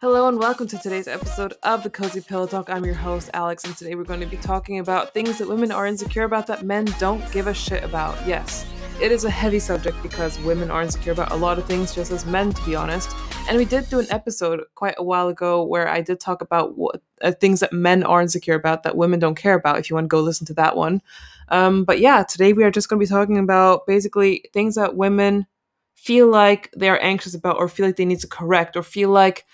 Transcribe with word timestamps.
Hello 0.00 0.28
and 0.28 0.38
welcome 0.38 0.68
to 0.68 0.78
today's 0.78 1.08
episode 1.08 1.54
of 1.64 1.82
the 1.82 1.90
Cozy 1.90 2.20
Pillow 2.20 2.46
Talk. 2.46 2.70
I'm 2.70 2.84
your 2.84 2.94
host, 2.94 3.30
Alex, 3.34 3.64
and 3.64 3.76
today 3.76 3.96
we're 3.96 4.04
going 4.04 4.20
to 4.20 4.26
be 4.26 4.36
talking 4.36 4.78
about 4.78 5.12
things 5.12 5.38
that 5.38 5.48
women 5.48 5.72
are 5.72 5.88
insecure 5.88 6.22
about 6.22 6.46
that 6.46 6.64
men 6.64 6.84
don't 7.00 7.28
give 7.32 7.48
a 7.48 7.52
shit 7.52 7.82
about. 7.82 8.16
Yes, 8.24 8.64
it 9.02 9.10
is 9.10 9.24
a 9.24 9.30
heavy 9.30 9.58
subject 9.58 10.00
because 10.00 10.38
women 10.42 10.70
are 10.70 10.82
insecure 10.82 11.10
about 11.10 11.32
a 11.32 11.34
lot 11.34 11.58
of 11.58 11.66
things, 11.66 11.92
just 11.92 12.12
as 12.12 12.24
men, 12.24 12.52
to 12.52 12.64
be 12.64 12.76
honest. 12.76 13.10
And 13.48 13.58
we 13.58 13.64
did 13.64 13.90
do 13.90 13.98
an 13.98 14.06
episode 14.08 14.62
quite 14.76 14.94
a 14.98 15.02
while 15.02 15.26
ago 15.26 15.64
where 15.64 15.88
I 15.88 16.00
did 16.00 16.20
talk 16.20 16.42
about 16.42 16.78
what, 16.78 17.02
uh, 17.20 17.32
things 17.32 17.58
that 17.58 17.72
men 17.72 18.04
are 18.04 18.22
insecure 18.22 18.54
about 18.54 18.84
that 18.84 18.96
women 18.96 19.18
don't 19.18 19.34
care 19.34 19.54
about. 19.54 19.80
If 19.80 19.90
you 19.90 19.94
want 19.94 20.04
to 20.04 20.08
go 20.08 20.20
listen 20.20 20.46
to 20.46 20.54
that 20.54 20.76
one. 20.76 21.02
Um, 21.48 21.82
but 21.82 21.98
yeah, 21.98 22.22
today 22.22 22.52
we 22.52 22.62
are 22.62 22.70
just 22.70 22.88
going 22.88 23.00
to 23.00 23.04
be 23.04 23.10
talking 23.10 23.36
about 23.36 23.84
basically 23.84 24.44
things 24.52 24.76
that 24.76 24.94
women 24.94 25.48
feel 25.96 26.28
like 26.28 26.70
they're 26.74 27.02
anxious 27.02 27.34
about 27.34 27.56
or 27.56 27.68
feel 27.68 27.84
like 27.84 27.96
they 27.96 28.04
need 28.04 28.20
to 28.20 28.28
correct 28.28 28.76
or 28.76 28.84
feel 28.84 29.10
like 29.10 29.44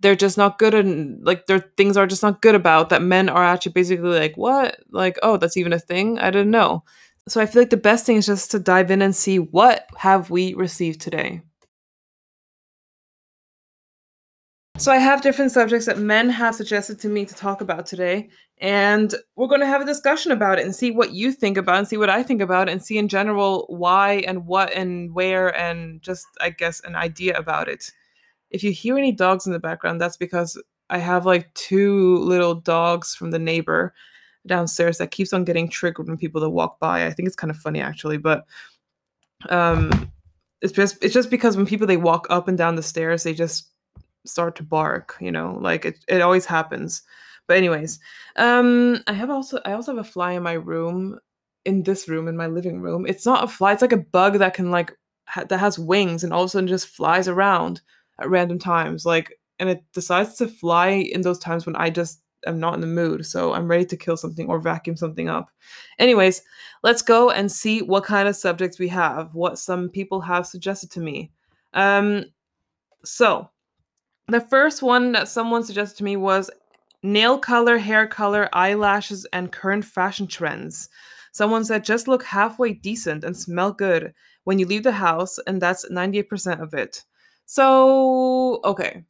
they're 0.00 0.16
just 0.16 0.38
not 0.38 0.58
good 0.58 0.74
and 0.74 1.24
like 1.24 1.46
their 1.46 1.60
things 1.76 1.96
are 1.96 2.06
just 2.06 2.22
not 2.22 2.42
good 2.42 2.54
about 2.54 2.88
that 2.90 3.02
men 3.02 3.28
are 3.28 3.44
actually 3.44 3.72
basically 3.72 4.18
like 4.18 4.36
what? 4.36 4.78
Like 4.90 5.18
oh 5.22 5.36
that's 5.36 5.56
even 5.56 5.72
a 5.72 5.78
thing? 5.78 6.18
I 6.18 6.30
didn't 6.30 6.50
know. 6.50 6.84
So 7.28 7.40
i 7.40 7.46
feel 7.46 7.62
like 7.62 7.70
the 7.70 7.76
best 7.76 8.06
thing 8.06 8.16
is 8.16 8.26
just 8.26 8.50
to 8.52 8.58
dive 8.58 8.90
in 8.90 9.02
and 9.02 9.14
see 9.14 9.38
what 9.38 9.86
have 9.96 10.30
we 10.30 10.54
received 10.54 11.00
today. 11.00 11.42
So 14.78 14.92
i 14.92 14.98
have 14.98 15.22
different 15.22 15.50
subjects 15.52 15.86
that 15.86 15.98
men 15.98 16.30
have 16.30 16.54
suggested 16.54 17.00
to 17.00 17.08
me 17.08 17.24
to 17.26 17.34
talk 17.34 17.60
about 17.60 17.86
today 17.86 18.28
and 18.60 19.14
we're 19.36 19.46
going 19.46 19.60
to 19.60 19.66
have 19.66 19.80
a 19.80 19.84
discussion 19.86 20.32
about 20.32 20.58
it 20.58 20.64
and 20.64 20.74
see 20.74 20.90
what 20.90 21.12
you 21.12 21.32
think 21.32 21.56
about 21.56 21.78
and 21.78 21.88
see 21.88 21.96
what 21.96 22.10
i 22.10 22.22
think 22.22 22.40
about 22.40 22.68
and 22.68 22.82
see 22.82 22.98
in 22.98 23.08
general 23.08 23.66
why 23.68 24.22
and 24.26 24.46
what 24.46 24.72
and 24.72 25.12
where 25.14 25.54
and 25.56 26.02
just 26.02 26.26
i 26.40 26.50
guess 26.50 26.80
an 26.84 26.96
idea 26.96 27.36
about 27.36 27.68
it 27.68 27.92
if 28.50 28.62
you 28.62 28.72
hear 28.72 28.96
any 28.96 29.12
dogs 29.12 29.46
in 29.46 29.52
the 29.52 29.58
background, 29.58 30.00
that's 30.00 30.16
because 30.16 30.60
I 30.90 30.98
have 30.98 31.26
like 31.26 31.52
two 31.54 32.18
little 32.18 32.54
dogs 32.54 33.14
from 33.14 33.30
the 33.30 33.38
neighbor 33.38 33.94
downstairs 34.46 34.98
that 34.98 35.10
keeps 35.10 35.32
on 35.32 35.44
getting 35.44 35.68
triggered 35.68 36.08
when 36.08 36.16
people 36.16 36.40
that 36.40 36.50
walk 36.50 36.78
by. 36.78 37.06
I 37.06 37.12
think 37.12 37.26
it's 37.26 37.36
kind 37.36 37.50
of 37.50 37.56
funny 37.56 37.80
actually, 37.80 38.18
but 38.18 38.46
um 39.50 40.10
it's 40.60 40.72
just 40.72 41.02
it's 41.02 41.14
just 41.14 41.30
because 41.30 41.56
when 41.56 41.66
people 41.66 41.86
they 41.86 41.96
walk 41.96 42.26
up 42.30 42.48
and 42.48 42.58
down 42.58 42.74
the 42.74 42.82
stairs, 42.82 43.22
they 43.22 43.34
just 43.34 43.68
start 44.26 44.56
to 44.56 44.62
bark, 44.62 45.16
you 45.20 45.30
know, 45.30 45.58
like 45.60 45.84
it, 45.84 46.04
it 46.08 46.20
always 46.20 46.46
happens. 46.46 47.02
But 47.46 47.58
anyways, 47.58 48.00
um 48.36 49.02
I 49.06 49.12
have 49.12 49.30
also 49.30 49.60
I 49.64 49.72
also 49.72 49.94
have 49.94 50.04
a 50.04 50.08
fly 50.08 50.32
in 50.32 50.42
my 50.42 50.54
room 50.54 51.18
in 51.64 51.82
this 51.82 52.08
room 52.08 52.28
in 52.28 52.36
my 52.36 52.46
living 52.46 52.80
room. 52.80 53.06
It's 53.06 53.26
not 53.26 53.44
a 53.44 53.48
fly, 53.48 53.72
it's 53.72 53.82
like 53.82 53.92
a 53.92 53.98
bug 53.98 54.38
that 54.38 54.54
can 54.54 54.70
like 54.70 54.96
ha- 55.26 55.44
that 55.44 55.58
has 55.58 55.78
wings 55.78 56.24
and 56.24 56.32
all 56.32 56.42
of 56.44 56.46
a 56.46 56.50
sudden 56.50 56.68
just 56.68 56.88
flies 56.88 57.28
around 57.28 57.82
at 58.18 58.30
random 58.30 58.58
times. 58.58 59.04
Like, 59.04 59.38
and 59.58 59.68
it 59.68 59.82
decides 59.92 60.36
to 60.36 60.48
fly 60.48 60.88
in 60.88 61.22
those 61.22 61.38
times 61.38 61.66
when 61.66 61.76
I 61.76 61.90
just 61.90 62.22
am 62.46 62.60
not 62.60 62.74
in 62.74 62.80
the 62.80 62.86
mood. 62.86 63.26
So 63.26 63.52
I'm 63.52 63.68
ready 63.68 63.84
to 63.86 63.96
kill 63.96 64.16
something 64.16 64.48
or 64.48 64.60
vacuum 64.60 64.96
something 64.96 65.28
up. 65.28 65.50
Anyways, 65.98 66.42
let's 66.82 67.02
go 67.02 67.30
and 67.30 67.50
see 67.50 67.82
what 67.82 68.04
kind 68.04 68.28
of 68.28 68.36
subjects 68.36 68.78
we 68.78 68.88
have, 68.88 69.34
what 69.34 69.58
some 69.58 69.88
people 69.88 70.20
have 70.20 70.46
suggested 70.46 70.90
to 70.92 71.00
me. 71.00 71.32
Um, 71.74 72.24
so 73.04 73.50
the 74.28 74.40
first 74.40 74.82
one 74.82 75.12
that 75.12 75.28
someone 75.28 75.64
suggested 75.64 75.98
to 75.98 76.04
me 76.04 76.16
was 76.16 76.50
nail 77.02 77.38
color, 77.38 77.78
hair 77.78 78.06
color, 78.06 78.48
eyelashes, 78.52 79.26
and 79.32 79.52
current 79.52 79.84
fashion 79.84 80.26
trends. 80.26 80.88
Someone 81.32 81.64
said 81.64 81.84
just 81.84 82.08
look 82.08 82.24
halfway 82.24 82.72
decent 82.72 83.24
and 83.24 83.36
smell 83.36 83.72
good 83.72 84.12
when 84.44 84.58
you 84.58 84.66
leave 84.66 84.82
the 84.82 84.92
house, 84.92 85.38
and 85.46 85.60
that's 85.60 85.88
98% 85.90 86.60
of 86.60 86.74
it. 86.74 87.04
So, 87.48 88.60
okay. 88.62 89.04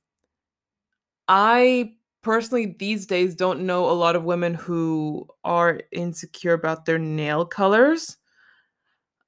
I 1.27 1.95
personally 2.23 2.77
these 2.79 3.05
days 3.05 3.35
don't 3.35 3.67
know 3.67 3.91
a 3.91 3.93
lot 3.93 4.15
of 4.15 4.23
women 4.23 4.55
who 4.55 5.27
are 5.43 5.81
insecure 5.91 6.53
about 6.53 6.85
their 6.85 6.99
nail 6.99 7.45
colors. 7.45 8.17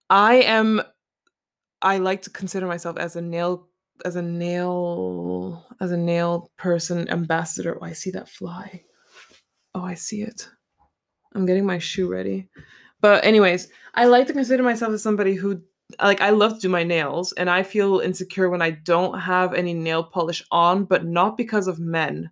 I 0.09 0.37
am 0.43 0.81
I 1.83 1.99
like 1.99 2.23
to 2.23 2.31
consider 2.31 2.67
myself 2.67 2.99
as 2.99 3.17
a 3.17 3.23
nail 3.23 3.69
as 4.05 4.17
a 4.17 4.23
nail 4.23 5.67
as 5.81 5.91
a 5.91 5.97
nail 5.97 6.51
person 6.57 7.09
ambassador. 7.11 7.79
Oh, 7.81 7.85
I 7.85 7.93
see 7.93 8.13
that 8.13 8.29
fly. 8.29 8.85
Oh, 9.75 9.83
I 9.83 9.95
see 9.95 10.23
it. 10.23 10.49
I'm 11.35 11.47
getting 11.47 11.67
my 11.67 11.79
shoe 11.79 12.09
ready. 12.09 12.49
But 13.01 13.25
anyways, 13.25 13.69
I 13.95 14.07
like 14.07 14.27
to 14.29 14.33
consider 14.33 14.63
myself 14.63 14.93
as 14.93 15.03
somebody 15.03 15.35
who 15.35 15.63
like 16.03 16.21
I 16.21 16.31
love 16.31 16.55
to 16.55 16.61
do 16.61 16.69
my 16.69 16.85
nails 16.85 17.33
and 17.33 17.51
I 17.51 17.63
feel 17.63 18.01
insecure 18.01 18.51
when 18.51 18.63
I 18.63 18.71
don't 18.71 19.19
have 19.19 19.55
any 19.55 19.75
nail 19.75 20.05
polish 20.05 20.45
on, 20.51 20.85
but 20.85 21.05
not 21.05 21.37
because 21.37 21.69
of 21.69 21.79
men. 21.79 22.31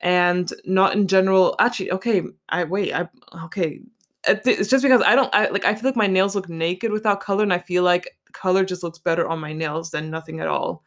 And 0.00 0.50
not 0.64 0.94
in 0.94 1.08
general. 1.08 1.56
Actually, 1.58 1.92
okay, 1.92 2.22
I 2.48 2.64
wait, 2.64 2.94
I 2.94 3.08
okay. 3.44 3.80
It's 4.26 4.70
just 4.70 4.82
because 4.82 5.02
I 5.02 5.14
don't 5.14 5.34
I 5.34 5.48
like 5.48 5.64
I 5.64 5.74
feel 5.74 5.88
like 5.88 5.96
my 5.96 6.06
nails 6.06 6.34
look 6.34 6.48
naked 6.48 6.92
without 6.92 7.20
color 7.20 7.42
and 7.42 7.52
I 7.52 7.58
feel 7.58 7.82
like 7.82 8.16
color 8.32 8.64
just 8.64 8.82
looks 8.82 8.98
better 8.98 9.28
on 9.28 9.40
my 9.40 9.52
nails 9.52 9.90
than 9.90 10.10
nothing 10.10 10.40
at 10.40 10.46
all. 10.46 10.84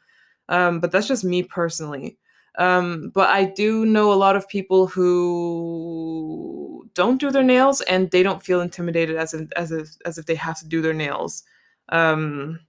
Um, 0.50 0.80
but 0.80 0.92
that's 0.92 1.08
just 1.08 1.24
me 1.24 1.44
personally. 1.44 2.18
Um, 2.58 3.12
but 3.14 3.30
I 3.30 3.46
do 3.46 3.86
know 3.86 4.14
a 4.14 4.16
lot 4.16 4.36
of 4.36 4.48
people 4.48 4.88
who 4.88 6.88
don't 6.94 7.20
do 7.20 7.32
their 7.32 7.44
nails 7.44 7.82
and 7.82 8.12
they 8.12 8.22
don't 8.22 8.44
feel 8.44 8.62
intimidated 8.62 9.16
as 9.16 9.34
as 9.56 9.72
if, 9.72 9.90
as 10.06 10.18
if 10.18 10.26
they 10.26 10.36
have 10.36 10.60
to 10.60 10.68
do 10.68 10.82
their 10.82 10.94
nails. 10.94 11.44
Um, 11.90 12.60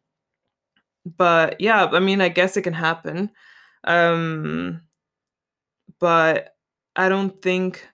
but 1.05 1.61
yeah, 1.61 1.87
I 1.87 2.01
mean, 2.01 2.21
I 2.21 2.29
guess 2.29 2.57
it 2.57 2.63
can 2.63 2.73
happen. 2.73 3.31
Um, 3.85 4.83
but 6.01 6.57
I 6.97 7.09
don't 7.09 7.41
think 7.43 7.87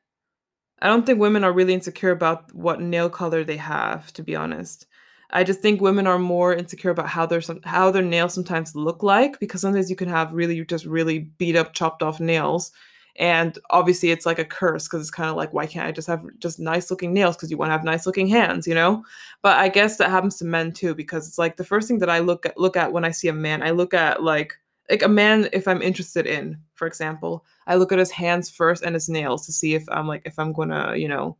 I 0.82 0.88
don't 0.88 1.06
think 1.06 1.20
women 1.20 1.44
are 1.44 1.52
really 1.52 1.74
insecure 1.74 2.10
about 2.10 2.54
what 2.54 2.80
nail 2.80 3.10
color 3.10 3.44
they 3.44 3.58
have, 3.58 4.12
to 4.14 4.22
be 4.22 4.36
honest. 4.36 4.86
I 5.30 5.44
just 5.44 5.60
think 5.62 5.80
women 5.80 6.06
are 6.06 6.18
more 6.18 6.54
insecure 6.54 6.90
about 6.90 7.08
how 7.08 7.26
their 7.26 7.42
how 7.64 7.90
their 7.90 8.02
nails 8.02 8.34
sometimes 8.34 8.76
look 8.76 9.02
like 9.02 9.40
because 9.40 9.60
sometimes 9.62 9.90
you 9.90 9.96
can 9.96 10.08
have 10.08 10.32
really 10.32 10.64
just 10.64 10.86
really 10.86 11.20
beat 11.38 11.56
up 11.56 11.74
chopped 11.74 12.02
off 12.02 12.20
nails 12.20 12.72
and 13.20 13.58
obviously 13.70 14.10
it's 14.10 14.26
like 14.26 14.40
a 14.40 14.44
curse 14.44 14.88
because 14.88 15.00
it's 15.00 15.10
kind 15.10 15.30
of 15.30 15.36
like 15.36 15.52
why 15.52 15.66
can't 15.66 15.86
i 15.86 15.92
just 15.92 16.08
have 16.08 16.24
just 16.38 16.58
nice 16.58 16.90
looking 16.90 17.12
nails 17.12 17.36
because 17.36 17.50
you 17.50 17.56
want 17.56 17.68
to 17.68 17.72
have 17.72 17.84
nice 17.84 18.06
looking 18.06 18.26
hands 18.26 18.66
you 18.66 18.74
know? 18.74 19.04
But 19.42 19.58
i 19.58 19.68
guess 19.68 19.96
that 19.98 20.10
happens 20.10 20.36
to 20.38 20.44
men 20.44 20.72
too 20.72 20.94
because 20.94 21.28
it's 21.28 21.38
like 21.38 21.56
the 21.56 21.64
first 21.64 21.86
thing 21.86 21.98
that 22.00 22.10
i 22.10 22.18
look 22.18 22.46
at 22.46 22.58
look 22.58 22.76
at 22.76 22.92
when 22.92 23.04
i 23.04 23.10
see 23.10 23.28
a 23.28 23.32
man 23.32 23.62
i 23.62 23.70
look 23.70 23.94
at 23.94 24.22
like 24.22 24.54
like 24.90 25.02
a 25.02 25.08
man 25.08 25.48
if 25.52 25.68
i'm 25.68 25.82
interested 25.82 26.26
in 26.26 26.58
for 26.74 26.86
example 26.88 27.44
i 27.68 27.76
look 27.76 27.92
at 27.92 27.98
his 27.98 28.10
hands 28.10 28.50
first 28.50 28.82
and 28.82 28.94
his 28.94 29.08
nails 29.08 29.46
to 29.46 29.52
see 29.52 29.74
if 29.74 29.84
i'm 29.90 30.08
like 30.08 30.22
if 30.24 30.38
i'm 30.38 30.52
gonna 30.52 30.96
you 30.96 31.06
know 31.06 31.36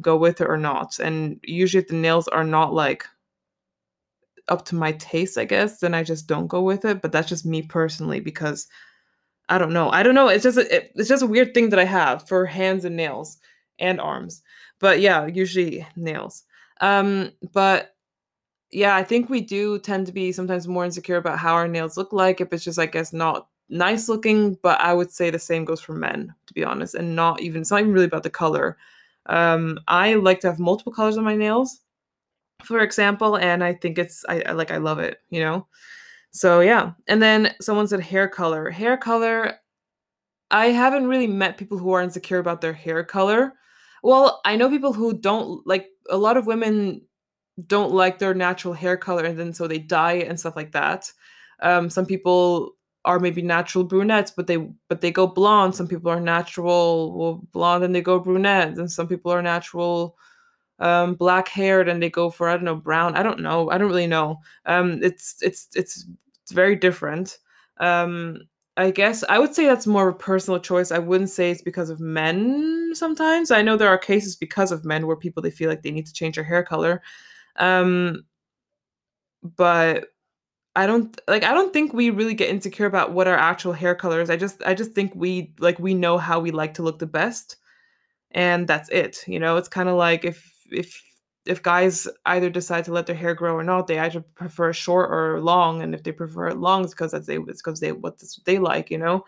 go 0.00 0.16
with 0.16 0.40
it 0.40 0.46
or 0.46 0.56
not. 0.56 0.98
And 0.98 1.40
usually 1.42 1.82
if 1.82 1.88
the 1.88 1.96
nails 1.96 2.28
are 2.28 2.44
not 2.44 2.72
like 2.72 3.06
up 4.48 4.64
to 4.64 4.74
my 4.74 4.90
taste 4.92 5.38
i 5.38 5.44
guess 5.44 5.78
then 5.78 5.94
i 5.94 6.02
just 6.02 6.26
don't 6.26 6.48
go 6.48 6.62
with 6.62 6.84
it. 6.84 7.02
But 7.02 7.12
that's 7.12 7.28
just 7.28 7.46
me 7.46 7.62
personally 7.62 8.20
because 8.20 8.68
I 9.50 9.58
don't 9.58 9.74
know. 9.74 9.90
I 9.90 10.04
don't 10.04 10.14
know. 10.14 10.28
It's 10.28 10.44
just 10.44 10.58
a, 10.58 10.76
it, 10.76 10.92
it's 10.96 11.10
just 11.10 11.24
a 11.24 11.28
weird 11.28 11.54
thing 11.54 11.70
that 11.70 11.80
I 11.80 11.84
have 11.84 12.28
for 12.28 12.46
hands 12.46 12.86
and 12.86 12.96
nails 12.96 13.38
and 13.80 14.00
arms. 14.00 14.42
But 14.78 15.00
yeah, 15.00 15.26
usually 15.26 15.86
nails. 15.96 16.44
Um, 16.80 17.32
but 17.52 17.94
yeah, 18.72 18.96
I 18.96 19.04
think 19.04 19.30
we 19.30 19.40
do 19.40 19.78
tend 19.80 20.06
to 20.06 20.12
be 20.12 20.32
sometimes 20.32 20.68
more 20.68 20.84
insecure 20.84 21.16
about 21.16 21.38
how 21.40 21.54
our 21.54 21.68
nails 21.68 21.96
look 21.96 22.12
like 22.12 22.40
if 22.40 22.52
it's 22.52 22.64
just 22.64 22.78
I 22.78 22.86
guess 22.86 23.12
not 23.12 23.48
nice 23.70 24.08
looking, 24.08 24.58
but 24.62 24.80
I 24.80 24.94
would 24.94 25.12
say 25.12 25.30
the 25.30 25.38
same 25.40 25.64
goes 25.64 25.80
for 25.80 25.94
men, 25.94 26.34
to 26.46 26.54
be 26.54 26.64
honest, 26.64 26.94
and 26.94 27.16
not 27.16 27.40
even 27.42 27.62
it's 27.62 27.72
not 27.72 27.80
even 27.80 27.92
really 27.92 28.06
about 28.06 28.24
the 28.24 28.30
color. 28.30 28.78
Um, 29.26 29.78
I 29.88 30.14
like 30.14 30.40
to 30.40 30.48
have 30.48 30.60
multiple 30.60 30.92
colors 30.92 31.18
on 31.18 31.24
my 31.24 31.36
nails, 31.36 31.80
for 32.64 32.80
example, 32.80 33.36
and 33.36 33.64
I 33.64 33.74
think 33.74 33.98
it's 33.98 34.24
I, 34.28 34.42
I 34.42 34.52
like 34.52 34.70
I 34.70 34.78
love 34.78 34.98
it, 35.00 35.18
you 35.30 35.40
know. 35.40 35.66
So 36.32 36.60
yeah. 36.60 36.92
And 37.08 37.22
then 37.22 37.54
someone 37.60 37.88
said 37.88 38.00
hair 38.00 38.28
color. 38.28 38.70
Hair 38.70 38.98
color, 38.98 39.54
I 40.50 40.66
haven't 40.66 41.06
really 41.08 41.26
met 41.26 41.58
people 41.58 41.78
who 41.78 41.92
are 41.92 42.02
insecure 42.02 42.38
about 42.38 42.60
their 42.60 42.72
hair 42.72 43.04
color. 43.04 43.54
Well, 44.02 44.40
I 44.44 44.56
know 44.56 44.70
people 44.70 44.92
who 44.92 45.18
don't 45.18 45.66
like 45.66 45.88
a 46.10 46.16
lot 46.16 46.36
of 46.36 46.46
women 46.46 47.02
don't 47.66 47.92
like 47.92 48.18
their 48.18 48.34
natural 48.34 48.74
hair 48.74 48.96
color 48.96 49.24
and 49.24 49.38
then 49.38 49.52
so 49.52 49.66
they 49.68 49.78
dye 49.78 50.14
it 50.14 50.28
and 50.28 50.38
stuff 50.40 50.56
like 50.56 50.72
that. 50.72 51.12
Um, 51.60 51.90
some 51.90 52.06
people 52.06 52.76
are 53.04 53.18
maybe 53.20 53.42
natural 53.42 53.84
brunettes, 53.84 54.30
but 54.30 54.46
they 54.46 54.56
but 54.88 55.00
they 55.00 55.10
go 55.10 55.26
blonde. 55.26 55.74
Some 55.74 55.88
people 55.88 56.10
are 56.10 56.20
natural 56.20 57.18
well, 57.18 57.34
blonde 57.52 57.84
and 57.84 57.94
they 57.94 58.02
go 58.02 58.18
brunette, 58.18 58.78
and 58.78 58.90
some 58.90 59.08
people 59.08 59.32
are 59.32 59.42
natural 59.42 60.16
um, 60.80 61.14
black 61.14 61.48
haired 61.48 61.88
and 61.88 62.02
they 62.02 62.10
go 62.10 62.30
for 62.30 62.48
I 62.48 62.54
don't 62.54 62.64
know 62.64 62.76
brown. 62.76 63.16
I 63.16 63.22
don't 63.22 63.40
know. 63.40 63.70
I 63.70 63.78
don't 63.78 63.88
really 63.88 64.06
know. 64.06 64.40
Um, 64.66 65.00
it's 65.02 65.36
it's 65.42 65.68
it's 65.74 66.06
it's 66.50 66.56
very 66.56 66.74
different. 66.74 67.38
Um, 67.78 68.38
I 68.76 68.90
guess 68.90 69.22
I 69.28 69.38
would 69.38 69.54
say 69.54 69.66
that's 69.66 69.86
more 69.86 70.08
of 70.08 70.16
a 70.16 70.18
personal 70.18 70.58
choice. 70.58 70.90
I 70.90 70.98
wouldn't 70.98 71.30
say 71.30 71.50
it's 71.50 71.62
because 71.62 71.90
of 71.90 72.00
men. 72.00 72.90
Sometimes 72.94 73.52
I 73.52 73.62
know 73.62 73.76
there 73.76 73.88
are 73.88 73.98
cases 73.98 74.34
because 74.34 74.72
of 74.72 74.84
men 74.84 75.06
where 75.06 75.16
people 75.16 75.42
they 75.42 75.50
feel 75.50 75.68
like 75.68 75.82
they 75.82 75.92
need 75.92 76.06
to 76.06 76.12
change 76.12 76.34
their 76.34 76.44
hair 76.44 76.64
color. 76.64 77.02
Um, 77.56 78.24
but 79.56 80.06
I 80.76 80.86
don't 80.86 81.18
like 81.28 81.44
I 81.44 81.54
don't 81.54 81.72
think 81.72 81.92
we 81.92 82.10
really 82.10 82.34
get 82.34 82.50
insecure 82.50 82.86
about 82.86 83.12
what 83.12 83.28
our 83.28 83.36
actual 83.36 83.72
hair 83.72 83.94
color 83.94 84.20
is. 84.20 84.30
I 84.30 84.36
just 84.36 84.62
I 84.64 84.74
just 84.74 84.92
think 84.92 85.12
we 85.14 85.54
like 85.60 85.78
we 85.78 85.94
know 85.94 86.18
how 86.18 86.40
we 86.40 86.50
like 86.50 86.74
to 86.74 86.82
look 86.82 86.98
the 86.98 87.06
best 87.06 87.56
and 88.32 88.68
that's 88.68 88.88
it. 88.90 89.24
You 89.26 89.40
know, 89.40 89.56
it's 89.56 89.68
kind 89.68 89.88
of 89.88 89.96
like 89.96 90.24
if 90.24 90.52
if 90.70 91.02
if 91.46 91.62
guys 91.62 92.06
either 92.26 92.50
decide 92.50 92.84
to 92.84 92.92
let 92.92 93.06
their 93.06 93.16
hair 93.16 93.34
grow 93.34 93.54
or 93.54 93.64
not, 93.64 93.86
they 93.86 93.98
either 93.98 94.20
prefer 94.20 94.72
short 94.72 95.10
or 95.10 95.40
long, 95.40 95.82
and 95.82 95.94
if 95.94 96.02
they 96.02 96.12
prefer 96.12 96.52
long, 96.52 96.84
it's 96.84 96.92
because 96.92 97.12
that's 97.12 97.26
they 97.26 97.36
it's 97.36 97.62
because 97.62 97.80
they 97.80 97.92
what 97.92 98.22
they 98.44 98.58
like, 98.58 98.90
you 98.90 98.98
know. 98.98 99.24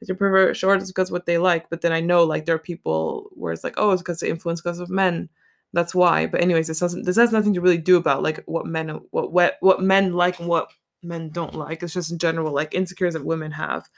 If 0.00 0.08
they 0.08 0.14
prefer 0.14 0.54
short, 0.54 0.80
it's 0.80 0.90
because 0.90 1.10
what 1.10 1.26
they 1.26 1.36
like. 1.38 1.68
But 1.68 1.82
then 1.82 1.92
I 1.92 2.00
know 2.00 2.24
like 2.24 2.46
there 2.46 2.54
are 2.54 2.58
people 2.58 3.28
where 3.32 3.52
it's 3.52 3.64
like, 3.64 3.74
oh, 3.76 3.90
it's 3.90 4.02
because 4.02 4.20
the 4.20 4.30
influence 4.30 4.60
because 4.62 4.80
of 4.80 4.88
men. 4.88 5.28
That's 5.72 5.94
why. 5.94 6.26
But 6.26 6.40
anyways, 6.40 6.68
this 6.68 6.80
doesn't 6.80 7.04
this 7.04 7.16
has 7.16 7.32
nothing 7.32 7.54
to 7.54 7.60
really 7.60 7.78
do 7.78 7.96
about 7.96 8.22
like 8.22 8.42
what 8.46 8.66
men 8.66 9.00
what 9.10 9.32
what 9.32 9.56
what 9.60 9.82
men 9.82 10.14
like 10.14 10.40
and 10.40 10.48
what 10.48 10.70
men 11.02 11.30
don't 11.30 11.54
like. 11.54 11.82
It's 11.82 11.94
just 11.94 12.10
in 12.10 12.18
general 12.18 12.52
like 12.52 12.74
insecurities 12.74 13.14
that 13.14 13.24
women 13.26 13.52
have. 13.52 13.88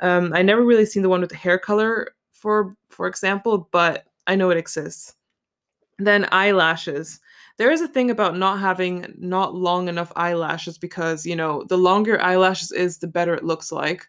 Um, 0.00 0.32
I 0.34 0.42
never 0.42 0.64
really 0.64 0.86
seen 0.86 1.02
the 1.02 1.08
one 1.08 1.20
with 1.20 1.30
the 1.30 1.36
hair 1.36 1.58
color 1.58 2.14
for 2.32 2.76
for 2.88 3.06
example, 3.06 3.68
but 3.72 4.06
I 4.26 4.36
know 4.36 4.50
it 4.50 4.56
exists. 4.56 5.14
Then 6.00 6.26
eyelashes. 6.32 7.20
There 7.58 7.70
is 7.70 7.82
a 7.82 7.88
thing 7.88 8.10
about 8.10 8.38
not 8.38 8.58
having 8.58 9.14
not 9.18 9.54
long 9.54 9.88
enough 9.88 10.12
eyelashes 10.16 10.78
because, 10.78 11.26
you 11.26 11.36
know, 11.36 11.64
the 11.68 11.76
longer 11.76 12.20
eyelashes 12.20 12.72
is, 12.72 12.98
the 12.98 13.06
better 13.06 13.34
it 13.34 13.44
looks 13.44 13.70
like. 13.70 14.06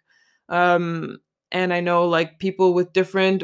Um, 0.47 1.17
and 1.51 1.73
I 1.73 1.81
know 1.81 2.07
like 2.07 2.39
people 2.39 2.73
with 2.73 2.93
different 2.93 3.43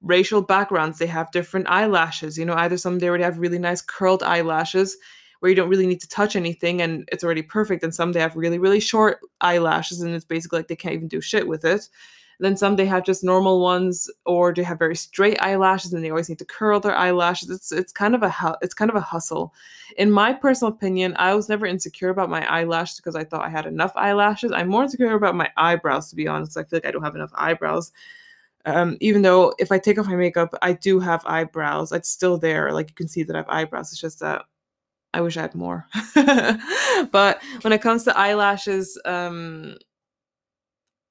racial 0.00 0.42
backgrounds, 0.42 0.98
they 0.98 1.06
have 1.08 1.32
different 1.32 1.68
eyelashes. 1.68 2.38
You 2.38 2.44
know, 2.44 2.54
either 2.54 2.76
some 2.78 3.00
they 3.00 3.08
already 3.08 3.24
have 3.24 3.38
really 3.40 3.58
nice 3.58 3.82
curled 3.82 4.22
eyelashes 4.22 4.96
where 5.40 5.50
you 5.50 5.56
don't 5.56 5.68
really 5.68 5.86
need 5.86 6.00
to 6.00 6.08
touch 6.08 6.36
anything 6.36 6.80
and 6.80 7.08
it's 7.12 7.24
already 7.24 7.42
perfect, 7.42 7.82
and 7.82 7.94
some 7.94 8.12
they 8.12 8.20
have 8.20 8.36
really, 8.36 8.58
really 8.58 8.80
short 8.80 9.18
eyelashes 9.40 10.00
and 10.00 10.14
it's 10.14 10.24
basically 10.24 10.60
like 10.60 10.68
they 10.68 10.76
can't 10.76 10.94
even 10.94 11.08
do 11.08 11.20
shit 11.20 11.46
with 11.48 11.64
it. 11.64 11.88
Then 12.38 12.56
some 12.56 12.76
they 12.76 12.86
have 12.86 13.04
just 13.04 13.24
normal 13.24 13.60
ones, 13.60 14.10
or 14.24 14.52
they 14.52 14.62
have 14.62 14.78
very 14.78 14.96
straight 14.96 15.40
eyelashes, 15.40 15.92
and 15.92 16.04
they 16.04 16.10
always 16.10 16.28
need 16.28 16.38
to 16.38 16.44
curl 16.44 16.80
their 16.80 16.94
eyelashes. 16.94 17.50
It's 17.50 17.72
it's 17.72 17.92
kind 17.92 18.14
of 18.14 18.22
a 18.22 18.58
it's 18.62 18.74
kind 18.74 18.90
of 18.90 18.96
a 18.96 19.00
hustle. 19.00 19.54
In 19.96 20.10
my 20.10 20.32
personal 20.32 20.72
opinion, 20.72 21.14
I 21.18 21.34
was 21.34 21.48
never 21.48 21.66
insecure 21.66 22.10
about 22.10 22.30
my 22.30 22.46
eyelashes 22.46 22.96
because 22.98 23.16
I 23.16 23.24
thought 23.24 23.44
I 23.44 23.48
had 23.48 23.66
enough 23.66 23.92
eyelashes. 23.96 24.52
I'm 24.52 24.68
more 24.68 24.82
insecure 24.82 25.14
about 25.14 25.34
my 25.34 25.50
eyebrows, 25.56 26.10
to 26.10 26.16
be 26.16 26.28
honest. 26.28 26.56
I 26.56 26.64
feel 26.64 26.78
like 26.78 26.86
I 26.86 26.90
don't 26.90 27.04
have 27.04 27.16
enough 27.16 27.32
eyebrows. 27.34 27.92
Um, 28.66 28.96
even 29.00 29.22
though 29.22 29.54
if 29.58 29.70
I 29.70 29.78
take 29.78 29.98
off 29.98 30.06
my 30.06 30.16
makeup, 30.16 30.52
I 30.60 30.72
do 30.72 30.98
have 31.00 31.24
eyebrows. 31.24 31.92
It's 31.92 32.08
still 32.08 32.36
there. 32.36 32.72
Like 32.72 32.90
you 32.90 32.94
can 32.94 33.08
see 33.08 33.22
that 33.22 33.36
I 33.36 33.38
have 33.38 33.48
eyebrows. 33.48 33.92
It's 33.92 34.00
just 34.00 34.20
that 34.20 34.42
I 35.14 35.20
wish 35.20 35.36
I 35.36 35.42
had 35.42 35.54
more. 35.54 35.86
but 37.10 37.40
when 37.62 37.72
it 37.72 37.80
comes 37.80 38.04
to 38.04 38.18
eyelashes, 38.18 39.00
um, 39.04 39.76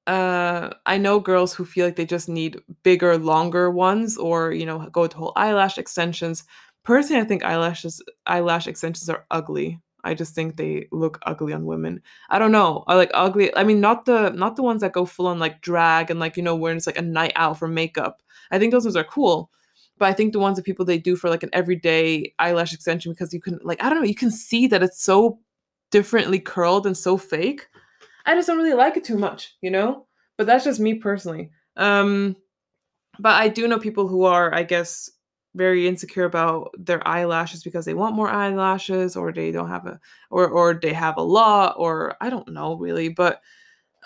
uh, 0.08 0.70
I 0.86 0.98
know 0.98 1.20
girls 1.20 1.54
who 1.54 1.66
feel 1.66 1.86
like 1.86 1.96
they 1.96 2.06
just 2.06 2.30
need 2.30 2.60
bigger, 2.84 3.18
longer 3.18 3.72
ones, 3.72 4.18
or 4.18 4.52
you 4.52 4.66
know, 4.66 4.88
go 4.92 5.02
with 5.02 5.14
whole 5.14 5.34
eyelash 5.36 5.78
extensions. 5.78 6.44
Personally, 6.84 7.22
I 7.22 7.26
think 7.26 7.44
eyelashes, 7.44 8.02
eyelash 8.28 8.68
extensions 8.68 9.10
are 9.10 9.26
ugly. 9.32 9.80
I 10.04 10.14
just 10.14 10.36
think 10.36 10.56
they 10.56 10.88
look 10.92 11.20
ugly 11.26 11.52
on 11.54 11.66
women. 11.66 12.02
I 12.30 12.38
don't 12.38 12.52
know. 12.52 12.84
I 12.88 12.94
like 12.96 13.10
ugly. 13.16 13.56
I 13.56 13.64
mean, 13.64 13.82
not 13.82 14.06
the 14.06 14.30
not 14.30 14.56
the 14.56 14.64
ones 14.64 14.82
that 14.82 14.94
go 14.94 15.06
full 15.06 15.28
on 15.28 15.40
like 15.40 15.62
drag 15.62 16.12
and 16.12 16.20
like 16.20 16.38
you 16.38 16.44
know 16.44 16.56
wearing 16.56 16.80
like 16.86 17.00
a 17.00 17.02
night 17.02 17.34
out 17.36 17.58
for 17.58 17.68
makeup. 17.68 18.22
I 18.52 18.60
think 18.60 18.72
those 18.72 18.86
ones 18.86 18.96
are 18.96 19.04
cool, 19.04 19.50
but 19.98 20.08
I 20.08 20.14
think 20.14 20.34
the 20.34 20.40
ones 20.40 20.58
that 20.58 20.66
people 20.66 20.86
they 20.86 21.00
do 21.00 21.16
for 21.16 21.30
like 21.30 21.42
an 21.42 21.50
everyday 21.54 22.34
eyelash 22.38 22.74
extension 22.74 23.12
because 23.12 23.34
you 23.34 23.42
can 23.42 23.60
like 23.64 23.84
I 23.84 23.90
don't 23.90 24.00
know 24.00 24.06
you 24.06 24.14
can 24.16 24.32
see 24.32 24.68
that 24.68 24.84
it's 24.84 25.02
so 25.02 25.40
differently 25.92 26.40
curled 26.40 26.86
and 26.86 26.96
so 26.98 27.18
fake 27.18 27.68
I 28.26 28.36
just 28.36 28.48
don't 28.48 28.58
really 28.58 28.74
like 28.74 28.98
it 28.98 29.04
too 29.04 29.18
much, 29.18 29.56
you 29.62 29.72
know? 29.72 30.08
But 30.38 30.48
that's 30.48 30.66
just 30.66 30.80
me 30.80 30.96
personally. 30.96 31.52
Um 31.78 32.36
but 33.20 33.34
I 33.42 33.48
do 33.50 33.68
know 33.68 33.80
people 33.80 34.08
who 34.08 34.24
are, 34.26 34.54
I 34.54 34.64
guess, 34.64 35.10
very 35.56 35.88
insecure 35.88 36.26
about 36.26 36.72
their 36.78 37.06
eyelashes 37.08 37.64
because 37.64 37.86
they 37.86 37.94
want 37.94 38.16
more 38.16 38.30
eyelashes 38.30 39.16
or 39.16 39.32
they 39.32 39.52
don't 39.52 39.70
have 39.70 39.86
a 39.88 40.00
or 40.32 40.48
or 40.50 40.74
they 40.74 40.94
have 40.94 41.18
a 41.18 41.22
lot 41.22 41.76
or 41.78 42.16
I 42.22 42.30
don't 42.30 42.50
know 42.50 42.76
really, 42.78 43.10
but 43.10 43.42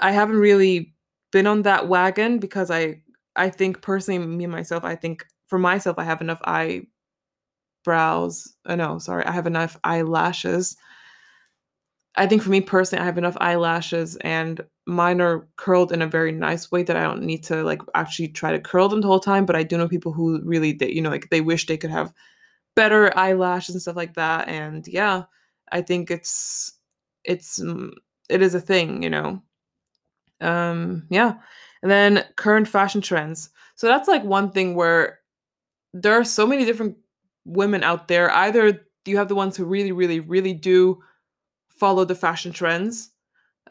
I 0.02 0.12
haven't 0.12 0.38
really 0.40 0.94
been 1.32 1.48
on 1.48 1.64
that 1.64 1.88
wagon 1.90 2.40
because 2.40 2.72
I 2.72 3.02
I 3.36 3.50
think 3.50 3.82
personally 3.82 4.26
me 4.26 4.48
myself, 4.48 4.84
I 4.86 4.96
think 4.96 5.26
for 5.48 5.60
myself 5.60 6.00
I 6.00 6.04
have 6.06 6.22
enough 6.22 6.42
eyebrows. 6.46 6.88
Oh 8.66 8.76
no, 8.76 9.00
sorry, 9.00 9.26
I 9.26 9.32
have 9.32 9.48
enough 9.48 9.78
eyelashes 9.84 10.76
I 12.16 12.28
think 12.28 12.42
for 12.42 12.50
me 12.50 12.62
personally, 12.62 13.02
I 13.02 13.06
have 13.06 13.18
enough 13.18 13.38
eyelashes 13.40 14.16
and 14.18 14.62
mine 14.86 15.22
are 15.22 15.48
curled 15.56 15.92
in 15.92 16.02
a 16.02 16.08
very 16.08 16.32
nice 16.32 16.72
way 16.72 16.84
that 16.84 16.98
I 16.98 17.04
don't 17.04 17.24
need 17.24 17.44
to 17.46 17.64
like 17.64 17.82
actually 17.94 18.30
try 18.30 18.52
to 18.52 18.60
curl 18.60 18.90
them 18.90 19.02
the 19.02 19.08
whole 19.08 19.20
time. 19.20 19.46
But 19.46 19.56
I 19.56 19.64
do 19.64 19.78
know 19.78 19.88
people 19.88 20.12
who 20.12 20.42
really, 20.44 20.74
they, 20.74 20.92
you 20.92 21.02
know, 21.02 21.12
like 21.12 21.30
they 21.30 21.42
wish 21.42 21.66
they 21.66 21.78
could 21.78 21.92
have 21.92 22.14
better 22.76 23.16
eyelashes 23.18 23.76
and 23.76 23.82
stuff 23.82 23.96
like 23.96 24.16
that. 24.16 24.48
And 24.48 24.88
yeah, 24.88 25.24
I 25.72 25.82
think 25.82 26.10
it's, 26.10 26.74
it's, 27.24 27.60
mm, 27.60 27.92
it 28.30 28.42
is 28.42 28.56
a 28.56 28.62
thing, 28.62 29.04
you 29.04 29.10
know. 29.10 29.42
Um, 30.42 31.06
yeah. 31.10 31.36
And 31.82 31.92
then 31.92 32.26
current 32.36 32.68
fashion 32.68 33.02
trends. 33.02 33.50
So 33.76 33.88
that's 33.88 34.08
like 34.08 34.24
one 34.24 34.52
thing 34.52 34.76
where 34.76 35.20
there 35.94 36.14
are 36.14 36.24
so 36.24 36.46
many 36.46 36.66
different 36.66 36.98
women 37.46 37.84
out 37.84 38.08
there. 38.08 38.32
Either 38.32 38.86
you 39.06 39.18
have 39.18 39.28
the 39.28 39.36
ones 39.36 39.56
who 39.56 39.66
really, 39.66 39.92
really, 39.92 40.20
really 40.20 40.54
do 40.54 41.02
follow 41.80 42.06
the 42.06 42.16
fashion 42.16 42.52
trends. 42.52 43.12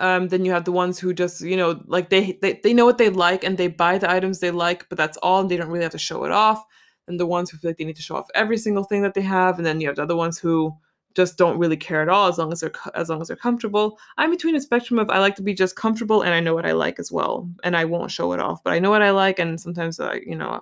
Um, 0.00 0.28
then 0.28 0.44
you 0.44 0.52
have 0.52 0.64
the 0.64 0.72
ones 0.72 0.98
who 0.98 1.12
just, 1.12 1.40
you 1.40 1.56
know, 1.56 1.82
like 1.86 2.08
they, 2.08 2.38
they 2.40 2.60
they 2.62 2.72
know 2.72 2.84
what 2.84 2.98
they 2.98 3.08
like 3.10 3.42
and 3.42 3.58
they 3.58 3.66
buy 3.66 3.98
the 3.98 4.10
items 4.10 4.38
they 4.38 4.52
like, 4.52 4.88
but 4.88 4.96
that's 4.96 5.16
all, 5.18 5.40
and 5.40 5.50
they 5.50 5.56
don't 5.56 5.68
really 5.68 5.82
have 5.82 5.92
to 5.92 5.98
show 5.98 6.24
it 6.24 6.30
off. 6.32 6.64
And 7.08 7.18
the 7.18 7.26
ones 7.26 7.50
who 7.50 7.58
feel 7.58 7.70
like 7.70 7.78
they 7.78 7.84
need 7.84 7.96
to 7.96 8.02
show 8.02 8.16
off 8.16 8.28
every 8.34 8.58
single 8.58 8.84
thing 8.84 9.02
that 9.02 9.14
they 9.14 9.22
have, 9.22 9.56
and 9.58 9.66
then 9.66 9.80
you 9.80 9.88
have 9.88 9.96
the 9.96 10.02
other 10.02 10.16
ones 10.16 10.38
who 10.38 10.72
just 11.14 11.36
don't 11.36 11.58
really 11.58 11.76
care 11.76 12.00
at 12.02 12.08
all 12.08 12.28
as 12.28 12.38
long 12.38 12.52
as 12.52 12.60
they're 12.60 12.72
as 12.94 13.08
long 13.08 13.20
as 13.20 13.26
they're 13.28 13.36
comfortable. 13.36 13.98
I'm 14.18 14.30
between 14.30 14.54
a 14.54 14.60
spectrum 14.60 15.00
of 15.00 15.10
I 15.10 15.18
like 15.18 15.34
to 15.36 15.42
be 15.42 15.54
just 15.54 15.74
comfortable 15.74 16.22
and 16.22 16.32
I 16.32 16.38
know 16.40 16.54
what 16.54 16.66
I 16.66 16.72
like 16.72 17.00
as 17.00 17.10
well, 17.10 17.50
and 17.64 17.76
I 17.76 17.84
won't 17.84 18.12
show 18.12 18.32
it 18.34 18.40
off, 18.40 18.62
but 18.62 18.72
I 18.72 18.78
know 18.78 18.90
what 18.90 19.02
I 19.02 19.10
like, 19.10 19.40
and 19.40 19.60
sometimes 19.60 19.98
I, 19.98 20.20
you 20.24 20.36
know, 20.36 20.60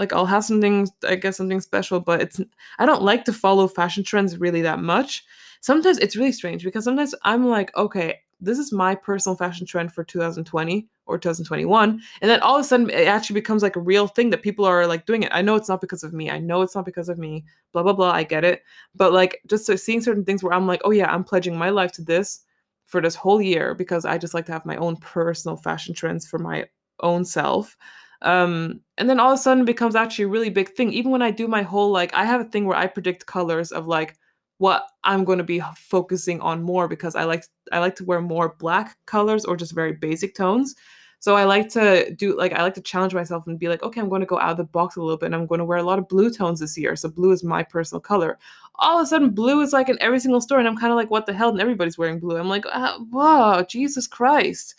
like 0.00 0.14
I'll 0.14 0.26
have 0.26 0.44
something, 0.44 0.88
I 1.06 1.16
guess 1.16 1.36
something 1.36 1.60
special, 1.60 2.00
but 2.00 2.22
it's 2.22 2.40
I 2.78 2.86
don't 2.86 3.02
like 3.02 3.24
to 3.26 3.32
follow 3.34 3.68
fashion 3.68 4.04
trends 4.04 4.38
really 4.38 4.62
that 4.62 4.78
much 4.78 5.24
sometimes 5.66 5.98
it's 5.98 6.14
really 6.14 6.30
strange 6.30 6.62
because 6.62 6.84
sometimes 6.84 7.12
I'm 7.22 7.48
like, 7.48 7.76
okay, 7.76 8.20
this 8.40 8.56
is 8.56 8.70
my 8.70 8.94
personal 8.94 9.34
fashion 9.34 9.66
trend 9.66 9.92
for 9.92 10.04
2020 10.04 10.86
or 11.06 11.18
2021 11.18 12.00
and 12.20 12.30
then 12.30 12.40
all 12.40 12.56
of 12.56 12.60
a 12.60 12.64
sudden 12.64 12.88
it 12.90 13.08
actually 13.08 13.34
becomes 13.34 13.62
like 13.62 13.74
a 13.74 13.80
real 13.80 14.06
thing 14.06 14.30
that 14.30 14.42
people 14.42 14.64
are 14.64 14.86
like 14.86 15.06
doing 15.06 15.24
it. 15.24 15.32
I 15.32 15.42
know 15.42 15.56
it's 15.56 15.68
not 15.68 15.80
because 15.80 16.04
of 16.04 16.12
me. 16.12 16.30
I 16.30 16.38
know 16.38 16.62
it's 16.62 16.76
not 16.76 16.84
because 16.84 17.08
of 17.08 17.18
me. 17.18 17.44
Blah 17.72 17.82
blah 17.82 17.94
blah. 17.94 18.12
I 18.12 18.22
get 18.22 18.44
it. 18.44 18.62
But 18.94 19.12
like 19.12 19.40
just 19.48 19.66
so 19.66 19.74
seeing 19.74 20.02
certain 20.02 20.24
things 20.24 20.44
where 20.44 20.52
i'm 20.52 20.68
like 20.68 20.82
oh 20.84 20.92
yeah 20.92 21.12
i'm 21.12 21.24
pledging 21.24 21.58
my 21.58 21.70
life 21.70 21.90
to 21.92 22.02
this 22.02 22.44
for 22.84 23.00
this 23.00 23.16
whole 23.16 23.42
year 23.42 23.74
because 23.74 24.04
i 24.04 24.16
just 24.16 24.34
like 24.34 24.46
to 24.46 24.52
have 24.52 24.66
my 24.66 24.76
own 24.76 24.96
personal 24.98 25.56
fashion 25.56 25.94
trends 25.94 26.26
for 26.26 26.38
my 26.38 26.64
own 27.00 27.24
self 27.24 27.76
um 28.22 28.80
and 28.98 29.10
then 29.10 29.18
all 29.18 29.32
of 29.32 29.38
a 29.38 29.42
sudden 29.42 29.62
it 29.64 29.66
becomes 29.66 29.96
actually 29.96 30.24
a 30.24 30.28
really 30.28 30.50
big 30.50 30.68
thing. 30.76 30.92
Even 30.92 31.10
when 31.10 31.22
i 31.22 31.30
do 31.30 31.48
my 31.48 31.62
whole 31.62 31.90
like 31.90 32.14
i 32.14 32.24
have 32.24 32.40
a 32.40 32.50
thing 32.50 32.66
where 32.66 32.78
i 32.78 32.86
predict 32.86 33.26
colors 33.26 33.72
of 33.72 33.88
like 33.88 34.16
what 34.58 34.86
I'm 35.04 35.24
going 35.24 35.38
to 35.38 35.44
be 35.44 35.62
focusing 35.76 36.40
on 36.40 36.62
more 36.62 36.88
because 36.88 37.14
I 37.14 37.24
like 37.24 37.44
I 37.72 37.78
like 37.78 37.96
to 37.96 38.04
wear 38.04 38.20
more 38.20 38.56
black 38.58 38.96
colors 39.06 39.44
or 39.44 39.56
just 39.56 39.74
very 39.74 39.92
basic 39.92 40.34
tones. 40.34 40.74
So 41.18 41.34
I 41.34 41.44
like 41.44 41.68
to 41.70 42.14
do 42.14 42.36
like 42.36 42.52
I 42.52 42.62
like 42.62 42.74
to 42.74 42.80
challenge 42.80 43.14
myself 43.14 43.46
and 43.46 43.58
be 43.58 43.68
like, 43.68 43.82
okay, 43.82 44.00
I'm 44.00 44.08
going 44.08 44.20
to 44.20 44.26
go 44.26 44.38
out 44.38 44.52
of 44.52 44.56
the 44.58 44.64
box 44.64 44.96
a 44.96 45.02
little 45.02 45.16
bit 45.16 45.26
and 45.26 45.34
I'm 45.34 45.46
going 45.46 45.58
to 45.58 45.64
wear 45.64 45.78
a 45.78 45.82
lot 45.82 45.98
of 45.98 46.08
blue 46.08 46.30
tones 46.30 46.60
this 46.60 46.76
year. 46.76 46.94
So 46.96 47.08
blue 47.08 47.32
is 47.32 47.42
my 47.42 47.62
personal 47.62 48.00
color. 48.00 48.38
All 48.76 48.98
of 48.98 49.04
a 49.04 49.06
sudden, 49.06 49.30
blue 49.30 49.60
is 49.62 49.72
like 49.72 49.88
in 49.88 50.00
every 50.00 50.20
single 50.20 50.40
store, 50.40 50.58
and 50.58 50.68
I'm 50.68 50.76
kind 50.76 50.92
of 50.92 50.96
like, 50.96 51.10
what 51.10 51.26
the 51.26 51.32
hell? 51.32 51.48
And 51.48 51.60
everybody's 51.60 51.98
wearing 51.98 52.20
blue. 52.20 52.36
I'm 52.36 52.48
like, 52.48 52.64
ah, 52.70 52.98
wow, 53.10 53.62
Jesus 53.62 54.06
Christ. 54.06 54.74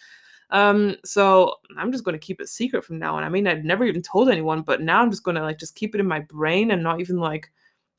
Um, 0.51 0.95
so 1.03 1.55
I'm 1.77 1.91
just 1.91 2.03
going 2.03 2.13
to 2.13 2.25
keep 2.25 2.39
it 2.39 2.47
secret 2.47 2.85
from 2.85 2.99
now 2.99 3.15
on. 3.17 3.23
I 3.23 3.29
mean, 3.29 3.47
I've 3.47 3.65
never 3.65 3.83
even 3.83 4.01
told 4.01 4.29
anyone, 4.29 4.61
but 4.61 4.81
now 4.81 5.01
I'm 5.01 5.09
just 5.09 5.23
going 5.23 5.35
to 5.35 5.41
like 5.41 5.59
just 5.59 5.75
keep 5.75 5.95
it 5.95 5.99
in 5.99 6.07
my 6.07 6.19
brain 6.19 6.71
and 6.71 6.83
not 6.83 7.01
even 7.01 7.17
like 7.17 7.51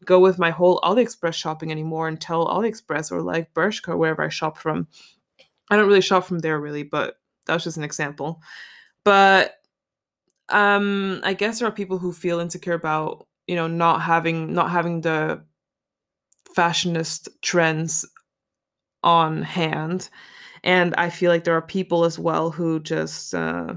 go 0.04 0.20
with 0.20 0.38
my 0.38 0.50
whole 0.50 0.80
AliExpress 0.82 1.34
shopping 1.34 1.70
anymore 1.70 2.08
and 2.08 2.20
tell 2.20 2.46
AliExpress 2.46 3.10
or 3.12 3.22
like 3.22 3.52
Bershka, 3.54 3.96
wherever 3.96 4.22
I 4.22 4.28
shop 4.28 4.58
from. 4.58 4.86
I 5.70 5.76
don't 5.76 5.88
really 5.88 6.00
shop 6.00 6.24
from 6.24 6.38
there 6.38 6.60
really, 6.60 6.82
but 6.82 7.16
that 7.46 7.54
was 7.54 7.64
just 7.64 7.76
an 7.76 7.84
example. 7.84 8.40
But 9.04 9.54
um 10.50 11.20
I 11.24 11.34
guess 11.34 11.58
there 11.58 11.68
are 11.68 11.72
people 11.72 11.98
who 11.98 12.12
feel 12.12 12.40
insecure 12.40 12.74
about, 12.74 13.26
you 13.46 13.56
know, 13.56 13.66
not 13.66 14.02
having 14.02 14.52
not 14.54 14.70
having 14.70 15.00
the 15.02 15.44
fashionist 16.54 17.28
trends 17.42 18.04
on 19.02 19.42
hand. 19.42 20.08
And 20.64 20.94
I 20.96 21.10
feel 21.10 21.30
like 21.30 21.44
there 21.44 21.56
are 21.56 21.62
people 21.62 22.04
as 22.04 22.18
well 22.18 22.50
who 22.50 22.80
just 22.80 23.34
uh 23.34 23.74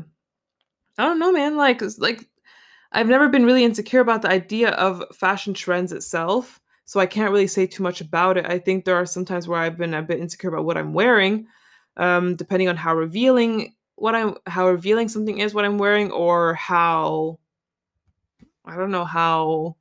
I 0.97 1.05
don't 1.05 1.19
know, 1.19 1.31
man, 1.31 1.57
like 1.57 1.81
like 1.99 2.29
I've 2.91 3.07
never 3.07 3.29
been 3.29 3.45
really 3.45 3.63
insecure 3.63 4.01
about 4.01 4.21
the 4.21 4.29
idea 4.29 4.71
of 4.71 5.03
fashion 5.15 5.53
trends 5.53 5.91
itself. 5.91 6.59
so 6.85 6.99
I 6.99 7.05
can't 7.05 7.31
really 7.31 7.47
say 7.47 7.65
too 7.65 7.83
much 7.83 8.01
about 8.01 8.37
it. 8.37 8.45
I 8.45 8.59
think 8.59 8.83
there 8.83 8.95
are 8.97 9.05
some 9.05 9.23
times 9.23 9.47
where 9.47 9.59
I've 9.59 9.77
been 9.77 9.93
a 9.93 10.01
bit 10.01 10.19
insecure 10.19 10.49
about 10.49 10.65
what 10.65 10.77
I'm 10.77 10.93
wearing, 10.93 11.47
um, 11.97 12.35
depending 12.35 12.67
on 12.67 12.75
how 12.75 12.95
revealing 12.95 13.75
what 13.95 14.15
I'm 14.15 14.35
how 14.47 14.67
revealing 14.67 15.07
something 15.07 15.39
is 15.39 15.53
what 15.53 15.63
I'm 15.63 15.77
wearing, 15.77 16.11
or 16.11 16.55
how 16.55 17.39
I 18.65 18.75
don't 18.75 18.91
know 18.91 19.05
how 19.05 19.77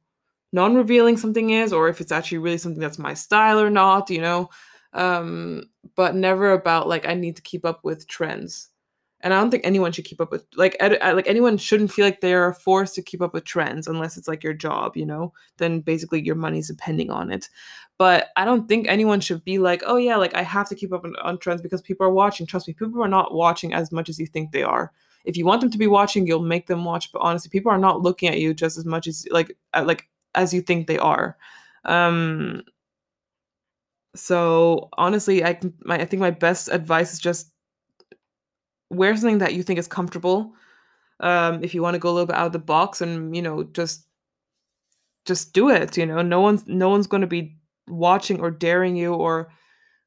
non-revealing 0.52 1.16
something 1.16 1.50
is, 1.50 1.72
or 1.72 1.88
if 1.88 2.00
it's 2.00 2.12
actually 2.12 2.38
really 2.38 2.58
something 2.58 2.80
that's 2.80 2.98
my 2.98 3.14
style 3.14 3.60
or 3.60 3.70
not, 3.70 4.10
you 4.10 4.20
know. 4.20 4.50
Um, 4.92 5.64
but 5.96 6.14
never 6.14 6.52
about 6.52 6.88
like 6.88 7.06
I 7.08 7.14
need 7.14 7.36
to 7.36 7.42
keep 7.42 7.64
up 7.64 7.84
with 7.84 8.06
trends 8.08 8.68
and 9.22 9.34
I 9.34 9.40
don't 9.40 9.50
think 9.50 9.66
anyone 9.66 9.92
should 9.92 10.06
keep 10.06 10.20
up 10.20 10.30
with 10.30 10.46
like 10.56 10.76
ed- 10.80 10.98
like 11.14 11.28
anyone 11.28 11.58
shouldn't 11.58 11.92
feel 11.92 12.04
like 12.06 12.20
they're 12.20 12.54
forced 12.54 12.94
to 12.94 13.02
keep 13.02 13.20
up 13.20 13.34
with 13.34 13.44
trends 13.44 13.86
unless 13.86 14.16
it's 14.16 14.28
like 14.28 14.42
your 14.42 14.54
job, 14.54 14.96
you 14.96 15.04
know. 15.04 15.32
Then 15.58 15.80
basically 15.80 16.22
your 16.24 16.36
money's 16.36 16.68
depending 16.68 17.10
on 17.10 17.30
it. 17.30 17.48
But 17.98 18.28
I 18.36 18.46
don't 18.46 18.66
think 18.66 18.88
anyone 18.88 19.20
should 19.20 19.44
be 19.44 19.58
like, 19.58 19.82
oh 19.86 19.96
yeah, 19.96 20.16
like 20.16 20.34
I 20.34 20.42
have 20.42 20.68
to 20.70 20.74
keep 20.74 20.92
up 20.92 21.04
on, 21.04 21.14
on 21.16 21.38
trends 21.38 21.60
because 21.60 21.82
people 21.82 22.06
are 22.06 22.12
watching. 22.12 22.46
Trust 22.46 22.66
me, 22.66 22.72
people 22.74 23.02
are 23.02 23.08
not 23.08 23.34
watching 23.34 23.74
as 23.74 23.92
much 23.92 24.08
as 24.08 24.18
you 24.18 24.26
think 24.26 24.52
they 24.52 24.62
are. 24.62 24.90
If 25.24 25.36
you 25.36 25.44
want 25.44 25.60
them 25.60 25.70
to 25.70 25.78
be 25.78 25.86
watching, 25.86 26.26
you'll 26.26 26.40
make 26.40 26.66
them 26.66 26.84
watch. 26.86 27.12
But 27.12 27.20
honestly, 27.20 27.50
people 27.50 27.70
are 27.70 27.78
not 27.78 28.00
looking 28.00 28.30
at 28.30 28.38
you 28.38 28.54
just 28.54 28.78
as 28.78 28.86
much 28.86 29.06
as 29.06 29.26
like 29.30 29.54
like 29.74 30.08
as 30.34 30.54
you 30.54 30.62
think 30.62 30.86
they 30.86 30.98
are. 30.98 31.36
Um. 31.84 32.62
So 34.16 34.88
honestly, 34.94 35.44
I 35.44 35.60
my 35.84 36.00
I 36.00 36.04
think 36.06 36.20
my 36.20 36.30
best 36.30 36.68
advice 36.72 37.12
is 37.12 37.18
just 37.18 37.52
wear 38.90 39.16
something 39.16 39.38
that 39.38 39.54
you 39.54 39.62
think 39.62 39.78
is 39.78 39.88
comfortable. 39.88 40.52
Um, 41.20 41.62
if 41.62 41.74
you 41.74 41.82
want 41.82 41.94
to 41.94 41.98
go 41.98 42.10
a 42.10 42.12
little 42.12 42.26
bit 42.26 42.36
out 42.36 42.46
of 42.46 42.52
the 42.52 42.58
box 42.58 43.00
and 43.00 43.34
you 43.36 43.42
know 43.42 43.62
just 43.64 44.06
just 45.24 45.52
do 45.52 45.70
it. 45.70 45.96
You 45.96 46.06
know, 46.06 46.22
no 46.22 46.40
one's 46.40 46.66
no 46.66 46.88
one's 46.88 47.06
going 47.06 47.20
to 47.20 47.26
be 47.26 47.56
watching 47.88 48.40
or 48.40 48.50
daring 48.50 48.96
you 48.96 49.14
or 49.14 49.50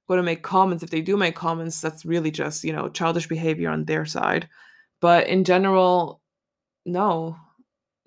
going 0.08 0.18
to 0.18 0.24
make 0.24 0.44
comments. 0.44 0.84
If 0.84 0.90
they 0.90 1.02
do 1.02 1.18
make 1.18 1.36
comments, 1.36 1.82
that's 1.82 2.06
really 2.06 2.32
just 2.32 2.64
you 2.64 2.74
know 2.74 2.90
childish 2.90 3.28
behavior 3.28 3.70
on 3.70 3.86
their 3.86 4.06
side. 4.06 4.50
But 5.00 5.28
in 5.28 5.44
general, 5.44 6.22
no, 6.86 7.38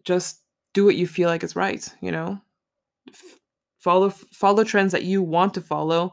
just 0.04 0.42
do 0.74 0.84
what 0.84 0.96
you 0.96 1.06
feel 1.06 1.28
like 1.28 1.44
is 1.44 1.56
right. 1.56 1.86
You 2.00 2.12
know, 2.12 2.40
F- 3.08 3.40
follow 3.78 4.10
follow 4.10 4.64
trends 4.64 4.92
that 4.92 5.04
you 5.04 5.22
want 5.22 5.54
to 5.54 5.60
follow 5.60 6.12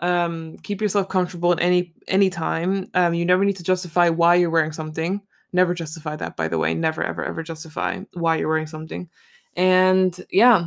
um, 0.00 0.56
keep 0.58 0.80
yourself 0.80 1.08
comfortable 1.08 1.52
at 1.52 1.60
any 1.60 1.94
any 2.06 2.30
time. 2.30 2.88
Um, 2.94 3.14
you 3.14 3.24
never 3.24 3.44
need 3.44 3.56
to 3.56 3.62
justify 3.62 4.08
why 4.08 4.36
you're 4.36 4.50
wearing 4.50 4.72
something. 4.72 5.20
Never 5.52 5.74
justify 5.74 6.16
that, 6.16 6.36
by 6.36 6.48
the 6.48 6.58
way. 6.58 6.74
Never, 6.74 7.02
ever, 7.02 7.24
ever 7.24 7.42
justify 7.42 8.00
why 8.12 8.36
you're 8.36 8.48
wearing 8.48 8.66
something. 8.66 9.08
And 9.56 10.18
yeah, 10.30 10.66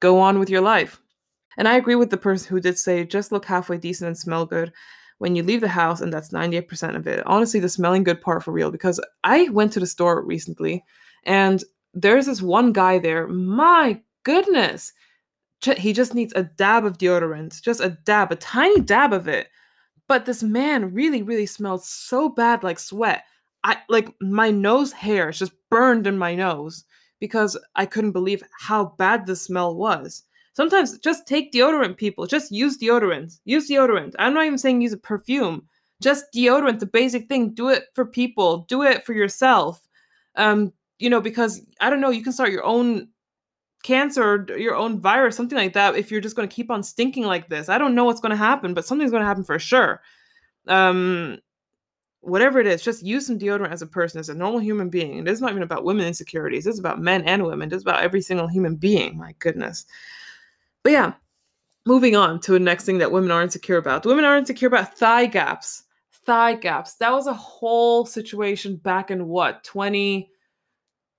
go 0.00 0.18
on 0.18 0.38
with 0.38 0.50
your 0.50 0.62
life. 0.62 1.00
And 1.56 1.68
I 1.68 1.76
agree 1.76 1.94
with 1.94 2.10
the 2.10 2.16
person 2.16 2.48
who 2.48 2.60
did 2.60 2.78
say 2.78 3.04
just 3.04 3.32
look 3.32 3.44
halfway 3.44 3.78
decent 3.78 4.08
and 4.08 4.18
smell 4.18 4.46
good 4.46 4.72
when 5.18 5.36
you 5.36 5.42
leave 5.42 5.60
the 5.60 5.68
house, 5.68 6.00
and 6.00 6.12
that's 6.12 6.30
98% 6.30 6.96
of 6.96 7.06
it. 7.06 7.24
Honestly, 7.26 7.60
the 7.60 7.68
smelling 7.68 8.02
good 8.02 8.20
part 8.20 8.42
for 8.42 8.50
real, 8.50 8.72
because 8.72 9.00
I 9.22 9.48
went 9.50 9.72
to 9.74 9.80
the 9.80 9.86
store 9.86 10.22
recently 10.22 10.84
and 11.24 11.62
there's 11.92 12.26
this 12.26 12.42
one 12.42 12.72
guy 12.72 12.98
there. 12.98 13.28
My 13.28 14.00
goodness 14.24 14.92
he 15.62 15.92
just 15.92 16.14
needs 16.14 16.32
a 16.34 16.42
dab 16.42 16.84
of 16.84 16.98
deodorant, 16.98 17.60
just 17.62 17.80
a 17.80 17.90
dab, 18.04 18.32
a 18.32 18.36
tiny 18.36 18.80
dab 18.80 19.12
of 19.12 19.28
it. 19.28 19.48
But 20.08 20.26
this 20.26 20.42
man 20.42 20.92
really, 20.92 21.22
really 21.22 21.46
smelled 21.46 21.84
so 21.84 22.28
bad 22.28 22.62
like 22.62 22.78
sweat. 22.78 23.24
I 23.62 23.78
like 23.88 24.10
my 24.20 24.50
nose 24.50 24.92
hairs 24.92 25.38
just 25.38 25.52
burned 25.70 26.06
in 26.06 26.18
my 26.18 26.34
nose 26.34 26.84
because 27.18 27.58
I 27.74 27.86
couldn't 27.86 28.12
believe 28.12 28.42
how 28.60 28.94
bad 28.98 29.26
the 29.26 29.36
smell 29.36 29.74
was. 29.74 30.24
Sometimes 30.52 30.98
just 30.98 31.26
take 31.26 31.52
deodorant, 31.52 31.96
people. 31.96 32.26
Just 32.26 32.52
use 32.52 32.78
deodorant. 32.78 33.38
Use 33.44 33.68
deodorant. 33.68 34.14
I'm 34.18 34.34
not 34.34 34.44
even 34.44 34.58
saying 34.58 34.82
use 34.82 34.92
a 34.92 34.98
perfume. 34.98 35.66
Just 36.02 36.26
deodorant, 36.34 36.78
the 36.78 36.86
basic 36.86 37.28
thing. 37.28 37.54
Do 37.54 37.70
it 37.70 37.84
for 37.94 38.04
people. 38.04 38.66
Do 38.68 38.82
it 38.82 39.04
for 39.04 39.14
yourself. 39.14 39.88
Um, 40.36 40.72
you 40.98 41.10
know, 41.10 41.20
because 41.20 41.62
I 41.80 41.90
don't 41.90 42.00
know, 42.00 42.10
you 42.10 42.22
can 42.22 42.32
start 42.32 42.52
your 42.52 42.64
own 42.64 43.08
cancer 43.84 44.22
or 44.50 44.58
your 44.58 44.74
own 44.74 44.98
virus, 44.98 45.36
something 45.36 45.58
like 45.58 45.74
that, 45.74 45.94
if 45.94 46.10
you're 46.10 46.20
just 46.20 46.34
going 46.34 46.48
to 46.48 46.54
keep 46.54 46.70
on 46.70 46.82
stinking 46.82 47.24
like 47.24 47.48
this. 47.48 47.68
I 47.68 47.78
don't 47.78 47.94
know 47.94 48.04
what's 48.04 48.20
going 48.20 48.30
to 48.30 48.36
happen, 48.36 48.74
but 48.74 48.84
something's 48.84 49.12
going 49.12 49.20
to 49.20 49.26
happen 49.26 49.44
for 49.44 49.58
sure. 49.60 50.02
Um, 50.66 51.38
whatever 52.20 52.58
it 52.58 52.66
is, 52.66 52.82
just 52.82 53.04
use 53.04 53.26
some 53.26 53.38
deodorant 53.38 53.70
as 53.70 53.82
a 53.82 53.86
person, 53.86 54.18
as 54.18 54.30
a 54.30 54.34
normal 54.34 54.58
human 54.58 54.88
being. 54.88 55.18
And 55.18 55.28
it's 55.28 55.40
not 55.40 55.50
even 55.50 55.62
about 55.62 55.84
women 55.84 56.06
insecurities. 56.06 56.66
It's 56.66 56.80
about 56.80 57.00
men 57.00 57.22
and 57.22 57.44
women. 57.44 57.72
It's 57.72 57.82
about 57.82 58.02
every 58.02 58.22
single 58.22 58.48
human 58.48 58.74
being. 58.74 59.16
My 59.16 59.34
goodness. 59.38 59.84
But 60.82 60.92
yeah, 60.92 61.12
moving 61.86 62.16
on 62.16 62.40
to 62.40 62.52
the 62.52 62.58
next 62.58 62.86
thing 62.86 62.98
that 62.98 63.12
women 63.12 63.30
are 63.30 63.42
insecure 63.42 63.76
about. 63.76 64.06
Women 64.06 64.24
are 64.24 64.38
insecure 64.38 64.68
about 64.68 64.96
thigh 64.96 65.26
gaps. 65.26 65.84
Thigh 66.24 66.54
gaps. 66.54 66.94
That 66.94 67.12
was 67.12 67.26
a 67.26 67.34
whole 67.34 68.06
situation 68.06 68.76
back 68.76 69.10
in 69.10 69.28
what, 69.28 69.62
20- 69.62 70.28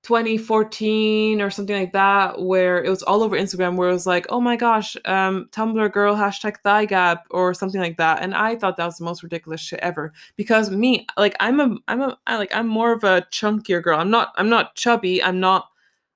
2014 0.05 1.41
or 1.41 1.49
something 1.49 1.75
like 1.75 1.91
that, 1.93 2.39
where 2.39 2.83
it 2.83 2.89
was 2.89 3.01
all 3.01 3.23
over 3.23 3.35
Instagram, 3.35 3.75
where 3.75 3.89
it 3.89 3.93
was 3.93 4.05
like, 4.05 4.27
oh 4.29 4.39
my 4.39 4.55
gosh, 4.55 4.95
um, 5.05 5.49
Tumblr 5.51 5.91
girl 5.91 6.15
hashtag 6.15 6.57
thigh 6.63 6.85
gap 6.85 7.25
or 7.31 7.55
something 7.55 7.81
like 7.81 7.97
that. 7.97 8.21
And 8.21 8.35
I 8.35 8.55
thought 8.55 8.77
that 8.77 8.85
was 8.85 8.99
the 8.99 9.03
most 9.03 9.23
ridiculous 9.23 9.61
shit 9.61 9.79
ever 9.79 10.13
because 10.35 10.69
me, 10.69 11.07
like, 11.17 11.35
I'm 11.39 11.59
a, 11.59 11.75
I'm 11.87 12.01
a, 12.01 12.17
I, 12.27 12.37
like, 12.37 12.55
I'm 12.55 12.67
more 12.67 12.91
of 12.93 13.03
a 13.03 13.25
chunkier 13.31 13.81
girl. 13.81 13.99
I'm 13.99 14.11
not, 14.11 14.31
I'm 14.35 14.47
not 14.47 14.75
chubby. 14.75 15.23
I'm 15.23 15.39
not, 15.39 15.69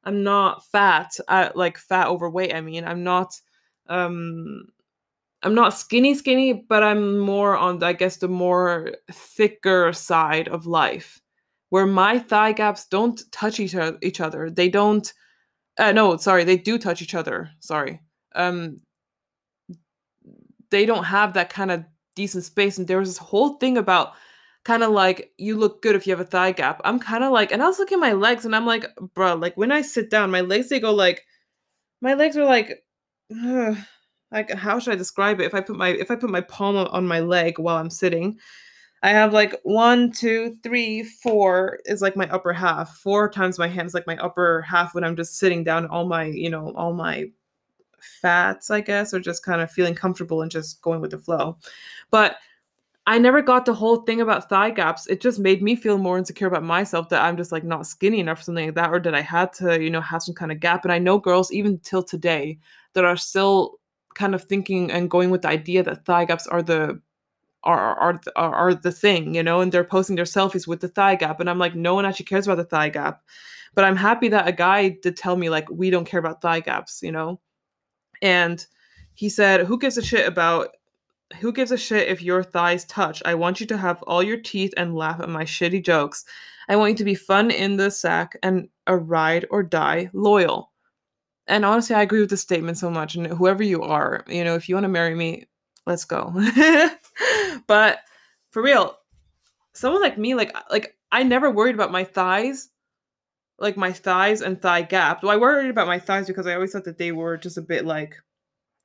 I'm 0.03 0.24
not 0.24 0.63
fat. 0.67 1.17
I 1.27 1.50
like 1.55 1.79
fat 1.79 2.10
overweight. 2.10 2.53
I 2.53 2.62
mean, 2.62 2.86
I'm 2.86 3.03
not, 3.03 3.41
um, 3.88 4.67
I'm 5.41 5.55
not 5.55 5.74
skinny, 5.74 6.13
skinny, 6.13 6.53
but 6.53 6.84
I'm 6.84 7.17
more 7.17 7.58
on, 7.58 7.81
I 7.81 7.93
guess, 7.93 8.17
the 8.17 8.27
more 8.27 8.91
thicker 9.12 9.93
side 9.93 10.48
of 10.48 10.67
life 10.67 11.22
where 11.69 11.85
my 11.85 12.19
thigh 12.19 12.51
gaps 12.51 12.85
don't 12.85 13.21
touch 13.31 13.59
each, 13.59 13.75
other. 13.75 14.49
They 14.49 14.69
don't. 14.69 15.11
Uh, 15.77 15.91
no, 15.91 16.17
sorry, 16.17 16.43
they 16.43 16.57
do 16.57 16.77
touch 16.77 17.01
each 17.01 17.15
other. 17.15 17.49
Sorry. 17.59 18.01
Um, 18.35 18.81
they 20.71 20.85
don't 20.85 21.05
have 21.05 21.33
that 21.33 21.49
kind 21.49 21.71
of 21.71 21.85
decent 22.15 22.43
space. 22.43 22.77
And 22.77 22.88
there 22.88 22.99
was 22.99 23.09
this 23.09 23.17
whole 23.17 23.57
thing 23.57 23.77
about 23.77 24.13
kind 24.65 24.83
of 24.83 24.91
like 24.91 25.31
you 25.38 25.57
look 25.57 25.81
good 25.81 25.95
if 25.95 26.05
you 26.05 26.11
have 26.11 26.19
a 26.19 26.29
thigh 26.29 26.51
gap. 26.51 26.81
I'm 26.83 26.99
kind 26.99 27.23
of 27.23 27.31
like, 27.31 27.51
and 27.51 27.63
I 27.63 27.67
was 27.67 27.79
looking 27.79 27.97
at 27.97 28.01
my 28.01 28.13
legs, 28.13 28.45
and 28.45 28.55
I'm 28.55 28.65
like, 28.65 28.85
bro, 29.13 29.35
like 29.35 29.55
when 29.55 29.71
I 29.71 29.81
sit 29.81 30.09
down, 30.09 30.31
my 30.31 30.41
legs 30.41 30.69
they 30.69 30.79
go 30.79 30.93
like, 30.93 31.25
my 32.01 32.13
legs 32.13 32.38
are 32.38 32.45
like, 32.45 32.83
ugh, 33.31 33.77
like 34.31 34.51
how 34.51 34.79
should 34.79 34.93
I 34.93 34.97
describe 34.97 35.39
it? 35.39 35.45
If 35.45 35.55
I 35.55 35.61
put 35.61 35.77
my 35.77 35.89
if 35.89 36.11
I 36.11 36.15
put 36.15 36.29
my 36.29 36.41
palm 36.41 36.75
on 36.75 37.07
my 37.07 37.19
leg 37.19 37.57
while 37.57 37.77
I'm 37.77 37.89
sitting, 37.89 38.38
I 39.01 39.09
have 39.09 39.33
like 39.33 39.55
one, 39.63 40.11
two, 40.11 40.57
three, 40.61 41.03
four 41.03 41.79
is 41.85 42.01
like 42.01 42.15
my 42.15 42.29
upper 42.29 42.51
half. 42.51 42.97
Four 42.97 43.29
times 43.29 43.57
my 43.57 43.67
hand 43.67 43.87
is 43.87 43.93
like 43.93 44.07
my 44.07 44.17
upper 44.17 44.61
half 44.61 44.93
when 44.93 45.03
I'm 45.03 45.15
just 45.15 45.37
sitting 45.37 45.63
down. 45.63 45.87
All 45.87 46.05
my, 46.05 46.25
you 46.25 46.49
know, 46.49 46.73
all 46.75 46.93
my 46.93 47.25
fats, 48.21 48.69
I 48.69 48.81
guess, 48.81 49.13
or 49.13 49.19
just 49.19 49.45
kind 49.45 49.61
of 49.61 49.71
feeling 49.71 49.95
comfortable 49.95 50.41
and 50.41 50.51
just 50.51 50.81
going 50.81 51.01
with 51.01 51.11
the 51.11 51.17
flow. 51.17 51.57
But 52.11 52.37
I 53.07 53.17
never 53.17 53.41
got 53.41 53.65
the 53.65 53.73
whole 53.73 54.01
thing 54.01 54.21
about 54.21 54.49
thigh 54.49 54.69
gaps. 54.69 55.07
It 55.07 55.21
just 55.21 55.39
made 55.39 55.63
me 55.63 55.75
feel 55.75 55.97
more 55.97 56.17
insecure 56.17 56.47
about 56.47 56.63
myself 56.63 57.09
that 57.09 57.23
I'm 57.23 57.37
just 57.37 57.51
like 57.51 57.63
not 57.63 57.87
skinny 57.87 58.19
enough 58.19 58.41
or 58.41 58.43
something 58.43 58.65
like 58.65 58.75
that, 58.75 58.91
or 58.91 58.99
that 58.99 59.15
I 59.15 59.21
had 59.21 59.51
to, 59.53 59.81
you 59.81 59.89
know, 59.89 60.01
have 60.01 60.21
some 60.21 60.35
kind 60.35 60.51
of 60.51 60.59
gap. 60.59 60.83
And 60.83 60.91
I 60.91 60.99
know 60.99 61.17
girls, 61.17 61.51
even 61.51 61.79
till 61.79 62.03
today, 62.03 62.59
that 62.93 63.05
are 63.05 63.17
still 63.17 63.79
kind 64.13 64.35
of 64.35 64.43
thinking 64.43 64.91
and 64.91 65.09
going 65.09 65.29
with 65.29 65.41
the 65.41 65.47
idea 65.47 65.81
that 65.83 66.05
thigh 66.05 66.25
gaps 66.25 66.45
are 66.47 66.61
the 66.61 67.01
are, 67.63 67.95
are 67.95 68.21
are 68.35 68.73
the 68.73 68.91
thing, 68.91 69.35
you 69.35 69.43
know, 69.43 69.61
and 69.61 69.71
they're 69.71 69.83
posting 69.83 70.15
their 70.15 70.25
selfies 70.25 70.67
with 70.67 70.79
the 70.81 70.87
thigh 70.87 71.15
gap, 71.15 71.39
and 71.39 71.49
I'm 71.49 71.59
like, 71.59 71.75
no 71.75 71.95
one 71.95 72.05
actually 72.05 72.25
cares 72.25 72.47
about 72.47 72.57
the 72.57 72.63
thigh 72.63 72.89
gap, 72.89 73.21
but 73.75 73.85
I'm 73.85 73.95
happy 73.95 74.29
that 74.29 74.47
a 74.47 74.51
guy 74.51 74.89
did 75.01 75.17
tell 75.17 75.35
me 75.35 75.49
like 75.49 75.69
we 75.69 75.89
don't 75.89 76.05
care 76.05 76.19
about 76.19 76.41
thigh 76.41 76.61
gaps, 76.61 77.01
you 77.03 77.11
know, 77.11 77.39
and 78.21 78.65
he 79.13 79.29
said, 79.29 79.65
who 79.65 79.77
gives 79.77 79.97
a 79.97 80.01
shit 80.01 80.27
about 80.27 80.69
who 81.41 81.51
gives 81.51 81.71
a 81.71 81.77
shit 81.77 82.07
if 82.07 82.21
your 82.21 82.43
thighs 82.43 82.85
touch? 82.85 83.21
I 83.25 83.35
want 83.35 83.59
you 83.59 83.67
to 83.67 83.77
have 83.77 84.01
all 84.03 84.23
your 84.23 84.39
teeth 84.39 84.73
and 84.77 84.95
laugh 84.95 85.19
at 85.19 85.29
my 85.29 85.43
shitty 85.43 85.83
jokes. 85.83 86.25
I 86.67 86.75
want 86.75 86.91
you 86.91 86.97
to 86.97 87.03
be 87.03 87.15
fun 87.15 87.51
in 87.51 87.77
the 87.77 87.91
sack 87.91 88.37
and 88.41 88.69
a 88.87 88.95
ride 88.95 89.45
or 89.51 89.61
die 89.61 90.09
loyal. 90.13 90.71
And 91.47 91.65
honestly, 91.65 91.95
I 91.95 92.03
agree 92.03 92.19
with 92.21 92.29
this 92.29 92.41
statement 92.41 92.77
so 92.77 92.89
much. 92.89 93.15
And 93.15 93.27
whoever 93.27 93.63
you 93.63 93.81
are, 93.81 94.23
you 94.27 94.43
know, 94.43 94.55
if 94.55 94.69
you 94.69 94.75
want 94.75 94.85
to 94.85 94.89
marry 94.89 95.15
me, 95.15 95.47
let's 95.89 96.05
go. 96.05 96.34
but 97.67 98.00
for 98.51 98.62
real, 98.63 98.98
someone 99.74 100.01
like 100.01 100.17
me, 100.17 100.36
like 100.36 100.55
like 100.72 100.96
I 101.12 101.24
never 101.24 101.51
worried 101.51 101.75
about 101.75 101.91
my 101.91 102.03
thighs, 102.03 102.69
like 103.58 103.75
my 103.75 103.91
thighs 103.91 104.41
and 104.41 104.62
thigh 104.62 104.84
gap. 104.84 105.22
Do 105.22 105.29
I 105.29 105.38
worried 105.38 105.69
about 105.69 105.88
my 105.88 106.00
thighs 106.00 106.27
because 106.27 106.48
I 106.48 106.53
always 106.53 106.72
thought 106.72 106.86
that 106.86 106.98
they 106.98 107.12
were 107.12 107.38
just 107.38 107.58
a 107.58 107.62
bit 107.62 107.86
like 107.86 108.15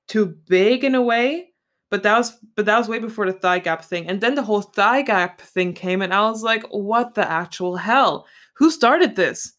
too 0.09 0.27
big 0.49 0.85
in 0.85 0.95
a 0.95 1.03
way. 1.03 1.51
But 1.91 2.03
that 2.03 2.17
was 2.19 2.37
but 2.57 2.67
that 2.67 2.79
was 2.79 2.89
way 2.89 2.99
before 2.99 3.27
the 3.27 3.39
thigh 3.39 3.61
gap 3.61 3.85
thing. 3.85 4.09
And 4.09 4.21
then 4.21 4.35
the 4.35 4.43
whole 4.43 4.63
thigh 4.63 5.03
gap 5.03 5.41
thing 5.41 5.75
came 5.75 6.03
and 6.03 6.13
I 6.13 6.23
was 6.23 6.43
like, 6.43 6.65
what 6.71 7.15
the 7.15 7.31
actual 7.31 7.77
hell? 7.77 8.27
Who 8.57 8.71
started 8.71 9.15
this? 9.15 9.53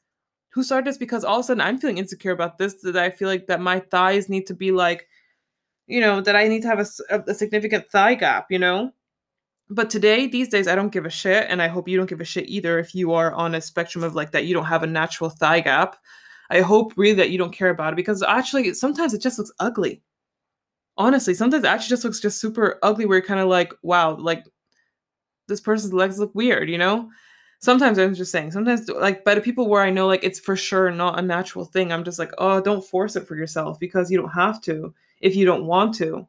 Who 0.54 0.64
started 0.64 0.90
this? 0.90 0.98
Because 0.98 1.24
all 1.24 1.40
of 1.40 1.42
a 1.42 1.48
sudden 1.48 1.62
I'm 1.62 1.78
feeling 1.78 1.98
insecure 1.98 2.32
about 2.32 2.58
this, 2.58 2.76
that 2.84 2.98
I 2.98 3.10
feel 3.10 3.30
like 3.30 3.48
that 3.48 3.62
my 3.62 3.80
thighs 3.80 4.30
need 4.30 4.48
to 4.48 4.54
be 4.54 4.72
like 4.72 5.08
you 5.88 6.00
know, 6.00 6.22
that 6.22 6.36
I 6.36 6.48
need 6.48 6.62
to 6.64 6.68
have 6.68 6.80
a, 6.80 7.24
a 7.28 7.34
significant 7.34 7.90
thigh 7.90 8.16
gap, 8.16 8.48
you 8.50 8.60
know? 8.60 8.92
But 9.70 9.90
today, 9.90 10.28
these 10.28 10.50
days, 10.50 10.68
I 10.68 10.76
don't 10.76 10.92
give 10.92 11.06
a 11.06 11.10
shit. 11.10 11.48
And 11.50 11.62
I 11.62 11.68
hope 11.68 11.88
you 11.88 11.98
don't 11.98 12.10
give 12.10 12.22
a 12.22 12.26
shit 12.26 12.48
either 12.48 12.78
if 12.78 12.94
you 12.94 13.14
are 13.14 13.34
on 13.34 13.56
a 13.56 13.62
spectrum 13.62 14.04
of 14.04 14.16
like 14.16 14.32
that, 14.32 14.46
you 14.46 14.54
don't 14.54 14.66
have 14.66 14.84
a 14.84 14.88
natural 14.88 15.30
thigh 15.30 15.62
gap. 15.62 15.98
I 16.50 16.62
hope 16.62 16.94
really 16.96 17.16
that 17.16 17.32
you 17.32 17.38
don't 17.40 17.54
care 17.54 17.72
about 17.72 17.94
it 17.94 17.96
because 17.96 18.22
actually, 18.22 18.74
sometimes 18.74 19.14
it 19.14 19.22
just 19.22 19.40
looks 19.40 19.52
ugly. 19.60 20.04
Honestly, 20.98 21.34
sometimes 21.34 21.64
it 21.64 21.68
actually 21.68 21.90
just 21.90 22.04
looks 22.04 22.20
just 22.20 22.40
super 22.40 22.80
ugly 22.84 23.06
where 23.06 23.18
you're 23.18 23.26
kind 23.26 23.40
of 23.40 23.48
like, 23.48 23.74
wow, 23.82 24.16
like 24.16 24.46
this 25.48 25.60
person's 25.60 25.94
legs 25.94 26.20
look 26.20 26.34
weird, 26.36 26.70
you 26.70 26.78
know? 26.78 27.10
Sometimes 27.60 27.98
I'm 27.98 28.14
just 28.14 28.32
saying, 28.32 28.52
sometimes 28.52 28.88
like, 28.90 29.24
but 29.24 29.36
the 29.36 29.42
people 29.42 29.68
where 29.68 29.82
I 29.82 29.90
know 29.90 30.06
like 30.08 30.24
it's 30.24 30.40
for 30.40 30.56
sure 30.56 30.92
not 30.92 31.18
a 31.18 31.22
natural 31.22 31.66
thing, 31.66 31.92
I'm 31.92 32.04
just 32.04 32.20
like, 32.20 32.32
oh, 32.38 32.62
don't 32.62 32.86
force 32.86 33.16
it 33.16 33.28
for 33.28 33.36
yourself 33.36 33.80
because 33.80 34.12
you 34.12 34.18
don't 34.18 34.30
have 34.30 34.62
to 34.62 34.94
if 35.26 35.36
you 35.36 35.44
don't 35.44 35.66
want 35.66 35.96
to. 35.96 36.28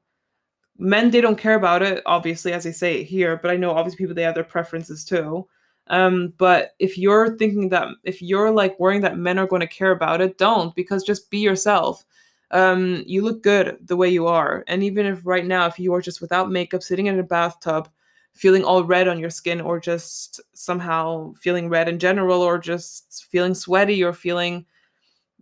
Men, 0.79 1.11
they 1.11 1.21
don't 1.21 1.39
care 1.39 1.55
about 1.55 1.83
it, 1.83 2.03
obviously, 2.07 2.55
as 2.55 2.67
I 2.67 2.71
say 2.71 3.05
here, 3.05 3.37
but 3.37 3.51
I 3.51 3.57
know 3.57 3.73
obviously 3.73 3.99
people, 3.99 4.15
they 4.15 4.23
have 4.23 4.35
their 4.35 4.43
preferences 4.43 5.05
too. 5.05 5.47
Um, 5.89 6.33
but 6.39 6.75
if 6.79 6.97
you're 6.97 7.37
thinking 7.37 7.69
that, 7.69 7.89
if 8.05 8.23
you're 8.23 8.51
like 8.51 8.81
worrying 8.81 9.03
that 9.03 9.19
men 9.19 9.39
are 9.39 9.47
going 9.47 9.61
to 9.61 9.67
care 9.67 9.91
about 9.91 10.23
it, 10.23 10.39
don't 10.39 10.75
because 10.75 11.05
just 11.05 11.31
be 11.31 11.39
yourself. 11.39 12.05
Um, 12.53 13.05
you 13.07 13.23
look 13.23 13.43
good 13.43 13.77
the 13.85 13.97
way 13.97 14.09
you 14.09 14.27
are. 14.27 14.65
And 14.67 14.83
even 14.83 15.05
if 15.05 15.27
right 15.27 15.45
now, 15.45 15.67
if 15.67 15.79
you 15.79 15.93
are 15.93 16.01
just 16.01 16.23
without 16.23 16.51
makeup, 16.51 16.83
sitting 16.83 17.07
in 17.07 17.19
a 17.19 17.23
bathtub, 17.23 17.89
feeling 18.33 18.65
all 18.65 18.83
red 18.83 19.09
on 19.09 19.19
your 19.19 19.31
skin, 19.31 19.61
or 19.61 19.79
just 19.79 20.41
somehow 20.55 21.35
feeling 21.35 21.69
red 21.69 21.89
in 21.89 21.99
general, 21.99 22.41
or 22.41 22.59
just 22.59 23.27
feeling 23.31 23.55
sweaty, 23.55 24.03
or 24.03 24.15
feeling 24.15 24.65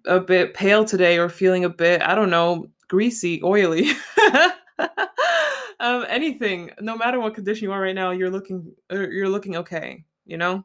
a 0.06 0.18
bit 0.18 0.54
pale 0.54 0.84
today, 0.84 1.18
or 1.18 1.28
feeling 1.28 1.64
a 1.64 1.68
bit, 1.68 2.02
I 2.02 2.14
don't 2.14 2.30
know, 2.30 2.68
greasy, 2.94 3.40
oily. 3.42 3.90
um, 5.80 6.06
anything, 6.08 6.70
no 6.80 6.96
matter 6.96 7.18
what 7.18 7.34
condition 7.34 7.64
you 7.64 7.72
are 7.72 7.80
right 7.80 7.94
now, 7.94 8.12
you're 8.12 8.30
looking 8.30 8.72
er, 8.92 9.10
you're 9.10 9.28
looking 9.28 9.56
okay. 9.56 10.04
You 10.26 10.36
know, 10.36 10.64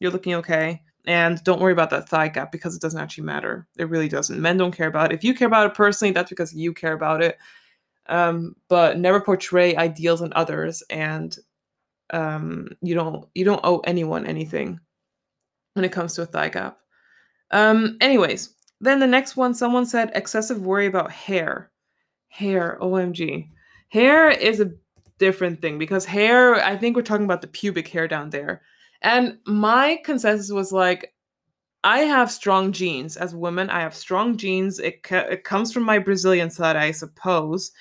you're 0.00 0.10
looking 0.10 0.34
okay. 0.34 0.82
And 1.06 1.42
don't 1.44 1.60
worry 1.60 1.72
about 1.72 1.90
that 1.90 2.08
thigh 2.08 2.26
gap 2.26 2.50
because 2.50 2.74
it 2.74 2.82
doesn't 2.82 3.00
actually 3.00 3.24
matter. 3.24 3.68
It 3.78 3.88
really 3.88 4.08
doesn't. 4.08 4.40
Men 4.40 4.56
don't 4.56 4.76
care 4.76 4.88
about 4.88 5.12
it. 5.12 5.14
If 5.14 5.22
you 5.22 5.32
care 5.32 5.46
about 5.46 5.66
it 5.66 5.74
personally, 5.74 6.10
that's 6.10 6.28
because 6.28 6.52
you 6.52 6.74
care 6.74 6.92
about 6.92 7.22
it. 7.22 7.38
Um, 8.08 8.56
but 8.68 8.98
never 8.98 9.20
portray 9.20 9.76
ideals 9.76 10.22
in 10.22 10.32
others, 10.34 10.82
and 10.90 11.38
um, 12.12 12.70
you 12.82 12.96
don't 12.96 13.28
you 13.32 13.44
don't 13.44 13.60
owe 13.62 13.78
anyone 13.80 14.26
anything 14.26 14.80
when 15.74 15.84
it 15.84 15.92
comes 15.92 16.14
to 16.14 16.22
a 16.22 16.26
thigh 16.26 16.48
gap. 16.48 16.78
Um, 17.52 17.96
anyways, 18.00 18.56
then 18.80 18.98
the 18.98 19.06
next 19.06 19.36
one, 19.36 19.54
someone 19.54 19.86
said 19.86 20.10
excessive 20.14 20.62
worry 20.62 20.86
about 20.86 21.10
hair. 21.10 21.70
Hair, 22.28 22.78
OMG. 22.80 23.48
Hair 23.88 24.30
is 24.30 24.60
a 24.60 24.72
different 25.18 25.60
thing 25.60 25.78
because 25.78 26.04
hair, 26.04 26.54
I 26.54 26.76
think 26.76 26.96
we're 26.96 27.02
talking 27.02 27.24
about 27.24 27.42
the 27.42 27.48
pubic 27.48 27.88
hair 27.88 28.08
down 28.08 28.30
there. 28.30 28.62
And 29.02 29.38
my 29.46 30.00
consensus 30.04 30.50
was 30.50 30.72
like, 30.72 31.14
I 31.82 32.00
have 32.00 32.30
strong 32.30 32.72
genes 32.72 33.16
as 33.16 33.32
a 33.32 33.38
woman. 33.38 33.70
I 33.70 33.80
have 33.80 33.94
strong 33.94 34.36
genes. 34.36 34.78
It, 34.78 35.00
it 35.10 35.44
comes 35.44 35.72
from 35.72 35.82
my 35.82 35.98
Brazilian 35.98 36.50
side, 36.50 36.76
I 36.76 36.90
suppose. 36.90 37.72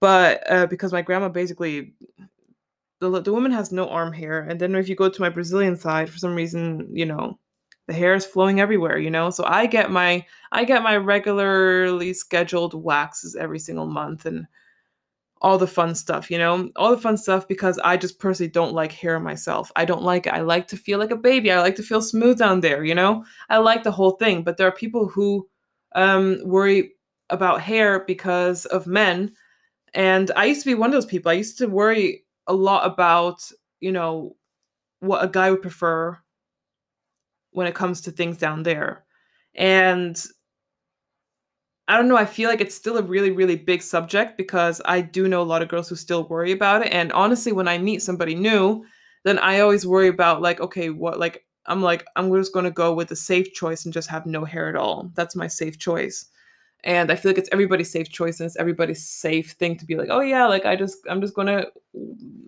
But 0.00 0.50
uh, 0.50 0.66
because 0.66 0.92
my 0.92 1.02
grandma 1.02 1.28
basically, 1.28 1.94
the, 3.00 3.20
the 3.20 3.32
woman 3.32 3.52
has 3.52 3.70
no 3.70 3.88
arm 3.88 4.12
hair. 4.12 4.40
And 4.40 4.60
then 4.60 4.74
if 4.74 4.88
you 4.88 4.96
go 4.96 5.08
to 5.08 5.20
my 5.20 5.28
Brazilian 5.28 5.76
side, 5.76 6.10
for 6.10 6.18
some 6.18 6.34
reason, 6.34 6.88
you 6.92 7.06
know, 7.06 7.38
the 7.86 7.92
hair 7.94 8.14
is 8.14 8.26
flowing 8.26 8.60
everywhere 8.60 8.98
you 8.98 9.10
know? 9.10 9.30
So 9.30 9.44
i 9.46 9.66
get 9.66 9.90
my 9.90 10.24
i 10.52 10.64
get 10.64 10.82
my 10.82 10.96
regularly 10.96 12.12
scheduled 12.12 12.74
waxes 12.74 13.36
every 13.36 13.58
single 13.58 13.86
month 13.86 14.26
and 14.26 14.46
all 15.42 15.58
the 15.58 15.66
fun 15.66 15.94
stuff 15.94 16.30
you 16.30 16.38
know? 16.38 16.70
All 16.76 16.90
the 16.90 17.00
fun 17.00 17.16
stuff 17.16 17.48
because 17.48 17.78
i 17.84 17.96
just 17.96 18.18
personally 18.18 18.50
don't 18.50 18.74
like 18.74 18.92
hair 18.92 19.18
myself. 19.18 19.72
I 19.76 19.84
don't 19.84 20.02
like 20.02 20.26
it. 20.26 20.34
I 20.34 20.40
like 20.42 20.68
to 20.68 20.76
feel 20.76 20.98
like 20.98 21.10
a 21.10 21.16
baby. 21.16 21.50
I 21.50 21.60
like 21.60 21.76
to 21.76 21.82
feel 21.82 22.02
smooth 22.02 22.38
down 22.38 22.60
there 22.60 22.84
you 22.84 22.94
know? 22.94 23.24
I 23.48 23.58
like 23.58 23.82
the 23.82 23.92
whole 23.92 24.12
thing 24.12 24.42
but 24.42 24.56
there 24.56 24.68
are 24.68 24.72
people 24.72 25.08
who 25.08 25.48
um 25.94 26.38
worry 26.44 26.92
about 27.30 27.60
hair 27.60 28.04
because 28.06 28.66
of 28.66 28.86
men. 28.86 29.32
And 29.94 30.30
i 30.36 30.44
used 30.44 30.62
to 30.62 30.70
be 30.70 30.74
one 30.74 30.90
of 30.90 30.94
those 30.94 31.06
people. 31.06 31.30
I 31.30 31.34
used 31.34 31.58
to 31.58 31.66
worry 31.66 32.24
a 32.46 32.54
lot 32.54 32.86
about 32.86 33.50
you 33.80 33.92
know 33.92 34.36
what 35.00 35.24
a 35.24 35.28
guy 35.28 35.50
would 35.50 35.62
prefer 35.62 36.18
when 37.52 37.66
it 37.66 37.74
comes 37.74 38.00
to 38.02 38.10
things 38.10 38.38
down 38.38 38.62
there. 38.62 39.04
And 39.54 40.22
I 41.88 41.96
don't 41.96 42.06
know, 42.06 42.16
I 42.16 42.24
feel 42.24 42.48
like 42.48 42.60
it's 42.60 42.74
still 42.74 42.98
a 42.98 43.02
really, 43.02 43.32
really 43.32 43.56
big 43.56 43.82
subject 43.82 44.36
because 44.36 44.80
I 44.84 45.00
do 45.00 45.26
know 45.26 45.42
a 45.42 45.44
lot 45.44 45.60
of 45.60 45.68
girls 45.68 45.88
who 45.88 45.96
still 45.96 46.28
worry 46.28 46.52
about 46.52 46.82
it. 46.86 46.92
And 46.92 47.12
honestly, 47.12 47.50
when 47.50 47.66
I 47.66 47.78
meet 47.78 48.00
somebody 48.00 48.36
new, 48.36 48.84
then 49.24 49.38
I 49.40 49.58
always 49.58 49.86
worry 49.86 50.06
about, 50.06 50.40
like, 50.40 50.60
okay, 50.60 50.90
what, 50.90 51.18
like, 51.18 51.44
I'm 51.66 51.82
like, 51.82 52.06
I'm 52.14 52.32
just 52.32 52.52
going 52.52 52.64
to 52.64 52.70
go 52.70 52.94
with 52.94 53.08
the 53.08 53.16
safe 53.16 53.52
choice 53.52 53.84
and 53.84 53.92
just 53.92 54.08
have 54.08 54.24
no 54.24 54.44
hair 54.44 54.68
at 54.68 54.76
all. 54.76 55.10
That's 55.14 55.34
my 55.34 55.48
safe 55.48 55.78
choice. 55.78 56.26
And 56.84 57.10
I 57.10 57.16
feel 57.16 57.30
like 57.30 57.38
it's 57.38 57.50
everybody's 57.52 57.90
safe 57.90 58.08
choice 58.08 58.40
and 58.40 58.46
it's 58.46 58.56
everybody's 58.56 59.04
safe 59.04 59.52
thing 59.52 59.76
to 59.76 59.84
be 59.84 59.96
like, 59.96 60.08
oh 60.10 60.20
yeah, 60.20 60.46
like 60.46 60.64
I 60.64 60.76
just, 60.76 60.98
I'm 61.10 61.20
just 61.20 61.34
going 61.34 61.48
to 61.48 61.70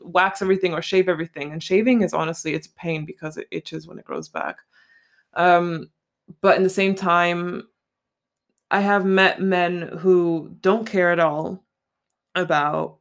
wax 0.01 0.41
everything 0.41 0.73
or 0.73 0.81
shave 0.81 1.09
everything. 1.09 1.53
And 1.53 1.63
shaving 1.63 2.03
is 2.03 2.15
honestly, 2.15 2.55
it's 2.55 2.69
pain 2.69 3.05
because 3.05 3.37
it 3.37 3.49
itches 3.51 3.87
when 3.87 3.99
it 3.99 4.05
grows 4.05 4.29
back. 4.29 4.59
Um, 5.35 5.91
but 6.41 6.57
in 6.57 6.63
the 6.63 6.71
same 6.71 6.95
time, 6.95 7.65
I 8.71 8.81
have 8.81 9.05
met 9.05 9.41
men 9.41 9.83
who 10.01 10.57
don't 10.61 10.87
care 10.87 11.11
at 11.13 11.21
all 11.21 11.65
about 12.35 12.99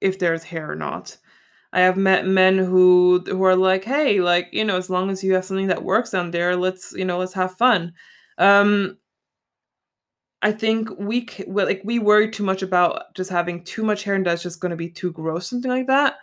if 0.00 0.18
there's 0.18 0.44
hair 0.44 0.70
or 0.72 0.76
not. 0.76 1.18
I 1.72 1.80
have 1.82 1.96
met 1.98 2.26
men 2.26 2.58
who 2.58 3.22
who 3.26 3.42
are 3.44 3.56
like, 3.56 3.84
"Hey, 3.84 4.20
like, 4.20 4.48
you 4.52 4.64
know, 4.64 4.76
as 4.78 4.90
long 4.90 5.10
as 5.10 5.24
you 5.24 5.34
have 5.34 5.44
something 5.46 5.68
that 5.68 5.84
works 5.84 6.10
down 6.12 6.32
there, 6.32 6.56
let's, 6.56 6.92
you 6.94 7.04
know, 7.06 7.18
let's 7.18 7.34
have 7.34 7.56
fun." 7.58 7.94
Um 8.38 8.98
I 10.42 10.52
think 10.52 10.88
we 10.98 11.26
like 11.48 11.80
we 11.84 11.98
worry 11.98 12.30
too 12.30 12.44
much 12.44 12.62
about 12.62 13.14
just 13.14 13.30
having 13.30 13.64
too 13.64 13.82
much 13.82 14.04
hair 14.04 14.14
and 14.14 14.24
that's 14.24 14.42
just 14.42 14.60
going 14.60 14.70
to 14.70 14.76
be 14.76 14.88
too 14.90 15.10
gross, 15.12 15.48
something 15.50 15.70
like 15.70 15.88
that. 15.88 16.16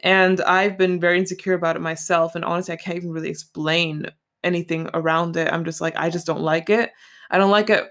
And 0.00 0.40
I've 0.40 0.76
been 0.78 0.98
very 0.98 1.18
insecure 1.18 1.54
about 1.54 1.76
it 1.76 1.80
myself, 1.80 2.34
and 2.34 2.44
honestly, 2.44 2.72
I 2.74 2.76
can't 2.78 2.96
even 2.96 3.12
really 3.12 3.28
explain 3.30 4.06
anything 4.44 4.88
around 4.94 5.36
it. 5.36 5.52
I'm 5.52 5.64
just 5.64 5.80
like, 5.80 5.96
I 5.96 6.10
just 6.10 6.26
don't 6.26 6.42
like 6.42 6.70
it. 6.70 6.90
I 7.30 7.38
don't 7.38 7.50
like 7.50 7.70
it 7.70 7.88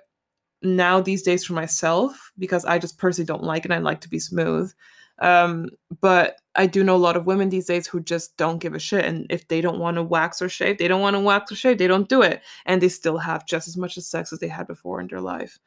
now 0.61 0.99
these 0.99 1.23
days 1.23 1.45
for 1.45 1.53
myself 1.53 2.31
because 2.37 2.65
I 2.65 2.79
just 2.79 2.97
personally 2.97 3.25
don't 3.25 3.43
like 3.43 3.65
it. 3.65 3.71
And 3.71 3.73
I 3.73 3.79
like 3.79 4.01
to 4.01 4.09
be 4.09 4.19
smooth. 4.19 4.73
Um, 5.19 5.69
but 6.01 6.37
I 6.55 6.65
do 6.65 6.83
know 6.83 6.95
a 6.95 6.97
lot 6.97 7.17
of 7.17 7.25
women 7.25 7.49
these 7.49 7.67
days 7.67 7.87
who 7.87 7.99
just 7.99 8.37
don't 8.37 8.59
give 8.59 8.73
a 8.73 8.79
shit. 8.79 9.05
And 9.05 9.25
if 9.29 9.47
they 9.47 9.61
don't 9.61 9.79
want 9.79 9.95
to 9.95 10.03
wax 10.03 10.41
or 10.41 10.49
shave, 10.49 10.77
they 10.77 10.87
don't 10.87 11.01
want 11.01 11.15
to 11.15 11.19
wax 11.19 11.51
or 11.51 11.55
shave, 11.55 11.77
they 11.77 11.87
don't 11.87 12.09
do 12.09 12.21
it. 12.21 12.41
And 12.65 12.81
they 12.81 12.89
still 12.89 13.17
have 13.17 13.45
just 13.45 13.67
as 13.67 13.77
much 13.77 13.95
sex 13.95 14.33
as 14.33 14.39
they 14.39 14.47
had 14.47 14.67
before 14.67 15.01
in 15.01 15.07
their 15.07 15.21
life. 15.21 15.59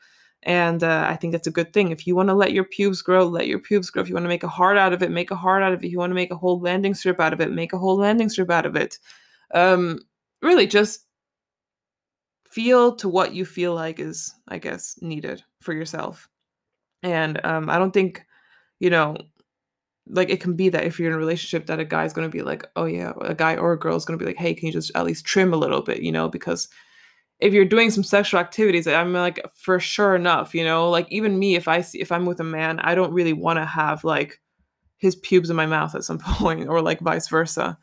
And 0.45 0.83
uh, 0.83 1.07
I 1.09 1.17
think 1.17 1.33
that's 1.33 1.47
a 1.47 1.53
good 1.53 1.73
thing. 1.73 1.93
If 1.93 2.07
you 2.07 2.17
want 2.17 2.29
to 2.29 2.35
let 2.35 2.53
your 2.53 2.65
pubes 2.65 3.01
grow, 3.01 3.27
let 3.27 3.47
your 3.47 3.61
pubes 3.61 3.91
grow. 3.91 4.03
If 4.03 4.09
you 4.09 4.15
want 4.15 4.25
to 4.25 4.29
make 4.29 4.43
a 4.43 4.49
heart 4.49 4.77
out 4.77 4.93
of 4.93 5.03
it, 5.03 5.11
make 5.11 5.31
a 5.31 5.37
heart 5.37 5.63
out 5.63 5.73
of 5.73 5.83
it. 5.83 5.87
If 5.87 5.93
you 5.93 5.99
want 5.99 6.11
to 6.11 6.17
make 6.17 6.33
a 6.33 6.37
whole 6.37 6.59
landing 6.59 6.95
strip 6.95 7.21
out 7.21 7.33
of 7.33 7.41
it, 7.41 7.53
make 7.53 7.73
a 7.73 7.79
whole 7.79 7.97
landing 7.97 8.29
strip 8.29 8.51
out 8.51 8.67
of 8.67 8.75
it. 8.75 8.99
Um, 9.55 10.01
really 10.43 10.67
just 10.67 11.07
feel 12.53 12.95
to 12.97 13.09
what 13.09 13.35
you 13.35 13.45
feel 13.47 13.75
like 13.75 13.99
is 13.99 14.35
i 14.49 14.59
guess 14.59 14.99
needed 15.01 15.43
for 15.63 15.73
yourself. 15.73 16.29
And 17.03 17.45
um 17.45 17.71
i 17.71 17.79
don't 17.79 17.93
think 17.93 18.25
you 18.79 18.91
know 18.91 19.17
like 20.09 20.31
it 20.31 20.41
can 20.41 20.55
be 20.55 20.69
that 20.69 20.85
if 20.85 20.99
you're 20.99 21.09
in 21.09 21.15
a 21.15 21.19
relationship 21.19 21.67
that 21.67 21.81
a 21.81 21.85
guy's 21.85 22.13
going 22.13 22.29
to 22.29 22.37
be 22.37 22.43
like 22.43 22.67
oh 22.77 22.85
yeah 22.85 23.13
a 23.23 23.35
guy 23.35 23.57
or 23.57 23.73
a 23.73 23.79
girl 23.79 23.97
is 23.97 24.05
going 24.05 24.19
to 24.19 24.23
be 24.23 24.29
like 24.29 24.37
hey 24.37 24.55
can 24.55 24.67
you 24.67 24.73
just 24.73 24.91
at 24.95 25.05
least 25.05 25.25
trim 25.25 25.55
a 25.55 25.57
little 25.57 25.83
bit 25.83 26.03
you 26.03 26.13
know 26.13 26.29
because 26.29 26.69
if 27.39 27.53
you're 27.53 27.65
doing 27.65 27.91
some 27.91 28.05
sexual 28.05 28.41
activities 28.41 28.87
i'm 28.87 29.13
like 29.13 29.41
for 29.55 29.81
sure 29.81 30.15
enough 30.15 30.55
you 30.55 30.65
know? 30.65 30.91
Like 30.91 31.11
even 31.11 31.39
me 31.39 31.55
if 31.55 31.69
i 31.69 31.81
see 31.81 32.01
if 32.01 32.13
i'm 32.13 32.27
with 32.27 32.41
a 32.41 32.45
man 32.45 32.81
i 32.81 32.95
don't 32.95 33.13
really 33.13 33.33
want 33.33 33.59
to 33.59 33.65
have 33.65 34.05
like 34.05 34.41
his 34.99 35.17
pubes 35.17 35.51
in 35.51 35.57
my 35.57 35.67
mouth 35.67 35.95
at 35.95 36.05
some 36.05 36.19
point 36.23 36.69
or 36.69 36.83
like 36.83 37.01
vice 37.01 37.29
versa 37.29 37.79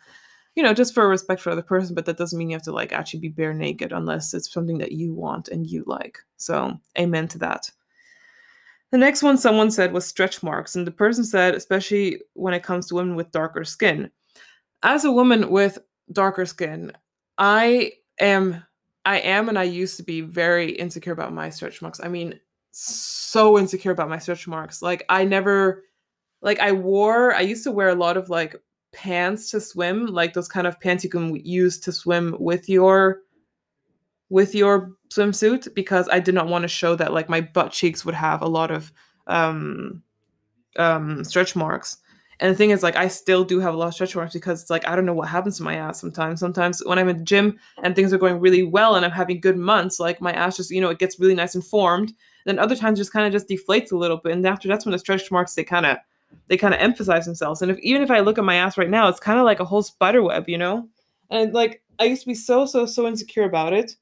you 0.60 0.63
know, 0.63 0.74
just 0.74 0.93
for 0.93 1.08
respect 1.08 1.39
for 1.39 1.52
other 1.52 1.62
person, 1.62 1.95
but 1.95 2.04
that 2.04 2.17
doesn't 2.17 2.38
mean 2.38 2.50
you 2.50 2.56
have 2.58 2.63
to 2.63 2.74
like 2.74 2.91
actually 2.91 3.22
be 3.22 3.30
bare 3.30 3.54
naked 3.54 3.93
unless 3.93 4.34
it's 4.34 4.52
something 4.52 4.78
that 4.80 4.91
you 4.91 5.13
want 5.13 5.48
and 5.48 5.65
you 5.65 5.86
like. 5.88 6.19
So, 6.36 6.78
amen 6.98 7.30
to 7.30 7.38
that. 7.38 7.72
The 8.91 8.98
next 8.98 9.24
one 9.24 9.38
someone 9.38 9.72
said 9.72 9.93
was 9.93 10.06
stretch 10.06 10.43
marks, 10.43 10.76
and 10.76 10.86
the 10.86 10.91
person 10.91 11.24
said, 11.24 11.56
especially 11.56 12.19
when 12.34 12.54
it 12.54 12.62
comes 12.62 12.88
to 12.88 12.95
women 12.95 13.15
with 13.15 13.32
darker 13.32 13.63
skin. 13.63 14.12
As 14.84 15.06
a 15.06 15.13
woman 15.13 15.50
with 15.50 15.78
darker 16.12 16.45
skin, 16.45 16.91
I 17.38 17.93
am, 18.19 18.62
I 19.06 19.19
am, 19.19 19.48
and 19.48 19.58
I 19.58 19.63
used 19.63 19.95
to 19.95 20.04
be 20.04 20.19
very 20.19 20.72
insecure 20.72 21.13
about 21.13 21.32
my 21.32 21.50
stretch 21.50 21.82
marks. 21.82 22.02
I 22.04 22.10
mean, 22.10 22.38
so 22.72 23.58
insecure 23.58 23.93
about 23.93 24.10
my 24.10 24.19
stretch 24.19 24.45
marks. 24.45 24.82
Like, 24.82 25.06
I 25.08 25.24
never, 25.24 25.86
like, 26.41 26.60
I 26.60 26.74
wore, 26.74 27.34
I 27.34 27.41
used 27.41 27.63
to 27.63 27.72
wear 27.72 27.88
a 27.88 27.95
lot 27.95 28.17
of 28.17 28.30
like 28.30 28.58
pants 28.91 29.52
to 29.52 29.62
swim, 29.62 30.08
like 30.08 30.34
those 30.34 30.47
kind 30.47 30.67
of 30.67 30.80
pants 30.80 31.04
you 31.04 31.10
can 31.10 31.36
use 31.36 31.80
to 31.80 31.91
swim 31.91 32.36
with 32.39 32.69
your 32.69 33.21
with 34.30 34.54
your 34.54 34.91
swimsuit 35.10 35.73
because 35.73 36.08
I 36.12 36.19
did 36.19 36.36
not 36.36 36.47
want 36.47 36.62
to 36.63 36.67
show 36.67 36.95
that 36.95 37.13
like 37.13 37.30
my 37.30 37.41
butt 37.41 37.71
cheeks 37.71 38.06
would 38.06 38.15
have 38.15 38.41
a 38.41 38.47
lot 38.47 38.71
of 38.71 38.91
um 39.28 40.04
um, 40.78 41.23
stretch 41.23 41.56
marks. 41.56 41.97
And 42.41 42.54
the 42.54 42.56
thing 42.58 42.69
is, 42.69 42.84
like, 42.84 42.95
I 42.95 43.10
still 43.10 43.43
do 43.43 43.60
have 43.60 43.73
a 43.73 43.78
lot 43.78 43.88
of 43.88 43.93
stretch 43.93 44.15
marks 44.15 44.32
because 44.32 44.62
it's 44.62 44.69
like 44.69 44.88
I 44.88 44.95
don't 44.95 45.06
know 45.06 45.13
what 45.13 45.28
happens 45.28 45.58
to 45.58 45.63
my 45.63 45.75
ass 45.75 45.99
sometimes. 45.99 46.39
Sometimes 46.39 46.82
when 46.86 46.97
I'm 46.97 47.10
in 47.10 47.17
the 47.17 47.23
gym 47.23 47.60
and 47.84 47.95
things 47.95 48.13
are 48.13 48.17
going 48.17 48.39
really 48.39 48.63
well 48.63 48.95
and 48.95 49.06
I'm 49.06 49.12
having 49.12 49.41
good 49.41 49.58
months, 49.58 49.99
like 49.99 50.21
my 50.21 50.32
ass 50.32 50.56
just, 50.56 50.71
you 50.71 50.80
know, 50.80 50.89
it 50.89 50.99
gets 50.99 51.19
really 51.19 51.36
nice 51.36 51.56
and 51.56 51.65
formed. 51.65 52.13
Then 52.45 52.58
other 52.58 52.78
times 52.78 52.97
just 52.97 53.12
kind 53.12 53.28
of 53.28 53.34
just 53.34 53.49
deflates 53.49 53.91
a 53.91 53.97
little 53.97 54.17
bit. 54.17 54.32
And 54.32 54.45
after 54.47 54.69
that's 54.69 54.86
when 54.86 54.93
the 54.93 54.99
stretch 54.99 55.30
marks 55.32 55.54
they 55.54 55.65
kind 55.65 55.86
of 55.86 55.97
they 56.48 56.58
kind 56.58 56.74
of 56.74 56.80
emphasize 56.80 57.26
themselves. 57.26 57.62
And 57.62 57.72
if 57.72 57.78
even 57.80 58.02
if 58.02 58.12
I 58.12 58.20
look 58.20 58.38
at 58.38 58.44
my 58.44 58.56
ass 58.56 58.78
right 58.78 58.89
now, 58.89 59.08
it's 59.08 59.20
kind 59.20 59.39
of 59.39 59.46
like 59.46 59.60
a 59.60 59.65
whole 59.65 59.84
spider 59.84 60.24
web, 60.24 60.50
you 60.50 60.58
know? 60.58 60.88
And 61.30 61.54
like 61.54 61.84
I 62.00 62.06
used 62.06 62.24
to 62.24 62.28
be 62.28 62.36
so, 62.36 62.65
so, 62.65 62.86
so 62.86 63.08
insecure 63.08 63.44
about 63.44 63.74
it. 63.74 63.96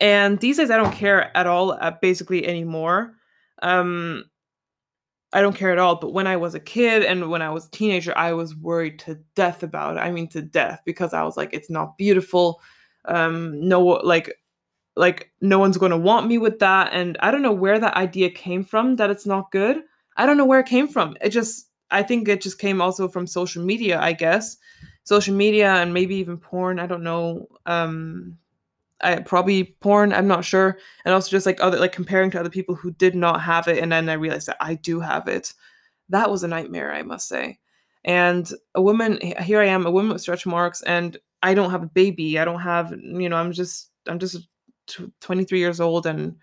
And 0.00 0.38
these 0.40 0.58
days 0.58 0.70
I 0.70 0.76
don't 0.76 0.92
care 0.92 1.36
at 1.36 1.46
all 1.46 1.72
uh, 1.72 1.92
basically 2.00 2.46
anymore. 2.46 3.14
Um 3.62 4.24
I 5.32 5.42
don't 5.42 5.56
care 5.56 5.72
at 5.72 5.78
all. 5.78 5.96
But 5.96 6.12
when 6.12 6.26
I 6.26 6.36
was 6.36 6.54
a 6.54 6.60
kid 6.60 7.02
and 7.04 7.28
when 7.30 7.42
I 7.42 7.50
was 7.50 7.66
a 7.66 7.70
teenager, 7.70 8.16
I 8.16 8.32
was 8.32 8.54
worried 8.54 8.98
to 9.00 9.18
death 9.34 9.62
about 9.62 9.96
it. 9.96 10.00
I 10.00 10.10
mean, 10.10 10.28
to 10.28 10.40
death 10.40 10.80
because 10.86 11.12
I 11.12 11.24
was 11.24 11.36
like, 11.36 11.50
it's 11.52 11.68
not 11.68 11.98
beautiful. 11.98 12.60
Um, 13.04 13.68
no, 13.68 13.84
like, 13.84 14.32
like 14.94 15.30
no 15.42 15.58
one's 15.58 15.76
to 15.76 15.96
want 15.96 16.26
me 16.26 16.38
with 16.38 16.58
that. 16.60 16.92
And 16.92 17.18
I 17.20 17.30
don't 17.30 17.42
know 17.42 17.52
where 17.52 17.78
that 17.78 17.96
idea 17.96 18.30
came 18.30 18.64
from 18.64 18.96
that 18.96 19.10
it's 19.10 19.26
not 19.26 19.50
good. 19.50 19.82
I 20.16 20.26
don't 20.26 20.36
know 20.36 20.46
where 20.46 20.60
it 20.60 20.66
came 20.66 20.88
from. 20.88 21.16
It 21.20 21.30
just, 21.30 21.68
I 21.90 22.02
think 22.02 22.28
it 22.28 22.40
just 22.40 22.58
came 22.58 22.80
also 22.80 23.08
from 23.08 23.26
social 23.26 23.64
media, 23.64 24.00
I 24.00 24.12
guess. 24.12 24.56
Social 25.04 25.34
media 25.34 25.74
and 25.74 25.94
maybe 25.94 26.16
even 26.16 26.36
porn. 26.36 26.80
I 26.80 26.86
don't 26.86 27.04
know. 27.04 27.46
Um, 27.66 28.38
I 29.02 29.16
probably 29.16 29.64
porn, 29.64 30.12
I'm 30.12 30.26
not 30.26 30.44
sure. 30.44 30.78
And 31.04 31.14
also 31.14 31.30
just 31.30 31.46
like 31.46 31.60
other 31.60 31.78
like 31.78 31.92
comparing 31.92 32.30
to 32.32 32.40
other 32.40 32.50
people 32.50 32.74
who 32.74 32.92
did 32.92 33.14
not 33.14 33.42
have 33.42 33.68
it 33.68 33.82
and 33.82 33.92
then 33.92 34.08
I 34.08 34.14
realized 34.14 34.48
that 34.48 34.56
I 34.58 34.74
do 34.74 35.00
have 35.00 35.28
it. 35.28 35.52
That 36.08 36.30
was 36.30 36.42
a 36.42 36.48
nightmare, 36.48 36.92
I 36.92 37.02
must 37.02 37.28
say. 37.28 37.58
And 38.04 38.50
a 38.74 38.80
woman 38.80 39.18
here 39.42 39.60
I 39.60 39.66
am, 39.66 39.84
a 39.84 39.90
woman 39.90 40.12
with 40.12 40.22
stretch 40.22 40.46
marks 40.46 40.82
and 40.82 41.16
I 41.42 41.54
don't 41.54 41.70
have 41.70 41.82
a 41.82 41.88
baby. 41.88 42.38
I 42.38 42.44
don't 42.44 42.60
have, 42.60 42.92
you 42.92 43.28
know, 43.28 43.36
I'm 43.36 43.52
just 43.52 43.90
I'm 44.06 44.18
just 44.18 44.48
23 45.20 45.58
years 45.58 45.80
old 45.80 46.06
and 46.06 46.36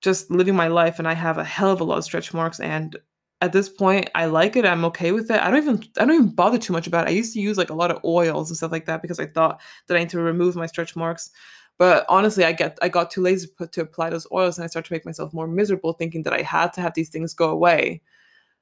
just 0.00 0.30
living 0.30 0.54
my 0.56 0.68
life 0.68 0.98
and 0.98 1.06
I 1.08 1.14
have 1.14 1.38
a 1.38 1.44
hell 1.44 1.70
of 1.70 1.80
a 1.80 1.84
lot 1.84 1.98
of 1.98 2.04
stretch 2.04 2.32
marks 2.32 2.60
and 2.60 2.96
at 3.42 3.52
this 3.52 3.68
point 3.68 4.08
i 4.14 4.26
like 4.26 4.56
it 4.56 4.66
i'm 4.66 4.84
okay 4.84 5.12
with 5.12 5.30
it. 5.30 5.40
I 5.40 5.50
don't 5.50 5.62
even 5.62 5.82
i 5.98 6.04
don't 6.04 6.14
even 6.14 6.34
bother 6.34 6.58
too 6.58 6.72
much 6.72 6.86
about 6.86 7.06
it. 7.06 7.10
I 7.10 7.14
used 7.14 7.32
to 7.34 7.40
use 7.40 7.58
like 7.58 7.70
a 7.70 7.74
lot 7.74 7.90
of 7.90 8.04
oils 8.04 8.50
and 8.50 8.56
stuff 8.56 8.72
like 8.72 8.86
that 8.86 9.02
because 9.02 9.20
i 9.20 9.26
thought 9.26 9.60
that 9.86 9.96
i 9.96 10.00
need 10.00 10.10
to 10.10 10.20
remove 10.20 10.56
my 10.56 10.66
stretch 10.66 10.96
marks 10.96 11.30
but 11.78 12.04
honestly 12.08 12.44
i 12.44 12.52
get 12.52 12.78
i 12.82 12.88
got 12.88 13.10
too 13.10 13.22
lazy 13.22 13.48
to, 13.58 13.66
to 13.66 13.80
apply 13.82 14.10
those 14.10 14.26
oils 14.32 14.58
and 14.58 14.64
i 14.64 14.66
started 14.66 14.88
to 14.88 14.94
make 14.94 15.06
myself 15.06 15.32
more 15.32 15.46
miserable 15.46 15.92
thinking 15.94 16.22
that 16.22 16.32
i 16.32 16.42
had 16.42 16.72
to 16.74 16.80
have 16.80 16.94
these 16.94 17.08
things 17.10 17.34
go 17.34 17.50
away. 17.50 18.02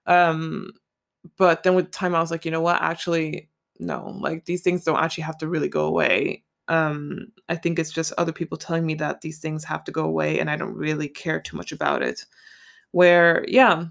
Um 0.06 0.72
but 1.36 1.62
then 1.62 1.74
with 1.74 1.90
time 1.90 2.14
i 2.14 2.20
was 2.20 2.30
like 2.30 2.44
you 2.44 2.50
know 2.50 2.60
what? 2.60 2.80
Actually 2.80 3.48
no. 3.80 4.16
Like 4.20 4.44
these 4.44 4.62
things 4.62 4.84
don't 4.84 4.98
actually 4.98 5.24
have 5.24 5.38
to 5.38 5.48
really 5.48 5.68
go 5.68 5.84
away 5.86 6.44
um 6.68 7.26
i 7.48 7.56
think 7.56 7.78
it's 7.78 7.90
just 7.90 8.12
other 8.18 8.32
people 8.32 8.56
telling 8.58 8.86
me 8.86 8.94
that 8.94 9.20
these 9.20 9.38
things 9.38 9.64
have 9.64 9.84
to 9.84 9.92
go 9.92 10.04
away 10.04 10.38
and 10.38 10.50
i 10.50 10.56
don't 10.56 10.74
really 10.74 11.08
care 11.08 11.40
too 11.40 11.56
much 11.56 11.72
about 11.72 12.02
it 12.02 12.24
where 12.92 13.44
yeah 13.48 13.84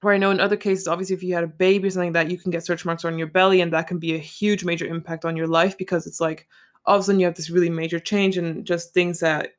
where 0.00 0.14
I 0.14 0.18
know 0.18 0.30
in 0.30 0.40
other 0.40 0.56
cases, 0.56 0.86
obviously, 0.86 1.16
if 1.16 1.22
you 1.22 1.34
had 1.34 1.44
a 1.44 1.48
baby 1.48 1.88
or 1.88 1.90
something 1.90 2.12
like 2.12 2.26
that, 2.26 2.30
you 2.30 2.38
can 2.38 2.50
get 2.50 2.62
stretch 2.62 2.84
marks 2.84 3.04
on 3.04 3.18
your 3.18 3.26
belly, 3.26 3.60
and 3.60 3.72
that 3.72 3.88
can 3.88 3.98
be 3.98 4.14
a 4.14 4.18
huge 4.18 4.64
major 4.64 4.86
impact 4.86 5.24
on 5.24 5.36
your 5.36 5.48
life 5.48 5.76
because 5.76 6.06
it's 6.06 6.20
like 6.20 6.46
all 6.86 6.96
of 6.96 7.00
a 7.00 7.04
sudden 7.04 7.20
you 7.20 7.26
have 7.26 7.34
this 7.34 7.50
really 7.50 7.70
major 7.70 7.98
change 7.98 8.38
and 8.38 8.64
just 8.64 8.94
things 8.94 9.20
that 9.20 9.50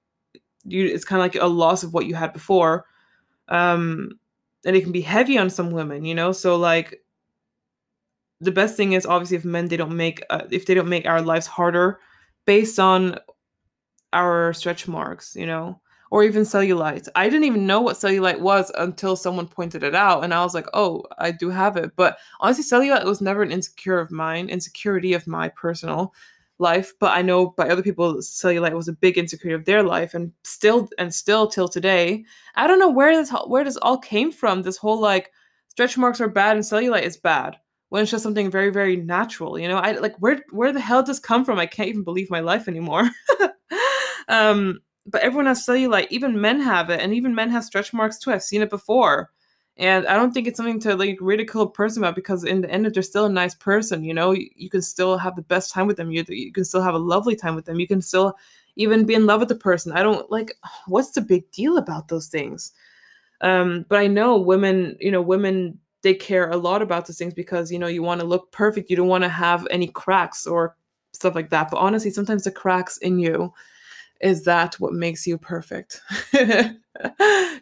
you 0.65 0.85
it's 0.85 1.05
kind 1.05 1.19
of 1.19 1.23
like 1.23 1.35
a 1.41 1.47
loss 1.47 1.83
of 1.83 1.93
what 1.93 2.05
you 2.05 2.15
had 2.15 2.33
before. 2.33 2.85
Um, 3.49 4.19
and 4.65 4.75
it 4.75 4.81
can 4.81 4.91
be 4.91 5.01
heavy 5.01 5.37
on 5.37 5.49
some 5.49 5.71
women, 5.71 6.05
you 6.05 6.15
know. 6.15 6.31
So 6.31 6.55
like, 6.55 7.01
the 8.41 8.51
best 8.51 8.77
thing 8.77 8.93
is 8.93 9.05
obviously 9.05 9.37
if 9.37 9.45
men 9.45 9.67
they 9.67 9.77
don't 9.77 9.95
make 9.95 10.23
uh, 10.29 10.43
if 10.51 10.65
they 10.65 10.73
don't 10.73 10.89
make 10.89 11.05
our 11.05 11.21
lives 11.21 11.47
harder 11.47 11.99
based 12.49 12.79
on 12.79 13.15
our 14.11 14.53
stretch 14.53 14.87
marks, 14.87 15.35
you 15.35 15.45
know 15.45 15.79
or 16.11 16.23
even 16.23 16.41
cellulite. 16.41 17.07
I 17.13 17.29
didn't 17.29 17.43
even 17.43 17.67
know 17.67 17.81
what 17.81 17.95
cellulite 17.97 18.39
was 18.39 18.71
until 18.75 19.15
someone 19.15 19.47
pointed 19.47 19.83
it 19.83 19.93
out, 19.93 20.23
and 20.23 20.33
I 20.33 20.43
was 20.43 20.55
like, 20.55 20.65
"Oh, 20.73 21.03
I 21.19 21.29
do 21.29 21.51
have 21.51 21.77
it." 21.77 21.91
But 21.95 22.17
honestly, 22.39 22.63
cellulite 22.63 23.05
was 23.05 23.21
never 23.21 23.43
an 23.43 23.51
insecure 23.51 23.99
of 23.99 24.09
mine, 24.11 24.49
insecurity 24.49 25.13
of 25.13 25.27
my 25.27 25.49
personal 25.49 26.11
life. 26.57 26.93
But 26.99 27.15
I 27.15 27.21
know 27.21 27.51
by 27.51 27.69
other 27.69 27.83
people, 27.83 28.15
cellulite 28.15 28.73
was 28.73 28.87
a 28.87 28.93
big 29.05 29.19
insecurity 29.19 29.53
of 29.53 29.65
their 29.65 29.83
life, 29.83 30.15
and 30.15 30.31
still 30.43 30.89
and 30.97 31.13
still 31.13 31.45
till 31.47 31.67
today. 31.67 32.25
I 32.55 32.65
don't 32.65 32.79
know 32.79 32.89
where 32.89 33.15
this 33.15 33.31
where 33.45 33.63
this 33.63 33.77
all 33.77 33.99
came 33.99 34.31
from. 34.31 34.63
This 34.63 34.77
whole 34.77 34.99
like 34.99 35.31
stretch 35.67 35.97
marks 35.99 36.19
are 36.21 36.29
bad 36.41 36.55
and 36.57 36.65
cellulite 36.65 37.03
is 37.03 37.17
bad 37.17 37.57
when 37.89 38.01
it's 38.01 38.11
just 38.11 38.23
something 38.23 38.49
very 38.49 38.69
very 38.69 38.95
natural. 38.95 39.59
You 39.59 39.67
know, 39.67 39.77
I 39.77 39.91
like 39.93 40.15
where 40.17 40.43
where 40.51 40.71
the 40.71 40.79
hell 40.79 41.01
does 41.01 41.17
this 41.17 41.19
come 41.19 41.45
from? 41.45 41.59
I 41.59 41.65
can't 41.65 41.89
even 41.89 42.03
believe 42.03 42.29
my 42.29 42.39
life 42.39 42.67
anymore. 42.67 43.09
um 44.29 44.79
but 45.05 45.21
everyone 45.21 45.47
has 45.47 45.65
cellulite. 45.65 46.07
Even 46.09 46.39
men 46.39 46.59
have 46.61 46.89
it, 46.89 47.01
and 47.01 47.13
even 47.13 47.35
men 47.35 47.49
have 47.49 47.63
stretch 47.63 47.93
marks 47.93 48.19
too. 48.19 48.31
I've 48.31 48.43
seen 48.43 48.61
it 48.61 48.69
before, 48.69 49.31
and 49.77 50.05
I 50.07 50.15
don't 50.15 50.31
think 50.31 50.47
it's 50.47 50.57
something 50.57 50.79
to 50.81 50.95
like 50.95 51.17
ridicule 51.19 51.63
a 51.63 51.71
person 51.71 52.03
about 52.03 52.15
because 52.15 52.43
in 52.43 52.61
the 52.61 52.69
end, 52.69 52.85
if 52.85 52.93
they're 52.93 53.03
still 53.03 53.25
a 53.25 53.29
nice 53.29 53.55
person, 53.55 54.03
you 54.03 54.13
know, 54.13 54.31
you, 54.31 54.49
you 54.55 54.69
can 54.69 54.81
still 54.81 55.17
have 55.17 55.35
the 55.35 55.41
best 55.41 55.73
time 55.73 55.87
with 55.87 55.97
them. 55.97 56.11
You 56.11 56.23
you 56.27 56.51
can 56.51 56.65
still 56.65 56.81
have 56.81 56.93
a 56.93 56.99
lovely 56.99 57.35
time 57.35 57.55
with 57.55 57.65
them. 57.65 57.79
You 57.79 57.87
can 57.87 58.01
still 58.01 58.35
even 58.75 59.05
be 59.05 59.15
in 59.15 59.25
love 59.25 59.39
with 59.39 59.49
the 59.49 59.55
person. 59.55 59.91
I 59.91 60.03
don't 60.03 60.29
like 60.31 60.53
what's 60.87 61.11
the 61.11 61.21
big 61.21 61.49
deal 61.51 61.77
about 61.77 62.07
those 62.07 62.27
things. 62.27 62.71
Um, 63.41 63.85
but 63.89 63.99
I 63.99 64.07
know 64.07 64.37
women, 64.37 64.97
you 64.99 65.11
know, 65.11 65.21
women 65.21 65.79
they 66.01 66.13
care 66.13 66.49
a 66.49 66.57
lot 66.57 66.81
about 66.81 67.07
those 67.07 67.17
things 67.17 67.33
because 67.33 67.71
you 67.71 67.79
know 67.79 67.87
you 67.87 68.03
want 68.03 68.21
to 68.21 68.27
look 68.27 68.51
perfect. 68.51 68.89
You 68.89 68.95
don't 68.95 69.07
want 69.07 69.23
to 69.23 69.29
have 69.29 69.67
any 69.69 69.87
cracks 69.87 70.47
or 70.47 70.75
stuff 71.13 71.35
like 71.35 71.49
that. 71.49 71.69
But 71.71 71.77
honestly, 71.77 72.11
sometimes 72.11 72.43
the 72.43 72.51
cracks 72.51 72.97
in 72.97 73.19
you 73.19 73.53
is 74.21 74.43
that 74.43 74.75
what 74.79 74.93
makes 74.93 75.25
you 75.25 75.37
perfect 75.37 76.01
trying 76.31 76.75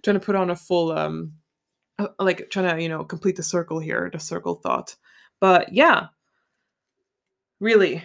to 0.03 0.19
put 0.19 0.35
on 0.35 0.49
a 0.49 0.55
full 0.55 0.91
um 0.91 1.33
uh, 1.99 2.07
like 2.19 2.49
trying 2.49 2.75
to 2.75 2.81
you 2.81 2.89
know 2.89 3.03
complete 3.03 3.35
the 3.35 3.43
circle 3.43 3.79
here 3.79 4.09
the 4.11 4.19
circle 4.19 4.55
thought 4.55 4.95
but 5.39 5.71
yeah 5.71 6.07
really 7.59 8.03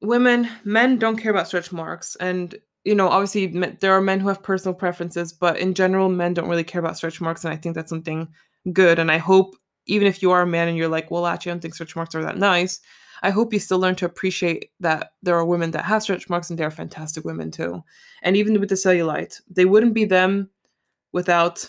women 0.00 0.48
men 0.64 0.98
don't 0.98 1.16
care 1.16 1.30
about 1.30 1.46
stretch 1.46 1.72
marks 1.72 2.16
and 2.16 2.56
you 2.84 2.94
know 2.94 3.08
obviously 3.08 3.46
there 3.80 3.94
are 3.94 4.00
men 4.00 4.20
who 4.20 4.28
have 4.28 4.42
personal 4.42 4.74
preferences 4.74 5.32
but 5.32 5.58
in 5.58 5.74
general 5.74 6.08
men 6.08 6.34
don't 6.34 6.48
really 6.48 6.64
care 6.64 6.80
about 6.80 6.96
stretch 6.96 7.20
marks 7.20 7.44
and 7.44 7.52
i 7.52 7.56
think 7.56 7.74
that's 7.74 7.90
something 7.90 8.28
good 8.72 8.98
and 8.98 9.10
i 9.10 9.18
hope 9.18 9.56
even 9.86 10.06
if 10.06 10.22
you 10.22 10.30
are 10.30 10.42
a 10.42 10.46
man 10.46 10.68
and 10.68 10.76
you're 10.76 10.88
like 10.88 11.10
well 11.10 11.26
actually 11.26 11.50
i 11.50 11.54
don't 11.54 11.60
think 11.60 11.74
stretch 11.74 11.96
marks 11.96 12.14
are 12.14 12.22
that 12.22 12.38
nice 12.38 12.80
I 13.24 13.30
hope 13.30 13.54
you 13.54 13.58
still 13.58 13.78
learn 13.78 13.94
to 13.96 14.04
appreciate 14.04 14.70
that 14.80 15.12
there 15.22 15.34
are 15.34 15.46
women 15.46 15.70
that 15.70 15.86
have 15.86 16.02
stretch 16.02 16.28
marks 16.28 16.50
and 16.50 16.58
they're 16.58 16.70
fantastic 16.70 17.24
women 17.24 17.50
too. 17.50 17.82
And 18.22 18.36
even 18.36 18.60
with 18.60 18.68
the 18.68 18.74
cellulite, 18.74 19.40
they 19.48 19.64
wouldn't 19.64 19.94
be 19.94 20.04
them 20.04 20.50
without 21.12 21.66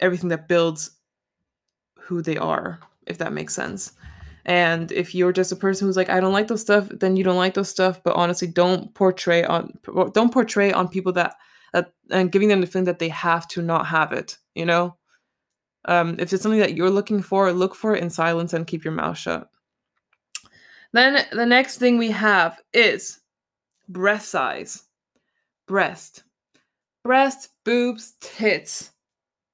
everything 0.00 0.30
that 0.30 0.48
builds 0.48 0.92
who 1.98 2.22
they 2.22 2.38
are, 2.38 2.80
if 3.06 3.18
that 3.18 3.34
makes 3.34 3.54
sense. 3.54 3.92
And 4.46 4.90
if 4.90 5.14
you're 5.14 5.32
just 5.32 5.52
a 5.52 5.56
person 5.56 5.86
who's 5.86 5.98
like, 5.98 6.08
I 6.08 6.18
don't 6.18 6.32
like 6.32 6.48
those 6.48 6.62
stuff, 6.62 6.88
then 6.90 7.14
you 7.16 7.24
don't 7.24 7.36
like 7.36 7.52
those 7.52 7.68
stuff. 7.68 8.02
But 8.02 8.16
honestly, 8.16 8.48
don't 8.48 8.94
portray 8.94 9.44
on 9.44 9.78
don't 10.12 10.32
portray 10.32 10.72
on 10.72 10.88
people 10.88 11.12
that 11.12 11.34
that 11.74 11.92
and 12.10 12.32
giving 12.32 12.48
them 12.48 12.62
the 12.62 12.66
feeling 12.66 12.84
that 12.86 12.98
they 12.98 13.10
have 13.10 13.46
to 13.48 13.60
not 13.60 13.86
have 13.86 14.12
it. 14.12 14.38
You 14.54 14.64
know, 14.64 14.96
um, 15.86 16.16
if 16.18 16.32
it's 16.32 16.42
something 16.42 16.60
that 16.60 16.74
you're 16.74 16.90
looking 16.90 17.22
for, 17.22 17.52
look 17.52 17.74
for 17.74 17.94
it 17.94 18.02
in 18.02 18.10
silence 18.10 18.52
and 18.52 18.66
keep 18.66 18.84
your 18.84 18.94
mouth 18.94 19.18
shut. 19.18 19.50
Then 20.92 21.26
the 21.32 21.46
next 21.46 21.78
thing 21.78 21.98
we 21.98 22.12
have 22.12 22.60
is 22.72 23.18
breast 23.88 24.28
size. 24.28 24.84
Breast. 25.66 26.22
Breast, 27.02 27.50
boobs, 27.64 28.14
tits. 28.20 28.92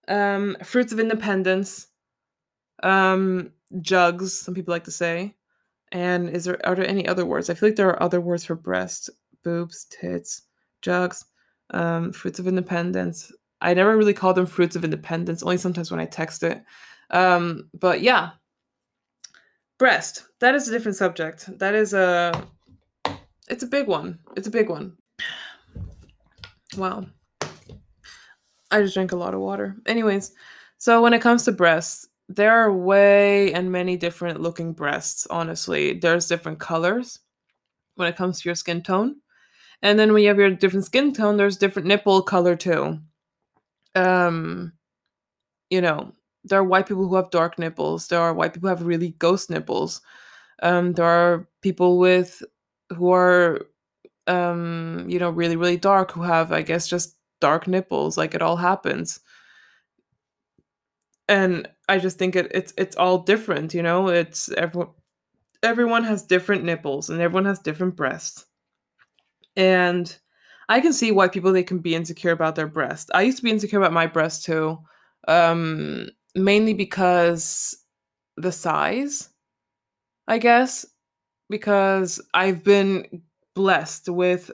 Um, 0.06 0.56
fruits 0.62 0.92
of 0.92 1.00
independence. 1.00 1.88
Um, 2.82 3.52
jugs, 3.80 4.38
some 4.38 4.54
people 4.54 4.72
like 4.72 4.84
to 4.84 4.90
say. 4.90 5.34
And 5.92 6.30
is 6.30 6.44
there 6.44 6.64
are 6.64 6.74
there 6.74 6.86
any 6.86 7.08
other 7.08 7.26
words? 7.26 7.50
I 7.50 7.54
feel 7.54 7.70
like 7.70 7.76
there 7.76 7.88
are 7.88 8.02
other 8.02 8.20
words 8.20 8.44
for 8.44 8.54
breast, 8.54 9.10
boobs, 9.42 9.86
tits, 9.90 10.42
jugs, 10.82 11.24
um, 11.70 12.12
fruits 12.12 12.38
of 12.38 12.46
independence. 12.46 13.32
I 13.60 13.74
never 13.74 13.96
really 13.96 14.14
call 14.14 14.34
them 14.34 14.46
fruits 14.46 14.76
of 14.76 14.84
independence, 14.84 15.42
only 15.42 15.58
sometimes 15.58 15.90
when 15.90 16.00
I 16.00 16.06
text 16.06 16.42
it. 16.42 16.62
Um, 17.10 17.68
but 17.74 18.00
yeah, 18.00 18.30
breast 19.80 20.26
that 20.40 20.54
is 20.54 20.68
a 20.68 20.70
different 20.70 20.96
subject. 20.96 21.58
That 21.58 21.74
is 21.74 21.94
a 21.94 22.46
it's 23.48 23.62
a 23.62 23.66
big 23.66 23.88
one. 23.88 24.18
It's 24.36 24.46
a 24.46 24.50
big 24.50 24.68
one. 24.68 24.96
Wow. 26.76 27.06
I 28.70 28.82
just 28.82 28.94
drank 28.94 29.12
a 29.12 29.16
lot 29.16 29.34
of 29.34 29.40
water. 29.40 29.76
Anyways 29.86 30.32
so 30.76 31.02
when 31.02 31.14
it 31.14 31.22
comes 31.22 31.44
to 31.44 31.52
breasts 31.52 32.06
there 32.28 32.52
are 32.52 32.72
way 32.72 33.52
and 33.54 33.72
many 33.72 33.96
different 33.96 34.40
looking 34.40 34.74
breasts 34.74 35.26
honestly. 35.30 35.98
There's 35.98 36.28
different 36.28 36.60
colors 36.60 37.18
when 37.96 38.06
it 38.06 38.16
comes 38.16 38.40
to 38.40 38.48
your 38.48 38.54
skin 38.54 38.82
tone. 38.82 39.16
And 39.82 39.98
then 39.98 40.12
when 40.12 40.22
you 40.22 40.28
have 40.28 40.38
your 40.38 40.50
different 40.50 40.84
skin 40.84 41.14
tone 41.14 41.38
there's 41.38 41.56
different 41.56 41.88
nipple 41.88 42.20
color 42.22 42.54
too 42.54 43.00
um 43.94 44.72
you 45.70 45.80
know, 45.80 46.12
there 46.44 46.58
are 46.60 46.64
white 46.64 46.86
people 46.88 47.06
who 47.08 47.16
have 47.16 47.30
dark 47.30 47.58
nipples. 47.58 48.08
There 48.08 48.20
are 48.20 48.34
white 48.34 48.54
people 48.54 48.68
who 48.68 48.76
have 48.76 48.86
really 48.86 49.10
ghost 49.18 49.50
nipples. 49.50 50.00
Um, 50.62 50.92
there 50.94 51.06
are 51.06 51.48
people 51.62 51.98
with 51.98 52.42
who 52.96 53.12
are 53.12 53.66
um, 54.28 55.06
you 55.08 55.18
know, 55.18 55.30
really, 55.30 55.56
really 55.56 55.76
dark 55.78 56.12
who 56.12 56.22
have, 56.22 56.52
I 56.52 56.62
guess, 56.62 56.88
just 56.88 57.16
dark 57.40 57.68
nipples. 57.68 58.16
Like 58.18 58.34
it 58.34 58.42
all 58.42 58.56
happens. 58.56 59.20
And 61.28 61.68
I 61.88 61.98
just 61.98 62.18
think 62.18 62.36
it, 62.36 62.50
it's 62.52 62.72
it's 62.76 62.96
all 62.96 63.18
different, 63.18 63.72
you 63.74 63.82
know. 63.82 64.08
It's 64.08 64.50
everyone 64.52 64.90
everyone 65.62 66.04
has 66.04 66.22
different 66.24 66.64
nipples 66.64 67.10
and 67.10 67.20
everyone 67.20 67.46
has 67.46 67.58
different 67.60 67.96
breasts. 67.96 68.46
And 69.56 70.18
I 70.70 70.80
can 70.80 70.92
see 70.92 71.10
why 71.10 71.28
people 71.28 71.52
they 71.52 71.64
can 71.64 71.80
be 71.80 71.96
insecure 71.96 72.30
about 72.30 72.54
their 72.54 72.68
breast. 72.68 73.10
I 73.12 73.22
used 73.22 73.38
to 73.38 73.44
be 73.44 73.50
insecure 73.50 73.80
about 73.80 73.92
my 73.92 74.06
breast 74.06 74.44
too. 74.44 74.78
Um, 75.28 76.08
mainly 76.34 76.74
because 76.74 77.76
the 78.36 78.52
size, 78.52 79.28
I 80.28 80.38
guess, 80.38 80.86
because 81.50 82.20
I've 82.32 82.62
been 82.64 83.22
blessed 83.54 84.08
with 84.08 84.50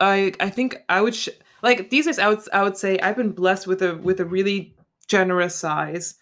I 0.00 0.32
I 0.40 0.48
think 0.48 0.78
I 0.88 1.02
would 1.02 1.14
sh- 1.14 1.28
like 1.62 1.90
these 1.90 2.06
days 2.06 2.18
I 2.18 2.28
would 2.28 2.40
I 2.54 2.62
would 2.62 2.78
say 2.78 2.98
I've 2.98 3.16
been 3.16 3.32
blessed 3.32 3.66
with 3.66 3.82
a 3.82 3.96
with 3.96 4.18
a 4.18 4.24
really 4.24 4.74
generous 5.08 5.54
size 5.54 6.14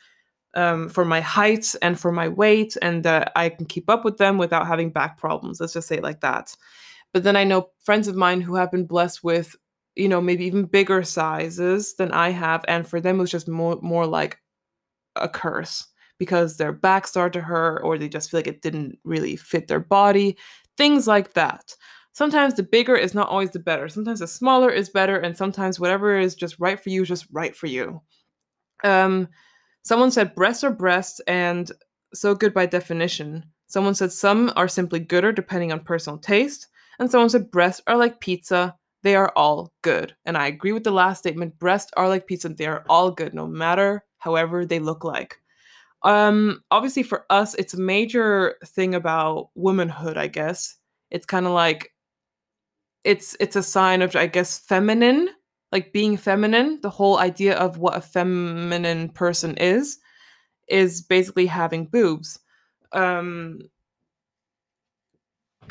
um, 0.55 0.89
for 0.89 1.05
my 1.05 1.21
height 1.21 1.77
and 1.81 1.99
for 1.99 2.11
my 2.11 2.29
weight 2.29 2.77
and 2.83 3.05
that 3.05 3.31
I 3.37 3.51
can 3.51 3.67
keep 3.67 3.89
up 3.89 4.05
with 4.05 4.19
them 4.19 4.37
without 4.37 4.67
having 4.67 4.91
back 4.91 5.17
problems. 5.17 5.61
Let's 5.61 5.75
just 5.75 5.87
say 5.87 5.97
it 5.99 6.03
like 6.03 6.21
that. 6.23 6.57
But 7.13 7.25
then 7.25 7.37
I 7.37 7.45
know 7.45 7.71
friends 7.81 8.09
of 8.09 8.17
mine 8.17 8.41
who 8.41 8.57
have 8.57 8.71
been 8.71 8.87
blessed 8.87 9.25
with 9.25 9.57
you 9.97 10.09
know 10.09 10.21
maybe 10.21 10.45
even 10.45 10.65
bigger 10.65 11.03
sizes 11.03 11.95
than 11.97 12.13
I 12.13 12.31
have 12.31 12.65
and 12.69 12.87
for 12.87 13.01
them 13.01 13.17
it 13.17 13.21
was 13.21 13.31
just 13.31 13.49
more 13.49 13.79
more 13.83 14.07
like 14.07 14.39
a 15.17 15.29
curse 15.29 15.89
because 16.19 16.57
their 16.57 16.73
back 16.73 17.07
started 17.07 17.33
to 17.39 17.45
hurt 17.45 17.81
or 17.83 17.99
they 17.99 18.09
just 18.09 18.31
feel 18.31 18.39
like 18.39 18.47
it 18.47 18.63
didn't 18.63 18.99
really 19.03 19.35
fit 19.35 19.67
their 19.67 19.81
body 19.81 20.37
things 20.77 21.09
like 21.09 21.33
that 21.33 21.75
sometimes 22.19 22.55
the 22.55 22.65
bigger 22.65 22.97
is 22.97 23.15
not 23.15 23.29
always 23.29 23.53
the 23.53 23.61
better. 23.61 23.89
Sometimes 23.89 24.19
the 24.19 24.27
smaller 24.27 24.71
is 24.71 24.91
better, 24.91 25.17
and 25.17 25.37
sometimes 25.37 25.79
whatever 25.79 26.19
is 26.19 26.35
just 26.35 26.59
right 26.59 26.79
for 26.79 26.91
you 26.91 27.03
is 27.03 27.09
just 27.09 27.27
right 27.31 27.55
for 27.55 27.69
you. 27.69 28.03
Um, 28.83 29.29
someone 29.83 30.11
said 30.11 30.35
breasts 30.35 30.65
are 30.65 30.73
breasts 30.73 31.21
and 31.29 31.71
so 32.13 32.35
good 32.35 32.53
by 32.53 32.67
definition. 32.67 33.45
Someone 33.69 33.95
said 33.95 34.13
some 34.13 34.53
are 34.57 34.67
simply 34.67 34.99
gooder 34.99 35.31
depending 35.31 35.71
on 35.71 35.81
personal 35.81 36.19
taste, 36.19 36.67
and 36.99 37.11
someone 37.11 37.31
said 37.31 37.51
breasts 37.51 37.83
are 37.87 37.97
like 37.97 38.21
pizza. 38.21 38.77
They 39.03 39.15
are 39.15 39.33
all 39.37 39.73
good. 39.83 40.17
And 40.25 40.37
I 40.37 40.49
agree 40.49 40.73
with 40.73 40.85
the 40.85 40.91
last 40.91 41.21
statement. 41.21 41.59
Breasts 41.59 41.93
are 41.97 42.09
like 42.09 42.27
pizza. 42.27 42.49
And 42.49 42.57
they 42.57 42.67
are 42.67 42.85
all 42.89 43.11
good, 43.11 43.33
no 43.35 43.47
matter 43.47 44.05
however 44.19 44.67
they 44.67 44.81
look 44.81 45.05
like. 45.05 45.41
Um, 46.03 46.63
obviously 46.71 47.03
for 47.03 47.25
us, 47.31 47.55
it's 47.55 47.75
a 47.75 47.81
major 47.81 48.57
thing 48.65 48.95
about 48.95 49.51
womanhood, 49.55 50.17
I 50.17 50.27
guess. 50.29 50.77
It's 51.11 51.27
kind 51.27 51.47
of 51.47 51.53
like 51.53 51.93
it's 53.05 53.37
it's 53.41 53.57
a 53.57 53.63
sign 53.63 54.03
of 54.03 54.15
I 54.17 54.27
guess 54.27 54.59
feminine, 54.59 55.31
like 55.73 55.93
being 55.93 56.17
feminine. 56.17 56.81
The 56.83 56.91
whole 56.91 57.19
idea 57.19 57.57
of 57.57 57.79
what 57.79 57.97
a 57.97 58.01
feminine 58.01 59.09
person 59.11 59.57
is 59.57 59.99
is 60.69 61.03
basically 61.03 61.47
having 61.47 61.87
boobs. 61.87 62.39
Um 62.93 63.61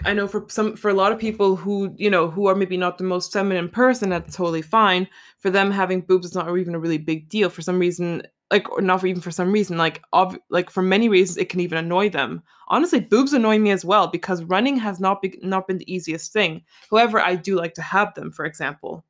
I 0.06 0.14
know 0.14 0.28
for 0.28 0.46
some 0.50 0.76
for 0.76 0.90
a 0.90 0.94
lot 0.94 1.12
of 1.12 1.20
people 1.20 1.56
who 1.56 1.94
you 1.98 2.10
know 2.10 2.30
who 2.30 2.48
are 2.48 2.56
maybe 2.56 2.78
not 2.78 2.98
the 2.98 3.04
most 3.04 3.34
feminine 3.34 3.70
person, 3.70 4.10
that's 4.10 4.36
totally 4.36 4.62
fine. 4.62 5.08
For 5.40 5.50
them, 5.50 5.72
having 5.72 6.02
boobs 6.02 6.28
is 6.28 6.36
not 6.36 6.56
even 6.58 6.76
a 6.76 6.80
really 6.80 6.98
big 6.98 7.30
deal. 7.30 7.50
For 7.50 7.62
some 7.62 7.80
reason, 7.80 8.24
like 8.52 8.70
or 8.72 8.82
not 8.82 9.04
even 9.04 9.22
for 9.22 9.32
some 9.32 9.52
reason 9.52 9.78
like 9.78 10.02
ob- 10.14 10.40
like 10.50 10.70
for 10.70 10.82
many 10.82 11.10
reasons 11.10 11.38
it 11.38 11.50
can 11.50 11.60
even 11.60 11.78
annoy 11.78 12.10
them 12.10 12.42
honestly 12.70 13.00
boobs 13.00 13.34
annoy 13.34 13.60
me 13.60 13.72
as 13.72 13.84
well 13.84 14.08
because 14.08 14.44
running 14.46 14.78
has 14.78 15.00
not 15.00 15.22
be- 15.22 15.40
not 15.42 15.68
been 15.68 15.78
the 15.78 15.94
easiest 15.94 16.32
thing 16.32 16.62
however 16.90 17.20
i 17.20 17.36
do 17.36 17.56
like 17.56 17.74
to 17.74 17.82
have 17.82 18.14
them 18.14 18.32
for 18.32 18.46
example 18.46 19.04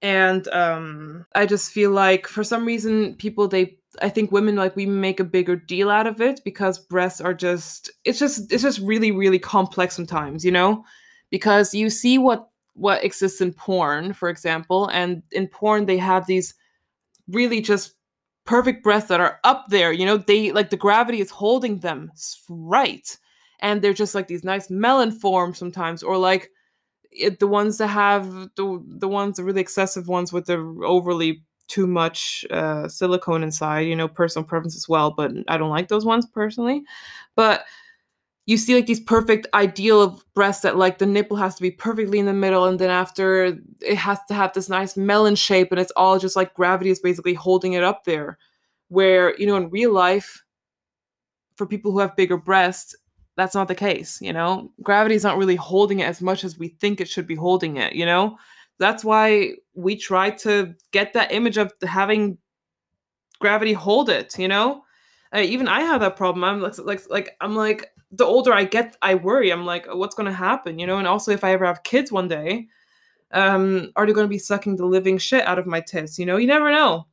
and 0.00 0.48
um 0.48 1.24
i 1.34 1.46
just 1.46 1.72
feel 1.72 1.90
like 1.90 2.26
for 2.26 2.42
some 2.42 2.64
reason 2.64 3.14
people 3.16 3.46
they 3.48 3.76
i 4.00 4.08
think 4.08 4.32
women 4.32 4.56
like 4.56 4.74
we 4.76 4.86
make 4.86 5.20
a 5.20 5.24
bigger 5.24 5.56
deal 5.56 5.90
out 5.90 6.06
of 6.06 6.20
it 6.20 6.40
because 6.44 6.78
breasts 6.78 7.20
are 7.20 7.34
just 7.34 7.90
it's 8.04 8.18
just 8.18 8.52
it's 8.52 8.62
just 8.62 8.78
really 8.80 9.10
really 9.10 9.38
complex 9.38 9.94
sometimes 9.94 10.44
you 10.44 10.50
know 10.50 10.84
because 11.30 11.74
you 11.74 11.90
see 11.90 12.18
what 12.18 12.48
what 12.74 13.04
exists 13.04 13.40
in 13.40 13.52
porn 13.52 14.12
for 14.12 14.28
example 14.28 14.88
and 14.92 15.22
in 15.32 15.46
porn 15.46 15.86
they 15.86 15.98
have 15.98 16.26
these 16.26 16.54
really 17.28 17.60
just 17.60 17.94
perfect 18.44 18.82
breasts 18.82 19.08
that 19.08 19.20
are 19.20 19.38
up 19.44 19.66
there. 19.68 19.92
You 19.92 20.06
know, 20.06 20.16
they 20.16 20.52
like 20.52 20.70
the 20.70 20.76
gravity 20.76 21.20
is 21.20 21.30
holding 21.30 21.78
them 21.78 22.10
right. 22.48 23.16
And 23.60 23.80
they're 23.80 23.92
just 23.92 24.14
like 24.14 24.26
these 24.26 24.44
nice 24.44 24.70
melon 24.70 25.12
forms 25.12 25.58
sometimes, 25.58 26.02
or 26.02 26.16
like 26.18 26.50
it, 27.12 27.38
the 27.38 27.46
ones 27.46 27.78
that 27.78 27.88
have 27.88 28.28
the 28.56 28.82
the 28.86 29.08
ones 29.08 29.36
the 29.36 29.44
really 29.44 29.60
excessive 29.60 30.08
ones 30.08 30.32
with 30.32 30.46
the 30.46 30.56
overly 30.84 31.44
too 31.72 31.86
much 31.86 32.44
uh, 32.50 32.86
silicone 32.86 33.42
inside. 33.42 33.80
You 33.80 33.96
know, 33.96 34.08
personal 34.08 34.44
preference 34.44 34.76
as 34.76 34.88
well, 34.88 35.10
but 35.10 35.32
I 35.48 35.56
don't 35.56 35.70
like 35.70 35.88
those 35.88 36.04
ones 36.04 36.26
personally. 36.26 36.82
But 37.34 37.64
you 38.44 38.56
see 38.56 38.74
like 38.74 38.86
these 38.86 39.00
perfect 39.00 39.46
ideal 39.54 40.02
of 40.02 40.24
breasts 40.34 40.62
that 40.62 40.76
like 40.76 40.98
the 40.98 41.06
nipple 41.06 41.36
has 41.36 41.54
to 41.54 41.62
be 41.62 41.70
perfectly 41.70 42.18
in 42.18 42.26
the 42.26 42.32
middle 42.32 42.64
and 42.64 42.78
then 42.78 42.90
after 42.90 43.60
it 43.80 43.96
has 43.96 44.18
to 44.28 44.34
have 44.34 44.52
this 44.52 44.68
nice 44.68 44.96
melon 44.96 45.36
shape 45.36 45.70
and 45.70 45.80
it's 45.80 45.92
all 45.92 46.18
just 46.18 46.34
like 46.34 46.52
gravity 46.54 46.90
is 46.90 46.98
basically 46.98 47.34
holding 47.34 47.74
it 47.74 47.84
up 47.84 48.04
there 48.04 48.38
where 48.88 49.38
you 49.38 49.46
know 49.46 49.56
in 49.56 49.70
real 49.70 49.92
life 49.92 50.42
for 51.56 51.66
people 51.66 51.92
who 51.92 52.00
have 52.00 52.16
bigger 52.16 52.36
breasts 52.36 52.96
that's 53.36 53.54
not 53.54 53.68
the 53.68 53.76
case 53.76 54.20
you 54.20 54.32
know 54.32 54.72
gravity 54.82 55.14
is 55.14 55.22
not 55.22 55.38
really 55.38 55.56
holding 55.56 56.00
it 56.00 56.08
as 56.08 56.20
much 56.20 56.42
as 56.42 56.58
we 56.58 56.66
think 56.68 57.00
it 57.00 57.08
should 57.08 57.28
be 57.28 57.36
holding 57.36 57.76
it 57.76 57.92
you 57.92 58.04
know 58.04 58.36
that's 58.82 59.04
why 59.04 59.52
we 59.74 59.96
try 59.96 60.30
to 60.30 60.74
get 60.90 61.12
that 61.12 61.32
image 61.32 61.56
of 61.56 61.72
having 61.82 62.36
gravity 63.40 63.72
hold 63.72 64.08
it 64.08 64.38
you 64.38 64.48
know 64.48 64.82
uh, 65.34 65.40
even 65.40 65.68
i 65.68 65.80
have 65.80 66.00
that 66.00 66.16
problem 66.16 66.44
i'm 66.44 66.60
like, 66.60 66.78
like 66.78 67.02
like 67.10 67.36
i'm 67.40 67.54
like 67.54 67.92
the 68.12 68.24
older 68.24 68.52
I 68.52 68.64
get, 68.64 68.96
I 69.00 69.14
worry. 69.14 69.50
I'm 69.50 69.64
like, 69.64 69.86
what's 69.92 70.14
going 70.14 70.26
to 70.26 70.32
happen, 70.32 70.78
you 70.78 70.86
know? 70.86 70.98
And 70.98 71.08
also, 71.08 71.32
if 71.32 71.42
I 71.42 71.52
ever 71.52 71.64
have 71.64 71.82
kids 71.82 72.12
one 72.12 72.28
day, 72.28 72.68
um, 73.32 73.90
are 73.96 74.06
they 74.06 74.12
going 74.12 74.26
to 74.26 74.30
be 74.30 74.38
sucking 74.38 74.76
the 74.76 74.84
living 74.84 75.16
shit 75.16 75.46
out 75.46 75.58
of 75.58 75.66
my 75.66 75.80
tits? 75.80 76.18
You 76.18 76.26
know, 76.26 76.36
you 76.36 76.46
never 76.46 76.70
know. 76.70 77.06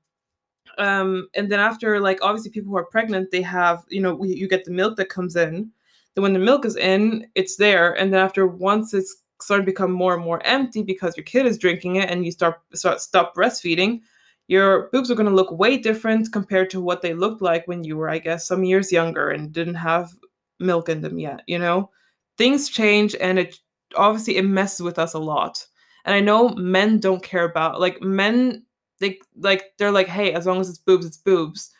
Um, 0.78 1.30
and 1.36 1.50
then 1.50 1.62
after, 1.62 2.02
like, 2.02 2.20
obviously, 2.22 2.52
people 2.52 2.72
who 2.72 2.78
are 2.78 2.86
pregnant, 2.86 3.32
they 3.32 3.42
have, 3.42 3.86
you 3.88 4.02
know, 4.02 4.22
you 4.24 4.48
get 4.50 4.66
the 4.66 4.72
milk 4.72 4.98
that 4.98 5.08
comes 5.08 5.38
in. 5.38 5.72
Then 6.16 6.24
when 6.24 6.34
the 6.34 6.40
milk 6.40 6.66
is 6.66 6.76
in, 6.76 7.28
it's 7.36 7.56
there. 7.56 7.94
And 7.94 8.14
then 8.14 8.20
after, 8.20 8.46
once 8.46 8.94
it's 8.94 9.24
starting 9.42 9.66
to 9.66 9.72
become 9.72 9.92
more 9.92 10.16
and 10.16 10.24
more 10.24 10.42
empty 10.46 10.84
because 10.84 11.16
your 11.16 11.24
kid 11.24 11.46
is 11.46 11.58
drinking 11.58 11.98
it, 11.98 12.10
and 12.10 12.26
you 12.26 12.32
start 12.32 12.62
start 12.74 13.02
stop 13.02 13.36
breastfeeding, 13.36 14.02
your 14.50 14.90
boobs 14.92 15.12
are 15.12 15.16
going 15.16 15.30
to 15.30 15.36
look 15.36 15.52
way 15.52 15.78
different 15.78 16.32
compared 16.32 16.70
to 16.72 16.82
what 16.82 17.02
they 17.02 17.14
looked 17.14 17.42
like 17.42 17.68
when 17.68 17.84
you 17.84 17.96
were, 17.96 18.10
I 18.10 18.18
guess, 18.18 18.48
some 18.48 18.64
years 18.64 18.92
younger 18.92 19.30
and 19.30 19.54
didn't 19.54 19.76
have 19.76 20.12
milk 20.60 20.90
in 20.90 21.02
them 21.02 21.20
yet, 21.20 21.42
you 21.48 21.60
know? 21.60 21.92
Things 22.38 22.68
change 22.68 23.16
and 23.16 23.38
it 23.38 23.60
obviously 23.96 24.38
it 24.38 24.46
messes 24.46 24.82
with 24.82 24.98
us 24.98 25.14
a 25.14 25.20
lot. 25.20 25.66
And 26.06 26.16
I 26.16 26.20
know 26.20 26.50
men 26.50 27.00
don't 27.00 27.22
care 27.22 27.44
about 27.44 27.80
like 27.80 28.02
men 28.02 28.66
they 29.00 29.20
like 29.38 29.74
they're 29.78 29.92
like, 29.92 30.08
hey, 30.08 30.34
as 30.34 30.48
long 30.48 30.60
as 30.60 30.68
it's 30.68 30.80
boobs, 30.80 31.06
it's 31.06 31.18
boobs. 31.18 31.72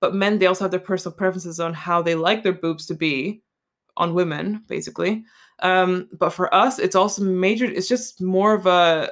But 0.00 0.14
men 0.14 0.38
they 0.38 0.46
also 0.46 0.64
have 0.64 0.72
their 0.72 0.80
personal 0.80 1.16
preferences 1.16 1.60
on 1.60 1.74
how 1.74 2.02
they 2.02 2.16
like 2.16 2.42
their 2.42 2.52
boobs 2.52 2.86
to 2.86 2.94
be 2.94 3.42
on 3.96 4.14
women, 4.14 4.64
basically. 4.66 5.24
Um, 5.60 6.08
but 6.18 6.30
for 6.30 6.52
us, 6.54 6.78
it's 6.78 6.96
also 6.96 7.22
major, 7.22 7.64
it's 7.64 7.88
just 7.88 8.20
more 8.20 8.54
of 8.54 8.66
a 8.66 9.10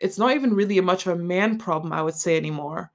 it's 0.00 0.18
not 0.18 0.34
even 0.34 0.54
really 0.54 0.78
a 0.78 0.82
much 0.82 1.06
of 1.06 1.12
a 1.12 1.22
man 1.22 1.58
problem, 1.58 1.92
I 1.92 2.02
would 2.02 2.14
say 2.14 2.36
anymore. 2.36 2.92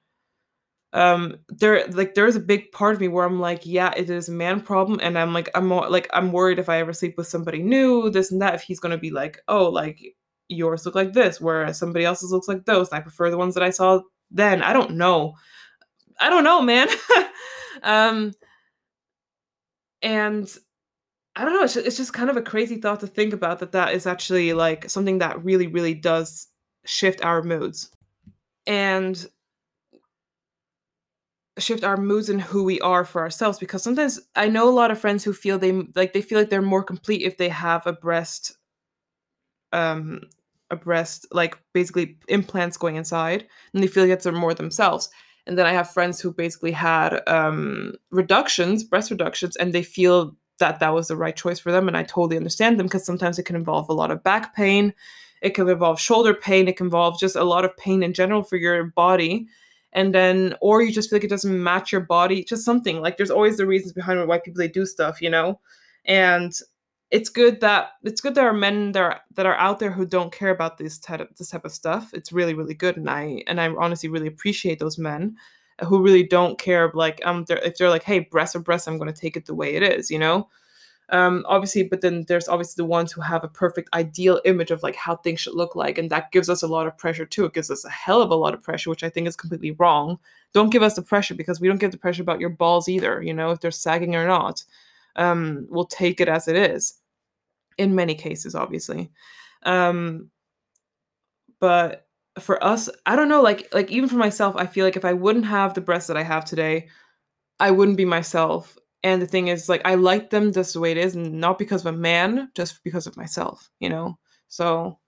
Um 0.93 1.37
there 1.49 1.85
like 1.87 2.15
there's 2.15 2.35
a 2.37 2.39
big 2.39 2.71
part 2.71 2.95
of 2.95 3.01
me 3.01 3.09
where 3.09 3.25
i'm 3.25 3.41
like 3.41 3.65
yeah 3.65 3.93
it 3.97 4.09
is 4.09 4.29
a 4.29 4.31
man 4.31 4.61
problem 4.61 5.01
and 5.03 5.19
i'm 5.19 5.33
like 5.33 5.49
i'm 5.53 5.67
more 5.67 5.89
like 5.89 6.07
i'm 6.13 6.31
worried 6.31 6.59
if 6.59 6.69
i 6.69 6.77
ever 6.77 6.93
sleep 6.93 7.17
with 7.17 7.27
somebody 7.27 7.61
new 7.61 8.09
this 8.09 8.31
and 8.31 8.41
that 8.41 8.55
if 8.55 8.61
he's 8.61 8.79
gonna 8.79 8.97
be 8.97 9.11
like 9.11 9.37
oh 9.49 9.67
like 9.67 10.01
yours 10.47 10.85
look 10.85 10.95
like 10.95 11.11
this 11.11 11.41
whereas 11.41 11.77
somebody 11.77 12.05
else's 12.05 12.31
looks 12.31 12.47
like 12.47 12.63
those 12.63 12.89
and 12.89 12.97
i 12.97 13.01
prefer 13.01 13.29
the 13.29 13.37
ones 13.37 13.53
that 13.53 13.63
i 13.63 13.69
saw 13.69 13.99
then. 14.31 14.61
I 14.61 14.73
don't 14.73 14.91
know. 14.91 15.35
I 16.19 16.29
don't 16.29 16.43
know 16.43 16.61
man. 16.61 16.87
Um 17.83 18.33
and 20.01 20.51
i 21.37 21.45
don't 21.45 21.53
know 21.53 21.63
it's 21.63 21.75
just, 21.75 21.87
it's 21.87 21.97
just 21.97 22.13
kind 22.13 22.29
of 22.29 22.35
a 22.35 22.41
crazy 22.41 22.77
thought 22.77 22.99
to 22.99 23.07
think 23.07 23.31
about 23.33 23.59
that 23.59 23.71
that 23.71 23.93
is 23.93 24.05
actually 24.05 24.53
like 24.53 24.89
something 24.89 25.19
that 25.19 25.43
really 25.43 25.67
really 25.67 25.93
does 25.93 26.47
shift 26.87 27.23
our 27.23 27.43
moods. 27.43 27.91
And 28.65 29.25
shift 31.59 31.83
our 31.83 31.97
moods 31.97 32.29
and 32.29 32.41
who 32.41 32.63
we 32.63 32.79
are 32.81 33.03
for 33.03 33.21
ourselves 33.21 33.57
because 33.57 33.81
sometimes 33.81 34.19
I 34.35 34.47
know 34.47 34.69
a 34.69 34.71
lot 34.71 34.91
of 34.91 34.99
friends 34.99 35.23
who 35.23 35.33
feel 35.33 35.57
they 35.57 35.71
like 35.95 36.13
they 36.13 36.21
feel 36.21 36.37
like 36.37 36.49
they're 36.49 36.61
more 36.61 36.83
complete 36.83 37.23
if 37.23 37.37
they 37.37 37.49
have 37.49 37.87
a 37.87 37.93
breast 37.93 38.55
um 39.73 40.21
a 40.69 40.75
breast 40.75 41.25
like 41.31 41.57
basically 41.73 42.19
implants 42.27 42.77
going 42.77 42.95
inside 42.95 43.47
and 43.73 43.81
they 43.81 43.87
feel 43.87 44.03
like 44.03 44.11
it's 44.11 44.25
more 44.25 44.53
themselves. 44.53 45.09
And 45.47 45.57
then 45.57 45.65
I 45.65 45.71
have 45.71 45.89
friends 45.89 46.19
who 46.19 46.33
basically 46.33 46.73
had 46.73 47.21
um, 47.25 47.93
reductions, 48.11 48.83
breast 48.83 49.09
reductions, 49.09 49.55
and 49.55 49.71
they 49.71 49.81
feel 49.81 50.35
that 50.59 50.79
that 50.79 50.93
was 50.93 51.07
the 51.07 51.15
right 51.15 51.35
choice 51.35 51.59
for 51.59 51.71
them. 51.71 51.87
And 51.87 51.97
I 51.97 52.03
totally 52.03 52.37
understand 52.37 52.79
them 52.79 52.87
because 52.87 53.05
sometimes 53.05 53.39
it 53.39 53.43
can 53.43 53.55
involve 53.55 53.89
a 53.89 53.93
lot 53.93 54.11
of 54.11 54.23
back 54.23 54.55
pain, 54.55 54.93
it 55.41 55.51
can 55.51 55.69
involve 55.69 55.99
shoulder 55.99 56.33
pain, 56.33 56.67
it 56.67 56.77
can 56.77 56.87
involve 56.87 57.19
just 57.19 57.35
a 57.35 57.43
lot 57.43 57.65
of 57.65 57.75
pain 57.77 58.03
in 58.03 58.13
general 58.13 58.43
for 58.43 58.57
your 58.57 58.83
body. 58.85 59.47
And 59.93 60.13
then, 60.13 60.55
or 60.61 60.81
you 60.81 60.91
just 60.91 61.09
feel 61.09 61.17
like 61.17 61.23
it 61.23 61.29
doesn't 61.29 61.63
match 61.63 61.91
your 61.91 62.01
body, 62.01 62.43
just 62.43 62.65
something 62.65 63.01
like 63.01 63.17
there's 63.17 63.31
always 63.31 63.57
the 63.57 63.65
reasons 63.65 63.93
behind 63.93 64.25
why 64.27 64.39
people 64.39 64.59
they 64.59 64.67
do 64.67 64.85
stuff, 64.85 65.21
you 65.21 65.29
know? 65.29 65.59
And 66.05 66.53
it's 67.09 67.29
good 67.29 67.61
that 67.61 67.91
it's 68.03 68.19
good 68.19 68.35
there 68.35 68.47
are 68.47 68.53
men 68.53 68.91
that 68.91 69.01
are 69.01 69.21
that 69.35 69.45
are 69.45 69.55
out 69.55 69.79
there 69.79 69.91
who 69.91 70.05
don't 70.05 70.33
care 70.33 70.49
about 70.49 70.77
this 70.77 70.97
type 70.97 71.21
of 71.21 71.29
this 71.37 71.49
type 71.49 71.63
of 71.65 71.71
stuff. 71.71 72.13
It's 72.13 72.33
really 72.33 72.53
really 72.53 72.73
good, 72.73 72.97
and 72.97 73.09
I 73.09 73.43
and 73.47 73.61
I 73.61 73.69
honestly 73.69 74.09
really 74.09 74.27
appreciate 74.27 74.79
those 74.79 74.97
men 74.97 75.37
who 75.85 76.01
really 76.01 76.23
don't 76.23 76.57
care. 76.59 76.91
Like 76.93 77.21
um, 77.25 77.45
they're, 77.45 77.57
if 77.59 77.77
they're 77.77 77.89
like, 77.89 78.03
hey, 78.03 78.19
breast 78.19 78.55
or 78.55 78.59
breast, 78.59 78.87
I'm 78.87 78.97
going 78.97 79.13
to 79.13 79.19
take 79.19 79.37
it 79.37 79.45
the 79.45 79.55
way 79.55 79.75
it 79.75 79.83
is, 79.83 80.09
you 80.11 80.19
know. 80.19 80.49
Um, 81.09 81.45
obviously, 81.47 81.83
but 81.83 82.01
then 82.01 82.25
there's 82.27 82.49
obviously 82.49 82.81
the 82.81 82.87
ones 82.87 83.13
who 83.13 83.21
have 83.21 83.45
a 83.45 83.47
perfect 83.47 83.89
ideal 83.93 84.41
image 84.43 84.71
of 84.71 84.83
like 84.83 84.95
how 84.95 85.15
things 85.15 85.39
should 85.39 85.53
look 85.53 85.75
like, 85.75 85.97
and 85.97 86.09
that 86.09 86.31
gives 86.31 86.49
us 86.49 86.63
a 86.63 86.67
lot 86.67 86.87
of 86.87 86.97
pressure 86.97 87.25
too. 87.25 87.45
It 87.45 87.53
gives 87.53 87.71
us 87.71 87.85
a 87.85 87.89
hell 87.89 88.21
of 88.21 88.31
a 88.31 88.35
lot 88.35 88.53
of 88.53 88.61
pressure, 88.61 88.89
which 88.89 89.03
I 89.03 89.09
think 89.09 89.27
is 89.27 89.35
completely 89.35 89.71
wrong. 89.71 90.19
Don't 90.53 90.69
give 90.69 90.83
us 90.83 90.95
the 90.95 91.01
pressure 91.01 91.35
because 91.35 91.61
we 91.61 91.67
don't 91.69 91.79
give 91.79 91.91
the 91.91 91.97
pressure 91.97 92.23
about 92.23 92.41
your 92.41 92.49
balls 92.49 92.89
either. 92.89 93.21
You 93.21 93.33
know, 93.33 93.51
if 93.51 93.61
they're 93.61 93.71
sagging 93.71 94.15
or 94.15 94.27
not 94.27 94.63
um, 95.17 95.65
we'll 95.69 95.85
take 95.85 96.21
it 96.21 96.29
as 96.29 96.47
it 96.47 96.55
is 96.55 96.95
in 97.77 97.93
many 97.93 98.15
cases 98.15 98.55
obviously 98.55 99.11
um, 99.63 100.29
but 101.59 102.06
for 102.41 102.63
us 102.63 102.89
i 103.05 103.15
don't 103.15 103.29
know 103.29 103.41
like 103.41 103.67
like 103.73 103.91
even 103.91 104.09
for 104.09 104.15
myself 104.15 104.55
i 104.55 104.65
feel 104.65 104.85
like 104.85 104.95
if 104.95 105.05
i 105.05 105.13
wouldn't 105.13 105.45
have 105.45 105.73
the 105.73 105.81
breasts 105.81 106.07
that 106.07 106.17
i 106.17 106.23
have 106.23 106.45
today 106.45 106.87
i 107.59 107.71
wouldn't 107.71 107.97
be 107.97 108.05
myself. 108.05 108.77
And 109.03 109.21
the 109.21 109.27
thing 109.27 109.47
is 109.47 109.69
like 109.69 109.81
i 109.85 109.95
like 109.95 110.29
them 110.29 110.51
just 110.51 110.73
the 110.73 110.79
way 110.79 110.91
it 110.91 110.97
is 110.97 111.15
not 111.15 111.59
because 111.59 111.85
of 111.85 111.93
a 111.93 111.97
man 111.97 112.49
just 112.55 112.83
because 112.83 113.07
of 113.07 113.17
myself 113.17 113.69
you 113.79 113.89
know? 113.89 114.17
So 114.47 114.99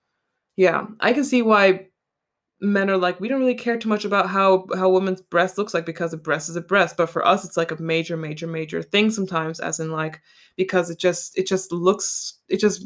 yeah 0.56 0.86
i 1.00 1.14
can 1.14 1.24
see 1.24 1.42
why 1.42 1.88
men 2.62 2.90
are 2.90 2.98
like 2.98 3.20
we 3.20 3.28
don't 3.28 3.40
really 3.40 3.56
care 3.56 3.78
too 3.78 3.90
much 3.90 4.04
about 4.04 4.30
how 4.30 4.66
how 4.76 4.90
women's 4.90 5.22
breast 5.22 5.58
looks 5.58 5.74
like 5.74 5.86
because 5.86 6.14
a 6.14 6.18
breast 6.18 6.50
is 6.50 6.56
a 6.56 6.62
breast. 6.62 6.98
But 6.98 7.10
for 7.10 7.26
us 7.26 7.46
it's 7.46 7.58
like 7.58 7.72
a 7.72 7.82
major 7.82 8.18
major 8.18 8.48
major 8.48 8.82
thing 8.84 9.12
sometimes 9.12 9.60
as 9.60 9.80
in 9.80 9.92
like 9.92 10.22
because 10.58 10.90
it 10.90 11.00
just 11.00 11.38
it 11.38 11.48
just 11.48 11.72
looks 11.72 12.40
it 12.50 12.58
just 12.60 12.86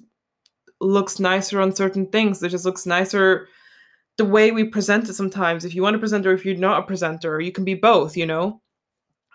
looks 0.80 1.20
nicer 1.20 1.60
on 1.60 1.76
certain 1.76 2.08
things. 2.08 2.44
It 2.44 2.50
just 2.50 2.66
looks 2.66 2.86
nicer 2.86 3.48
the 4.18 4.26
way 4.26 4.52
we 4.52 4.64
present 4.64 5.10
it 5.10 5.14
sometimes 5.14 5.66
if 5.66 5.74
you 5.74 5.82
want 5.82 5.94
to 5.94 6.00
present 6.00 6.26
or 6.26 6.34
if 6.34 6.46
you're 6.46 6.56
not 6.56 6.80
a 6.80 6.86
presenter 6.86 7.40
you 7.40 7.52
can 7.52 7.64
be 7.64 7.74
both 7.74 8.16
you 8.16 8.26
know 8.26 8.62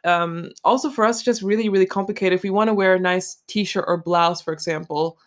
um 0.04 0.50
also 0.64 0.88
for 0.90 1.04
us 1.04 1.22
just 1.22 1.42
really 1.42 1.68
really 1.68 1.86
complicated 1.86 2.36
if 2.36 2.42
we 2.42 2.50
want 2.50 2.68
to 2.68 2.74
wear 2.74 2.94
a 2.94 3.00
nice 3.00 3.42
t-shirt 3.48 3.84
or 3.88 4.02
blouse 4.02 4.40
for 4.40 4.52
example 4.52 5.18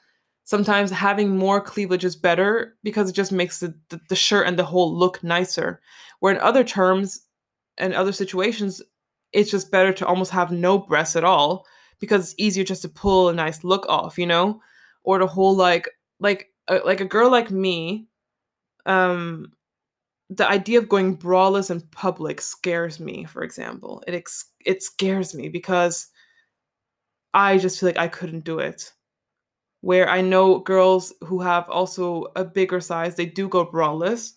sometimes 0.43 0.91
having 0.91 1.37
more 1.37 1.61
cleavage 1.61 2.03
is 2.03 2.15
better 2.15 2.75
because 2.83 3.09
it 3.09 3.13
just 3.13 3.31
makes 3.31 3.59
the, 3.59 3.73
the, 3.89 3.99
the, 4.09 4.15
shirt 4.15 4.47
and 4.47 4.57
the 4.57 4.65
whole 4.65 4.93
look 4.93 5.23
nicer. 5.23 5.81
Where 6.19 6.33
in 6.33 6.41
other 6.41 6.63
terms 6.63 7.21
and 7.77 7.93
other 7.93 8.11
situations, 8.11 8.81
it's 9.31 9.51
just 9.51 9.71
better 9.71 9.93
to 9.93 10.05
almost 10.05 10.31
have 10.31 10.51
no 10.51 10.77
breasts 10.77 11.15
at 11.15 11.23
all 11.23 11.65
because 11.99 12.31
it's 12.31 12.35
easier 12.37 12.63
just 12.63 12.81
to 12.81 12.89
pull 12.89 13.29
a 13.29 13.33
nice 13.33 13.63
look 13.63 13.85
off, 13.87 14.17
you 14.17 14.25
know? 14.25 14.61
Or 15.03 15.19
the 15.19 15.27
whole 15.27 15.55
like 15.55 15.89
like 16.19 16.51
uh, 16.67 16.79
like 16.85 17.01
a 17.01 17.05
girl 17.05 17.31
like 17.31 17.49
me, 17.49 18.07
um 18.86 19.52
the 20.30 20.50
idea 20.50 20.80
of 20.80 20.89
going 20.89 21.17
braless 21.17 21.72
in 21.72 21.82
public 21.91 22.41
scares 22.41 23.00
me, 23.00 23.26
for 23.26 23.44
example. 23.44 24.04
It 24.08 24.15
ex- 24.15 24.52
it 24.65 24.84
scares 24.84 25.36
me 25.36 25.50
because 25.50 26.08
I 27.34 27.58
just 27.58 27.80
feel 27.80 27.89
like 27.89 27.98
I 27.98 28.08
couldn't 28.08 28.44
do 28.46 28.60
it 28.60 28.91
where 29.82 30.10
I 30.10 30.22
know 30.22 30.60
girls 30.60 31.13
who 31.26 31.41
have 31.41 31.70
also 31.70 32.28
a 32.36 32.46
bigger 32.46 32.82
size, 32.82 33.15
they 33.15 33.26
do 33.28 33.48
go 33.50 33.65
braless 33.65 34.34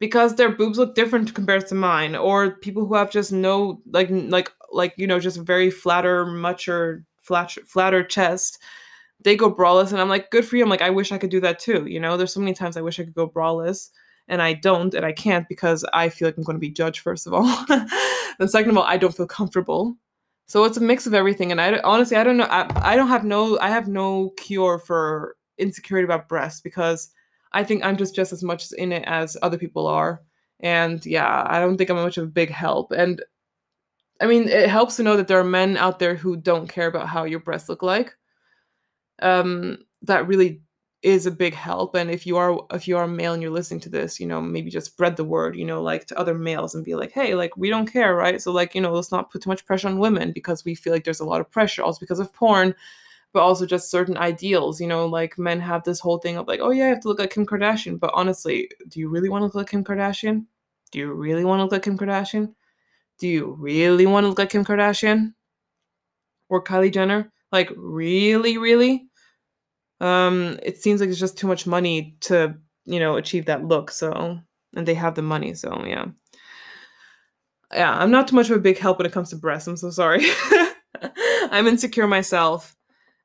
because 0.00 0.36
their 0.36 0.50
boobs 0.50 0.78
look 0.78 0.94
different 0.94 1.34
compared 1.34 1.66
to 1.68 1.76
mine, 1.76 2.16
or 2.16 2.52
people 2.58 2.86
who 2.86 2.94
have 2.94 3.10
just 3.10 3.32
no 3.32 3.82
like 3.92 4.08
like 4.10 4.50
like 4.72 4.94
you 4.98 5.06
know 5.06 5.20
just 5.20 5.38
very 5.38 5.70
flatter, 5.70 6.26
mucher, 6.26 7.04
flat 7.22 7.52
flatter 7.66 8.04
chest. 8.04 8.58
They 9.24 9.36
go 9.36 9.52
braless, 9.54 9.90
and 9.90 10.00
I'm 10.00 10.08
like, 10.08 10.30
good 10.30 10.46
for 10.46 10.56
you. 10.56 10.62
I'm 10.62 10.70
like, 10.70 10.82
I 10.82 10.90
wish 10.90 11.10
I 11.12 11.18
could 11.18 11.30
do 11.30 11.40
that 11.40 11.58
too. 11.58 11.86
You 11.86 11.98
know, 11.98 12.16
there's 12.16 12.32
so 12.32 12.40
many 12.40 12.54
times 12.54 12.76
I 12.76 12.82
wish 12.82 13.00
I 13.00 13.04
could 13.04 13.14
go 13.14 13.28
braless, 13.28 13.90
and 14.28 14.40
I 14.40 14.54
don't, 14.54 14.94
and 14.94 15.04
I 15.04 15.12
can't 15.12 15.48
because 15.48 15.84
I 15.92 16.08
feel 16.08 16.28
like 16.28 16.36
I'm 16.36 16.44
going 16.44 16.56
to 16.56 16.60
be 16.60 16.70
judged 16.70 17.00
first 17.00 17.26
of 17.26 17.34
all, 17.34 17.64
and 18.38 18.50
second 18.50 18.70
of 18.70 18.78
all, 18.78 18.84
I 18.84 18.96
don't 18.96 19.16
feel 19.16 19.26
comfortable 19.26 19.96
so 20.46 20.64
it's 20.64 20.76
a 20.76 20.80
mix 20.80 21.06
of 21.06 21.14
everything, 21.14 21.50
and 21.50 21.60
I 21.60 21.78
honestly 21.78 22.16
I 22.16 22.24
don't 22.24 22.36
know. 22.36 22.44
I, 22.44 22.92
I 22.92 22.96
don't 22.96 23.08
have 23.08 23.24
no 23.24 23.58
I 23.60 23.70
have 23.70 23.88
no 23.88 24.30
cure 24.36 24.78
for 24.78 25.36
insecurity 25.58 26.04
about 26.04 26.28
breasts 26.28 26.60
because 26.60 27.10
I 27.52 27.64
think 27.64 27.84
I'm 27.84 27.96
just 27.96 28.14
just 28.14 28.32
as 28.32 28.42
much 28.42 28.70
in 28.72 28.92
it 28.92 29.04
as 29.06 29.36
other 29.42 29.58
people 29.58 29.86
are, 29.86 30.22
and 30.60 31.04
yeah, 31.06 31.44
I 31.46 31.60
don't 31.60 31.78
think 31.78 31.90
I'm 31.90 31.96
much 31.96 32.18
of 32.18 32.24
a 32.24 32.28
big 32.30 32.50
help. 32.50 32.92
And 32.92 33.22
I 34.20 34.26
mean, 34.26 34.48
it 34.48 34.68
helps 34.68 34.96
to 34.96 35.02
know 35.02 35.16
that 35.16 35.28
there 35.28 35.40
are 35.40 35.44
men 35.44 35.76
out 35.76 35.98
there 35.98 36.14
who 36.14 36.36
don't 36.36 36.68
care 36.68 36.88
about 36.88 37.08
how 37.08 37.24
your 37.24 37.40
breasts 37.40 37.68
look 37.68 37.82
like. 37.82 38.14
Um, 39.20 39.78
that 40.02 40.26
really 40.26 40.60
is 41.02 41.26
a 41.26 41.30
big 41.30 41.52
help 41.52 41.94
and 41.94 42.10
if 42.10 42.26
you 42.26 42.38
are 42.38 42.58
if 42.72 42.88
you 42.88 42.96
are 42.96 43.06
male 43.06 43.34
and 43.34 43.42
you're 43.42 43.50
listening 43.50 43.78
to 43.78 43.90
this 43.90 44.18
you 44.18 44.26
know 44.26 44.40
maybe 44.40 44.70
just 44.70 44.86
spread 44.86 45.16
the 45.16 45.22
word 45.24 45.54
you 45.54 45.64
know 45.64 45.82
like 45.82 46.06
to 46.06 46.18
other 46.18 46.32
males 46.34 46.74
and 46.74 46.82
be 46.82 46.94
like 46.94 47.12
hey 47.12 47.34
like 47.34 47.54
we 47.58 47.68
don't 47.68 47.92
care 47.92 48.14
right? 48.16 48.40
So 48.40 48.50
like 48.52 48.74
you 48.74 48.80
know 48.80 48.90
let's 48.92 49.12
not 49.12 49.30
put 49.30 49.42
too 49.42 49.50
much 49.50 49.66
pressure 49.66 49.88
on 49.88 49.98
women 49.98 50.32
because 50.32 50.64
we 50.64 50.74
feel 50.74 50.94
like 50.94 51.04
there's 51.04 51.20
a 51.20 51.24
lot 51.26 51.42
of 51.42 51.50
pressure 51.50 51.82
also 51.82 52.00
because 52.00 52.20
of 52.20 52.32
porn 52.32 52.74
but 53.34 53.42
also 53.42 53.66
just 53.66 53.90
certain 53.90 54.16
ideals 54.16 54.80
you 54.80 54.86
know 54.86 55.06
like 55.06 55.38
men 55.38 55.60
have 55.60 55.84
this 55.84 56.00
whole 56.00 56.18
thing 56.18 56.38
of 56.38 56.48
like 56.48 56.60
oh 56.60 56.70
yeah 56.70 56.86
i 56.86 56.88
have 56.88 57.00
to 57.00 57.08
look 57.08 57.18
like 57.18 57.30
kim 57.30 57.44
kardashian 57.44 58.00
but 58.00 58.10
honestly 58.14 58.70
do 58.88 58.98
you 58.98 59.08
really 59.10 59.28
want 59.28 59.42
to 59.42 59.46
look 59.46 59.54
like 59.54 59.68
kim 59.68 59.84
kardashian? 59.84 60.46
Do 60.90 60.98
you 60.98 61.12
really 61.12 61.44
want 61.44 61.58
to 61.58 61.64
look 61.64 61.72
like 61.72 61.82
kim 61.82 61.98
kardashian? 61.98 62.54
Do 63.18 63.28
you 63.28 63.56
really 63.58 64.06
want 64.06 64.24
to 64.24 64.28
look 64.28 64.38
like 64.38 64.50
kim 64.50 64.64
kardashian 64.64 65.34
or 66.48 66.62
kylie 66.64 66.92
jenner 66.92 67.30
like 67.54 67.70
really 67.76 68.58
really? 68.58 69.06
Um 70.00 70.58
it 70.62 70.76
seems 70.82 71.00
like 71.00 71.08
it's 71.08 71.18
just 71.18 71.38
too 71.38 71.46
much 71.46 71.66
money 71.66 72.16
to 72.22 72.56
you 72.84 72.98
know 72.98 73.16
achieve 73.16 73.46
that 73.46 73.64
look 73.64 73.90
so 73.90 74.38
and 74.76 74.86
they 74.86 74.94
have 74.94 75.14
the 75.14 75.22
money 75.22 75.54
so 75.54 75.84
yeah. 75.86 76.06
Yeah 77.72 77.92
i'm 77.92 78.10
not 78.10 78.28
too 78.28 78.36
much 78.36 78.50
of 78.50 78.56
a 78.56 78.60
big 78.68 78.78
help 78.78 78.98
when 78.98 79.06
it 79.06 79.12
comes 79.12 79.30
to 79.30 79.36
breasts 79.36 79.68
i'm 79.68 79.76
so 79.76 79.90
sorry. 79.90 80.24
I'm 81.50 81.66
insecure 81.66 82.06
myself 82.06 82.74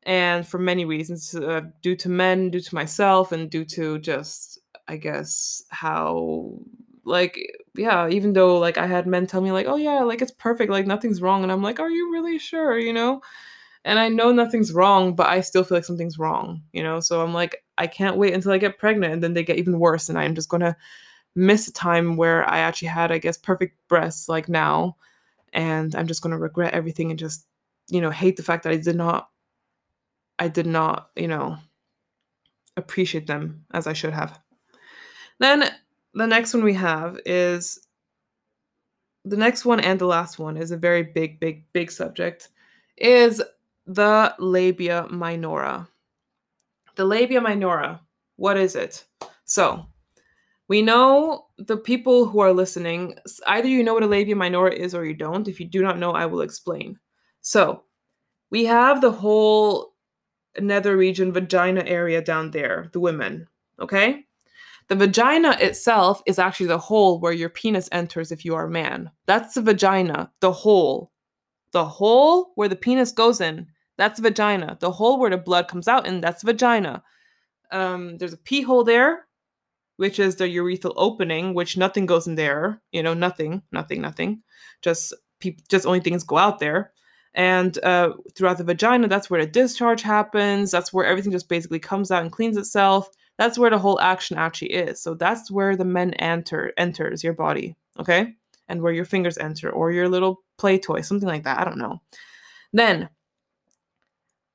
and 0.04 0.48
for 0.48 0.60
many 0.60 0.86
reasons 0.86 1.34
uh, 1.34 1.62
due 1.82 1.96
to 1.96 2.10
men 2.10 2.52
due 2.52 2.60
to 2.60 2.76
myself 2.76 3.32
and 3.32 3.50
due 3.50 3.66
to 3.66 4.00
just 4.00 4.60
i 4.88 4.96
guess 4.96 5.64
how 5.70 6.58
like 7.06 7.38
yeah 7.76 8.08
even 8.08 8.34
though 8.34 8.58
like 8.58 8.78
i 8.78 8.86
had 8.86 9.08
men 9.08 9.26
tell 9.26 9.42
me 9.42 9.52
like 9.52 9.68
oh 9.68 9.76
yeah 9.76 10.02
like 10.02 10.22
it's 10.22 10.32
perfect 10.32 10.72
like 10.72 10.86
nothing's 10.86 11.22
wrong 11.22 11.44
and 11.44 11.52
i'm 11.52 11.64
like 11.64 11.80
are 11.80 11.90
you 11.90 12.12
really 12.12 12.38
sure? 12.38 12.78
you 12.78 12.94
know 12.94 13.22
and 13.86 13.98
I 14.00 14.10
know 14.10 14.32
nothing's 14.32 14.74
wrong, 14.74 15.16
but 15.16 15.28
I 15.28 15.42
still 15.42 15.64
feel 15.64 15.78
like 15.78 15.86
something's 15.86 16.20
wrong, 16.20 16.62
you 16.74 16.84
know? 16.84 17.00
So 17.00 17.22
I'm 17.24 17.34
like, 17.34 17.64
I 17.78 17.88
can't 17.88 18.18
wait 18.18 18.34
until 18.34 18.52
I 18.52 18.58
get 18.58 18.78
pregnant 18.78 19.14
and 19.14 19.24
then 19.24 19.34
they 19.34 19.44
get 19.44 19.58
even 19.58 19.80
worse. 19.80 20.10
And 20.10 20.18
I'm 20.18 20.36
just 20.36 20.50
going 20.50 20.62
to 20.62 20.76
miss 21.36 21.68
a 21.68 21.74
time 21.74 22.18
where 22.18 22.48
I 22.50 22.60
actually 22.60 22.90
had, 22.90 23.12
I 23.12 23.18
guess, 23.20 23.38
perfect 23.38 23.78
breasts 23.88 24.28
like 24.28 24.50
now. 24.50 24.98
And 25.54 25.96
I'm 25.96 26.08
just 26.08 26.22
going 26.22 26.32
to 26.32 26.38
regret 26.38 26.74
everything 26.74 27.10
and 27.10 27.18
just, 27.18 27.46
you 27.88 28.02
know, 28.02 28.10
hate 28.10 28.36
the 28.36 28.44
fact 28.44 28.64
that 28.64 28.74
I 28.74 28.78
did 28.78 28.96
not, 28.96 29.30
I 30.38 30.50
did 30.50 30.68
not, 30.68 31.10
you 31.16 31.28
know, 31.28 31.58
appreciate 32.76 33.28
them 33.28 33.66
as 33.72 33.88
I 33.88 33.94
should 33.94 34.14
have. 34.14 34.40
Then 35.40 35.70
the 36.14 36.28
next 36.28 36.54
one 36.54 36.64
we 36.64 36.74
have 36.74 37.18
is 37.26 37.80
the 39.24 39.38
next 39.38 39.64
one 39.66 39.80
and 39.80 40.00
the 40.00 40.06
last 40.06 40.38
one 40.38 40.58
is 40.58 40.72
a 40.72 40.78
very 40.78 41.04
big, 41.04 41.40
big, 41.40 41.66
big 41.72 41.92
subject 41.92 42.50
is 42.98 43.42
the 43.90 44.36
labia 44.38 45.08
minora. 45.10 45.88
The 46.96 47.04
labia 47.04 47.42
minora, 47.42 48.00
what 48.36 48.56
is 48.56 48.76
it? 48.76 49.04
So, 49.46 49.88
we 50.68 50.84
know 50.84 51.48
the 51.58 51.78
people 51.78 52.28
who 52.28 52.40
are 52.40 52.54
listening, 52.54 53.16
either 53.48 53.68
you 53.68 53.84
know 53.84 53.96
what 53.96 54.04
a 54.04 54.08
labia 54.08 54.36
minora 54.36 54.72
is 54.72 54.94
or 54.94 55.06
you 55.06 55.16
don't. 55.16 55.48
If 55.48 55.60
you 55.60 55.66
do 55.66 55.82
not 55.82 55.98
know, 55.98 56.12
I 56.12 56.28
will 56.28 56.42
explain. 56.42 57.00
So, 57.42 57.84
we 58.52 58.64
have 58.66 59.02
the 59.02 59.12
whole 59.12 59.96
nether 60.60 60.96
region 60.96 61.34
vagina 61.34 61.84
area 61.86 62.22
down 62.22 62.52
there, 62.52 62.90
the 62.94 63.00
women, 63.00 63.48
okay? 63.80 64.24
The 64.90 64.98
vagina 64.98 65.58
itself 65.60 66.22
is 66.28 66.38
actually 66.38 66.68
the 66.68 66.78
hole 66.78 67.20
where 67.20 67.34
your 67.34 67.50
penis 67.50 67.90
enters 67.92 68.32
if 68.32 68.46
you 68.46 68.54
are 68.54 68.66
a 68.66 68.70
man. 68.70 69.10
That's 69.26 69.56
the 69.56 69.64
vagina, 69.64 70.32
the 70.42 70.52
hole. 70.52 71.12
The 71.72 71.86
hole 71.86 72.52
where 72.54 72.68
the 72.68 72.76
penis 72.76 73.12
goes 73.12 73.42
in 73.42 73.66
that's 74.00 74.20
vagina. 74.20 74.78
The 74.80 74.92
hole 74.92 75.20
where 75.20 75.30
the 75.30 75.38
blood 75.38 75.68
comes 75.68 75.88
out 75.88 76.08
and 76.08 76.24
that's 76.24 76.44
vagina. 76.44 77.04
Um, 77.72 78.18
there's 78.18 78.34
a 78.34 78.38
pee 78.38 78.64
hole 78.64 78.84
there. 78.84 79.28
which 80.00 80.18
is 80.18 80.38
the 80.38 80.46
urethral 80.46 80.94
opening, 80.96 81.54
which 81.54 81.76
nothing 81.76 82.06
goes 82.06 82.26
in 82.26 82.36
there, 82.36 82.82
you 82.94 83.04
know, 83.04 83.14
nothing, 83.14 83.62
nothing, 83.74 84.00
nothing. 84.00 84.42
Just 84.82 85.14
just 85.68 85.86
only 85.86 86.00
things 86.00 86.24
go 86.24 86.38
out 86.38 86.60
there. 86.60 86.94
And 87.34 87.78
uh, 87.84 88.14
throughout 88.34 88.60
the 88.60 88.64
vagina, 88.64 89.10
that's 89.10 89.30
where 89.30 89.42
the 89.46 89.52
discharge 89.52 90.02
happens. 90.02 90.72
That's 90.72 90.94
where 90.94 91.06
everything 91.06 91.34
just 91.34 91.50
basically 91.50 91.80
comes 91.80 92.12
out 92.12 92.22
and 92.22 92.32
cleans 92.32 92.56
itself. 92.56 93.10
That's 93.38 93.58
where 93.60 93.70
the 93.70 93.78
whole 93.78 94.00
action 94.00 94.38
actually 94.38 94.72
is. 94.72 95.02
So 95.02 95.16
that's 95.16 95.52
where 95.52 95.76
the 95.76 95.84
men 95.84 96.14
enter 96.14 96.72
enters 96.78 97.22
your 97.22 97.34
body, 97.34 97.76
okay? 98.00 98.36
And 98.70 98.82
where 98.82 98.94
your 98.94 99.06
fingers 99.06 99.38
enter, 99.38 99.70
or 99.70 99.92
your 99.92 100.08
little 100.08 100.44
play 100.58 100.80
toy, 100.80 101.02
something 101.02 101.28
like 101.28 101.44
that. 101.44 101.60
I 101.60 101.66
don't 101.66 101.78
know. 101.78 102.02
Then 102.72 103.10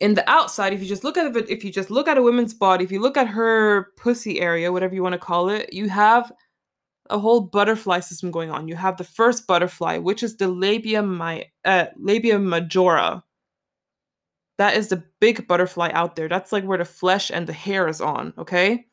in 0.05 0.13
the 0.13 0.31
outside, 0.31 0.75
if 0.75 0.83
you 0.83 0.87
just 0.87 1.03
look 1.03 1.17
at 1.17 1.35
it, 1.35 1.49
if 1.49 1.65
you 1.65 1.73
just 1.73 1.91
look 1.91 2.09
at 2.09 2.19
a 2.19 2.23
woman's 2.23 2.53
body, 2.53 2.85
if 2.85 2.93
you 2.93 3.01
look 3.01 3.17
at 3.17 3.27
her 3.27 3.89
pussy 3.97 4.39
area, 4.39 4.71
whatever 4.71 4.95
you 4.95 5.03
want 5.03 5.15
to 5.15 5.19
call 5.19 5.49
it, 5.49 5.73
you 5.73 5.89
have 5.89 6.31
a 7.09 7.19
whole 7.19 7.41
butterfly 7.41 8.01
system 8.01 8.31
going 8.31 8.51
on. 8.51 8.69
You 8.69 8.77
have 8.77 8.99
the 8.99 9.05
first 9.05 9.47
butterfly, 9.47 9.97
which 9.97 10.23
is 10.23 10.37
the 10.37 10.49
labia 10.49 11.03
my 11.03 11.47
uh, 11.65 11.87
labia 11.97 12.39
majora. 12.39 13.25
That 14.59 14.77
is 14.77 14.89
the 14.89 15.03
big 15.21 15.47
butterfly 15.47 15.91
out 15.95 16.17
there. 16.17 16.29
That's 16.29 16.53
like 16.53 16.65
where 16.65 16.77
the 16.77 16.85
flesh 16.85 17.31
and 17.31 17.47
the 17.47 17.55
hair 17.55 17.89
is 17.89 18.03
on, 18.03 18.35
okay? 18.37 18.85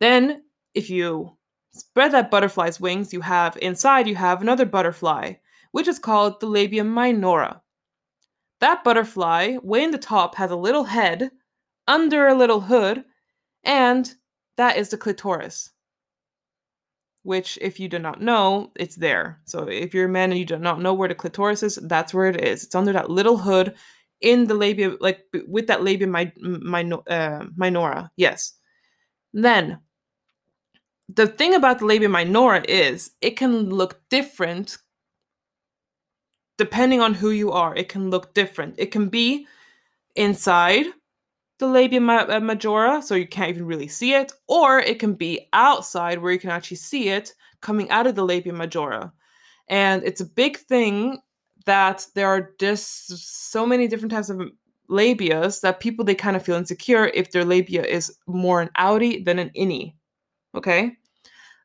Then 0.00 0.42
if 0.74 0.90
you 0.90 1.36
spread 1.70 2.10
that 2.14 2.32
butterfly's 2.32 2.80
wings, 2.80 3.12
you 3.12 3.20
have 3.20 3.56
inside 3.62 4.08
you 4.08 4.16
have 4.16 4.42
another 4.42 4.66
butterfly, 4.66 5.34
which 5.70 5.86
is 5.86 6.00
called 6.00 6.40
the 6.40 6.46
labia 6.46 6.82
minora. 6.82 7.62
That 8.60 8.84
butterfly, 8.84 9.56
way 9.62 9.84
in 9.84 9.90
the 9.90 9.98
top, 9.98 10.34
has 10.36 10.50
a 10.50 10.56
little 10.56 10.84
head 10.84 11.30
under 11.86 12.26
a 12.26 12.34
little 12.34 12.60
hood, 12.60 13.04
and 13.64 14.12
that 14.56 14.76
is 14.76 14.88
the 14.88 14.96
clitoris 14.96 15.70
which 17.26 17.58
if 17.60 17.80
you 17.80 17.88
do 17.88 17.98
not 17.98 18.22
know, 18.22 18.70
it's 18.76 18.94
there. 18.94 19.40
So 19.46 19.68
if 19.68 19.92
you're 19.92 20.04
a 20.04 20.08
man 20.08 20.30
and 20.30 20.38
you 20.38 20.44
do 20.44 20.58
not 20.58 20.80
know 20.80 20.94
where 20.94 21.08
the 21.08 21.14
clitoris 21.16 21.64
is, 21.64 21.74
that's 21.74 22.14
where 22.14 22.26
it 22.26 22.40
is. 22.40 22.62
It's 22.62 22.74
under 22.76 22.92
that 22.92 23.10
little 23.10 23.36
hood 23.36 23.74
in 24.20 24.46
the 24.46 24.54
labia, 24.54 24.94
like 25.00 25.24
with 25.48 25.66
that 25.66 25.82
labia 25.82 26.06
my, 26.06 26.32
my, 26.40 26.84
uh, 26.84 27.46
minora. 27.56 28.12
Yes. 28.16 28.52
Then 29.32 29.80
the 31.12 31.26
thing 31.26 31.56
about 31.56 31.80
the 31.80 31.86
labia 31.86 32.08
minora 32.08 32.64
is 32.68 33.10
it 33.20 33.36
can 33.36 33.70
look 33.70 34.00
different 34.08 34.78
depending 36.58 37.00
on 37.00 37.14
who 37.14 37.30
you 37.30 37.52
are. 37.52 37.74
It 37.74 37.88
can 37.88 38.10
look 38.10 38.34
different. 38.34 38.74
It 38.78 38.90
can 38.90 39.08
be 39.08 39.46
inside 40.14 40.86
the 41.58 41.66
labia 41.66 42.00
uh, 42.00 42.40
majora, 42.40 43.02
so 43.02 43.14
you 43.14 43.26
can't 43.26 43.50
even 43.50 43.66
really 43.66 43.88
see 43.88 44.14
it, 44.14 44.32
or 44.46 44.80
it 44.80 44.98
can 44.98 45.14
be 45.14 45.48
outside 45.52 46.18
where 46.18 46.32
you 46.32 46.38
can 46.38 46.50
actually 46.50 46.76
see 46.76 47.08
it 47.08 47.34
coming 47.60 47.90
out 47.90 48.06
of 48.06 48.14
the 48.14 48.24
labia 48.24 48.52
majora. 48.52 49.12
And 49.68 50.02
it's 50.04 50.20
a 50.20 50.26
big 50.26 50.58
thing 50.58 51.18
that 51.64 52.06
there 52.14 52.28
are 52.28 52.52
just 52.58 53.08
so 53.50 53.66
many 53.66 53.88
different 53.88 54.12
types 54.12 54.30
of 54.30 54.40
labias 54.88 55.60
that 55.62 55.80
people 55.80 56.04
they 56.04 56.14
kind 56.14 56.36
of 56.36 56.44
feel 56.44 56.56
insecure 56.56 57.06
if 57.06 57.32
their 57.32 57.44
labia 57.44 57.82
is 57.82 58.16
more 58.26 58.60
an 58.60 58.70
outie 58.78 59.24
than 59.24 59.38
an 59.38 59.50
innie. 59.56 59.94
Okay? 60.54 60.96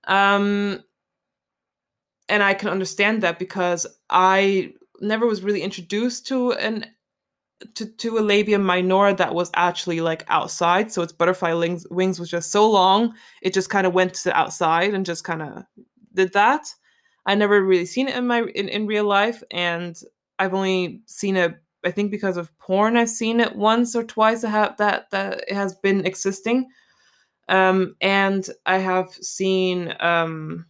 Um 0.05 0.81
and 2.29 2.41
I 2.41 2.53
can 2.53 2.69
understand 2.69 3.21
that 3.21 3.37
because 3.37 3.85
I 4.09 4.73
never 5.01 5.25
was 5.25 5.43
really 5.43 5.61
introduced 5.61 6.27
to 6.27 6.53
an 6.53 6.85
to, 7.75 7.85
to 7.85 8.17
a 8.17 8.21
labia 8.21 8.57
minora 8.57 9.13
that 9.15 9.33
was 9.33 9.51
actually 9.55 10.01
like 10.01 10.25
outside. 10.27 10.91
So 10.91 11.01
its 11.01 11.13
butterfly 11.13 11.53
wings, 11.53 11.85
wings 11.91 12.19
was 12.19 12.29
just 12.29 12.51
so 12.51 12.69
long, 12.69 13.13
it 13.41 13.53
just 13.53 13.69
kind 13.69 13.85
of 13.85 13.93
went 13.93 14.13
to 14.15 14.23
the 14.25 14.37
outside 14.37 14.93
and 14.93 15.05
just 15.05 15.23
kind 15.23 15.41
of 15.41 15.63
did 16.13 16.33
that. 16.33 16.73
I 17.25 17.35
never 17.35 17.61
really 17.63 17.85
seen 17.85 18.07
it 18.07 18.15
in 18.15 18.27
my 18.27 18.41
in, 18.55 18.67
in 18.67 18.87
real 18.87 19.05
life, 19.05 19.43
and 19.51 19.95
I've 20.39 20.53
only 20.53 21.01
seen 21.05 21.37
it. 21.37 21.55
I 21.85 21.91
think 21.91 22.11
because 22.11 22.37
of 22.37 22.55
porn, 22.57 22.97
I've 22.97 23.09
seen 23.09 23.39
it 23.39 23.55
once 23.55 23.95
or 23.95 24.03
twice. 24.03 24.43
I 24.43 24.49
have 24.49 24.77
that 24.77 25.11
that 25.11 25.43
it 25.47 25.53
has 25.53 25.75
been 25.75 26.03
existing, 26.05 26.67
um, 27.47 27.95
and 28.01 28.49
I 28.65 28.79
have 28.79 29.13
seen 29.13 29.93
um, 29.99 30.65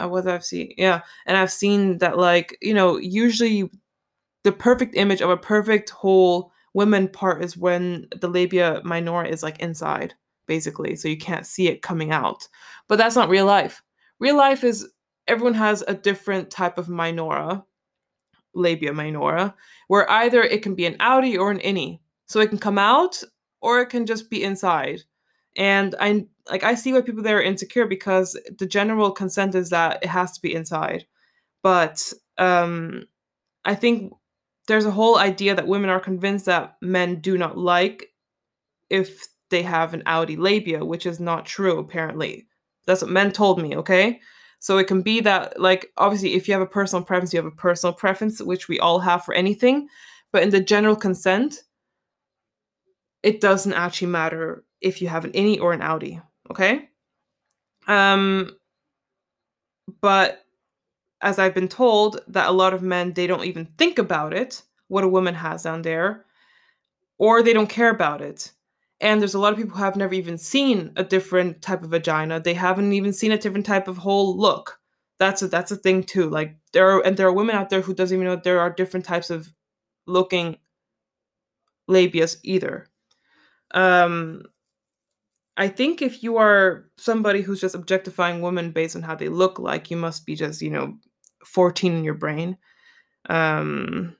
Uh, 0.00 0.08
what 0.08 0.26
I've 0.26 0.44
seen, 0.44 0.72
yeah, 0.76 1.02
and 1.26 1.36
I've 1.36 1.52
seen 1.52 1.98
that 1.98 2.18
like 2.18 2.56
you 2.60 2.74
know 2.74 2.96
usually 2.96 3.70
the 4.44 4.52
perfect 4.52 4.94
image 4.96 5.20
of 5.20 5.30
a 5.30 5.36
perfect 5.36 5.90
whole 5.90 6.52
women 6.74 7.08
part 7.08 7.44
is 7.44 7.56
when 7.56 8.06
the 8.20 8.28
labia 8.28 8.80
minora 8.84 9.28
is 9.28 9.42
like 9.42 9.58
inside 9.58 10.14
basically 10.46 10.96
so 10.96 11.08
you 11.08 11.18
can't 11.18 11.46
see 11.46 11.68
it 11.68 11.82
coming 11.82 12.10
out 12.10 12.48
but 12.88 12.96
that's 12.96 13.16
not 13.16 13.28
real 13.28 13.46
life. 13.46 13.82
Real 14.18 14.36
life 14.36 14.64
is 14.64 14.88
everyone 15.28 15.54
has 15.54 15.82
a 15.86 15.94
different 15.94 16.50
type 16.50 16.78
of 16.78 16.88
minora 16.88 17.64
labia 18.54 18.92
minora 18.92 19.54
where 19.88 20.10
either 20.10 20.42
it 20.42 20.62
can 20.62 20.74
be 20.74 20.86
an 20.86 20.96
outie 20.98 21.38
or 21.38 21.50
an 21.50 21.58
innie 21.60 22.00
so 22.26 22.40
it 22.40 22.48
can 22.48 22.58
come 22.58 22.78
out 22.78 23.22
or 23.60 23.80
it 23.80 23.86
can 23.86 24.06
just 24.06 24.28
be 24.28 24.42
inside 24.42 25.02
and 25.56 25.94
i 26.00 26.26
like 26.50 26.64
i 26.64 26.74
see 26.74 26.92
why 26.92 27.00
people 27.00 27.22
there 27.22 27.38
are 27.38 27.42
insecure 27.42 27.86
because 27.86 28.38
the 28.58 28.66
general 28.66 29.10
consent 29.10 29.54
is 29.54 29.70
that 29.70 30.02
it 30.02 30.08
has 30.08 30.32
to 30.32 30.42
be 30.42 30.54
inside 30.54 31.06
but 31.62 32.12
um 32.38 33.04
i 33.64 33.74
think 33.74 34.12
there's 34.66 34.86
a 34.86 34.90
whole 34.90 35.18
idea 35.18 35.54
that 35.54 35.66
women 35.66 35.90
are 35.90 36.00
convinced 36.00 36.46
that 36.46 36.76
men 36.80 37.20
do 37.20 37.36
not 37.36 37.58
like 37.58 38.10
if 38.88 39.26
they 39.50 39.62
have 39.62 39.94
an 39.94 40.02
outie 40.06 40.38
labia, 40.38 40.84
which 40.84 41.06
is 41.06 41.20
not 41.20 41.44
true, 41.44 41.78
apparently. 41.78 42.46
That's 42.86 43.02
what 43.02 43.10
men 43.10 43.32
told 43.32 43.60
me, 43.60 43.76
okay? 43.76 44.20
So 44.58 44.78
it 44.78 44.86
can 44.86 45.02
be 45.02 45.20
that, 45.20 45.58
like, 45.60 45.90
obviously, 45.96 46.34
if 46.34 46.46
you 46.46 46.54
have 46.54 46.62
a 46.62 46.66
personal 46.66 47.04
preference, 47.04 47.32
you 47.32 47.38
have 47.38 47.52
a 47.52 47.56
personal 47.56 47.92
preference, 47.92 48.40
which 48.40 48.68
we 48.68 48.78
all 48.78 48.98
have 49.00 49.24
for 49.24 49.34
anything. 49.34 49.88
But 50.32 50.42
in 50.42 50.50
the 50.50 50.60
general 50.60 50.96
consent, 50.96 51.62
it 53.22 53.40
doesn't 53.40 53.72
actually 53.72 54.08
matter 54.08 54.64
if 54.80 55.02
you 55.02 55.08
have 55.08 55.24
an 55.24 55.32
innie 55.32 55.60
or 55.60 55.72
an 55.72 55.80
outie, 55.80 56.22
okay? 56.50 56.88
Um, 57.88 58.56
but 60.00 60.44
as 61.22 61.38
I've 61.38 61.54
been 61.54 61.68
told, 61.68 62.20
that 62.28 62.48
a 62.48 62.52
lot 62.52 62.74
of 62.74 62.82
men 62.82 63.12
they 63.14 63.26
don't 63.26 63.44
even 63.44 63.66
think 63.78 63.98
about 63.98 64.34
it, 64.34 64.62
what 64.88 65.04
a 65.04 65.08
woman 65.08 65.34
has 65.34 65.62
down 65.64 65.82
there, 65.82 66.24
or 67.18 67.42
they 67.42 67.52
don't 67.52 67.68
care 67.68 67.90
about 67.90 68.22
it. 68.22 68.52
And 69.00 69.20
there's 69.20 69.34
a 69.34 69.38
lot 69.38 69.52
of 69.52 69.58
people 69.58 69.76
who 69.76 69.84
have 69.84 69.96
never 69.96 70.14
even 70.14 70.38
seen 70.38 70.92
a 70.96 71.04
different 71.04 71.62
type 71.62 71.82
of 71.82 71.90
vagina. 71.90 72.40
They 72.40 72.54
haven't 72.54 72.92
even 72.92 73.12
seen 73.12 73.32
a 73.32 73.38
different 73.38 73.66
type 73.66 73.88
of 73.88 73.98
whole 73.98 74.36
look. 74.38 74.78
That's 75.18 75.42
a 75.42 75.48
that's 75.48 75.70
a 75.72 75.76
thing 75.76 76.04
too. 76.04 76.30
Like 76.30 76.56
there 76.72 76.88
are 76.90 77.06
and 77.06 77.16
there 77.16 77.28
are 77.28 77.32
women 77.32 77.56
out 77.56 77.70
there 77.70 77.82
who 77.82 77.94
doesn't 77.94 78.14
even 78.16 78.26
know 78.26 78.36
there 78.36 78.60
are 78.60 78.70
different 78.70 79.06
types 79.06 79.30
of 79.30 79.52
looking 80.06 80.58
labias 81.88 82.36
either. 82.42 82.86
Um 83.72 84.44
I 85.60 85.68
think 85.68 86.00
if 86.00 86.22
you 86.22 86.38
are 86.38 86.86
somebody 86.96 87.42
who's 87.42 87.60
just 87.60 87.74
objectifying 87.74 88.40
women 88.40 88.70
based 88.70 88.96
on 88.96 89.02
how 89.02 89.14
they 89.14 89.28
look 89.28 89.58
like, 89.58 89.90
you 89.90 89.96
must 89.98 90.24
be 90.24 90.34
just, 90.34 90.62
you 90.62 90.70
know, 90.70 90.96
14 91.44 91.92
in 91.92 92.02
your 92.02 92.14
brain. 92.14 92.56
Um, 93.28 94.16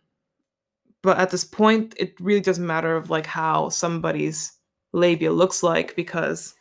but 1.03 1.17
at 1.17 1.31
this 1.31 1.45
point, 1.45 1.95
it 1.97 2.13
really 2.21 2.43
doesn't 2.43 2.67
matter 2.67 2.95
of 2.95 3.09
like 3.09 3.25
how 3.25 3.71
somebody's 3.71 4.53
labia 4.93 5.33
looks 5.33 5.63
like 5.63 5.97
because 5.97 6.55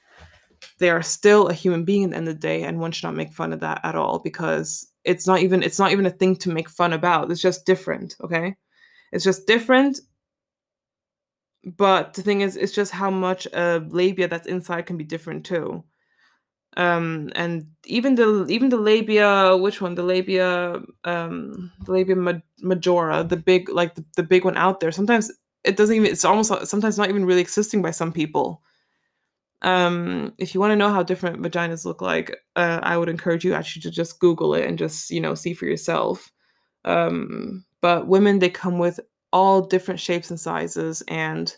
they 0.77 0.89
are 0.89 1.01
still 1.01 1.49
a 1.49 1.53
human 1.53 1.84
being 1.84 2.05
at 2.05 2.11
the 2.11 2.15
end 2.15 2.27
of 2.30 2.36
the 2.36 2.39
day, 2.39 2.63
and 2.63 2.80
one 2.80 2.93
should 2.93 3.03
not 3.03 3.15
make 3.15 3.34
fun 3.34 3.51
of 3.51 3.59
that 3.59 3.82
at 3.84 3.95
all 3.95 4.19
because 4.19 4.88
it's 5.03 5.27
not 5.27 5.41
even 5.41 5.61
it's 5.61 5.80
not 5.80 5.91
even 5.91 6.05
a 6.05 6.09
thing 6.09 6.38
to 6.38 6.49
make 6.49 6.69
fun 6.69 6.93
about. 6.93 7.30
It's 7.30 7.41
just 7.41 7.65
different, 7.65 8.15
okay? 8.23 8.55
It's 9.11 9.25
just 9.25 9.45
different. 9.45 9.99
But 11.66 12.14
the 12.14 12.22
thing 12.22 12.41
is, 12.41 12.55
it's 12.55 12.72
just 12.74 12.91
how 12.91 13.10
much 13.10 13.45
a 13.53 13.86
labia 13.89 14.28
that's 14.28 14.47
inside 14.47 14.86
can 14.86 14.97
be 14.97 15.03
different 15.03 15.45
too. 15.45 15.84
Um 16.78 17.32
and 17.36 17.66
even 17.86 18.16
the 18.16 18.45
even 18.49 18.70
the 18.70 18.78
labia 18.78 19.57
which 19.57 19.82
one? 19.82 19.95
The 19.95 20.03
labia 20.03 20.82
um 21.03 21.72
the 21.86 21.91
labia 21.91 22.16
majora 22.62 23.24
the 23.24 23.38
big 23.38 23.70
like 23.70 23.95
the, 23.95 24.05
the 24.16 24.24
big 24.24 24.45
one 24.45 24.57
out 24.57 24.80
there 24.80 24.91
sometimes 24.91 25.32
it 25.64 25.78
doesn't 25.78 25.95
even 25.95 26.12
it's 26.12 26.26
almost 26.26 26.68
sometimes 26.68 26.97
not 26.97 27.10
even 27.10 27.26
really 27.26 27.41
existing 27.41 27.82
by 27.82 27.91
some 27.91 28.14
people. 28.14 28.62
Um 29.62 30.34
if 30.38 30.53
you 30.53 30.62
want 30.62 30.72
to 30.72 30.76
know 30.78 30.89
how 30.93 31.03
different 31.03 31.41
vaginas 31.41 31.86
look 31.86 32.01
like 32.01 32.32
uh, 32.55 32.80
i 32.84 32.97
would 32.97 33.10
encourage 33.10 33.43
you 33.43 33.53
actually 33.53 33.82
to 33.84 33.91
just 33.91 34.20
google 34.20 34.53
it 34.55 34.66
and 34.66 34.78
just 34.78 35.12
you 35.12 35.20
know 35.22 35.36
see 35.36 35.53
for 35.53 35.66
yourself. 35.66 36.32
Um 36.86 37.66
but 37.82 38.07
women 38.07 38.39
they 38.39 38.49
come 38.49 38.80
with 38.80 38.99
all 39.32 39.61
different 39.61 39.99
shapes 39.99 40.30
and 40.30 40.39
sizes 40.39 41.03
and 41.07 41.55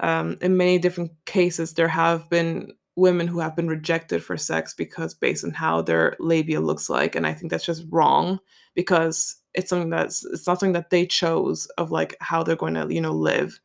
um 0.00 0.36
in 0.40 0.56
many 0.56 0.78
different 0.78 1.12
cases 1.26 1.74
there 1.74 1.88
have 1.88 2.28
been 2.30 2.72
women 2.96 3.26
who 3.26 3.40
have 3.40 3.56
been 3.56 3.68
rejected 3.68 4.22
for 4.22 4.36
sex 4.36 4.74
because 4.74 5.14
based 5.14 5.44
on 5.44 5.50
how 5.50 5.82
their 5.82 6.16
labia 6.20 6.60
looks 6.60 6.88
like 6.88 7.14
and 7.14 7.26
i 7.26 7.32
think 7.32 7.50
that's 7.50 7.66
just 7.66 7.84
wrong 7.90 8.38
because 8.74 9.36
it's 9.54 9.68
something 9.68 9.90
that's 9.90 10.24
it's 10.26 10.46
not 10.46 10.58
something 10.58 10.72
that 10.72 10.90
they 10.90 11.06
chose 11.06 11.66
of 11.78 11.90
like 11.90 12.16
how 12.20 12.42
they're 12.42 12.56
going 12.56 12.74
to 12.74 12.86
you 12.92 13.00
know 13.00 13.12
live. 13.12 13.58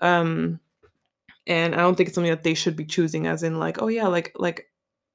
Um 0.00 0.60
and 1.46 1.74
i 1.74 1.78
don't 1.78 1.94
think 1.96 2.08
it's 2.08 2.14
something 2.14 2.30
that 2.30 2.42
they 2.42 2.54
should 2.54 2.76
be 2.76 2.84
choosing 2.84 3.26
as 3.26 3.42
in 3.42 3.58
like 3.58 3.80
oh 3.80 3.88
yeah 3.88 4.06
like 4.06 4.32
like 4.36 4.66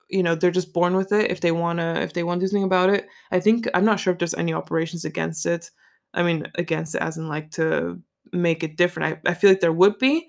you 0.09 0.23
know 0.23 0.35
they're 0.35 0.51
just 0.51 0.73
born 0.73 0.95
with 0.95 1.11
it 1.11 1.31
if 1.31 1.41
they 1.41 1.51
want 1.51 1.79
to 1.79 2.01
if 2.01 2.13
they 2.13 2.23
want 2.23 2.39
to 2.39 2.45
do 2.45 2.49
something 2.49 2.63
about 2.63 2.89
it. 2.89 3.07
I 3.31 3.39
think 3.39 3.67
i'm 3.73 3.85
not 3.85 3.99
sure 3.99 4.13
if 4.13 4.19
there's 4.19 4.33
any 4.33 4.53
operations 4.53 5.05
against 5.05 5.45
it 5.45 5.69
i 6.15 6.23
mean 6.23 6.47
against 6.55 6.95
it 6.95 7.01
as 7.01 7.17
in 7.17 7.27
like 7.27 7.51
to 7.51 7.99
make 8.33 8.63
it 8.63 8.77
different 8.77 9.21
i, 9.25 9.31
I 9.31 9.33
feel 9.35 9.51
like 9.51 9.61
there 9.61 9.71
would 9.71 9.99
be 9.99 10.27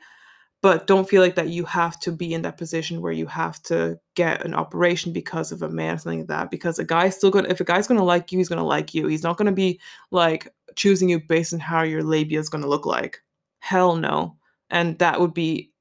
but 0.63 0.87
don't 0.87 1.09
feel 1.09 1.23
like 1.23 1.35
that 1.37 1.51
you 1.51 1.65
have 1.65 2.01
to 2.01 2.11
be 2.11 2.33
in 2.35 2.43
that 2.43 2.57
position 2.57 3.01
where 3.01 3.13
you 3.13 3.27
have 3.27 3.63
to 3.65 4.01
get 4.15 4.45
an 4.45 4.55
operation 4.55 5.13
because 5.13 5.53
of 5.53 5.63
a 5.63 5.69
man 5.69 5.95
or 5.95 5.99
something 5.99 6.21
like 6.21 6.29
that 6.29 6.51
because 6.51 6.79
a 6.79 6.85
guy's 6.85 7.17
still 7.17 7.31
gonna 7.31 7.49
if 7.49 7.61
a 7.61 7.65
guy's 7.65 7.87
gonna 7.87 8.03
like 8.03 8.33
you 8.33 8.39
he's 8.39 8.49
gonna 8.49 8.65
like 8.65 8.95
you. 8.95 9.07
He's 9.07 9.23
not 9.23 9.37
gonna 9.37 9.53
be 9.53 9.81
like 10.11 10.53
choosing 10.75 11.09
you 11.09 11.21
based 11.21 11.53
on 11.53 11.61
how 11.61 11.83
your 11.83 12.03
labia 12.03 12.41
is 12.41 12.49
gonna 12.49 12.67
look 12.67 12.87
like. 12.87 13.23
Hell 13.61 13.97
no 13.97 14.37
and 14.71 14.99
that 14.99 15.21
would 15.21 15.35
be 15.35 15.73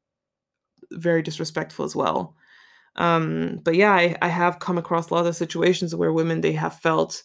very 0.91 1.21
disrespectful 1.21 1.85
as 1.85 1.95
well. 1.95 2.35
Um 2.95 3.61
but 3.63 3.75
yeah 3.75 3.93
I, 3.93 4.15
I 4.21 4.27
have 4.27 4.59
come 4.59 4.77
across 4.77 5.09
a 5.09 5.13
lot 5.13 5.25
of 5.25 5.35
situations 5.35 5.95
where 5.95 6.13
women 6.13 6.41
they 6.41 6.53
have 6.53 6.79
felt 6.79 7.23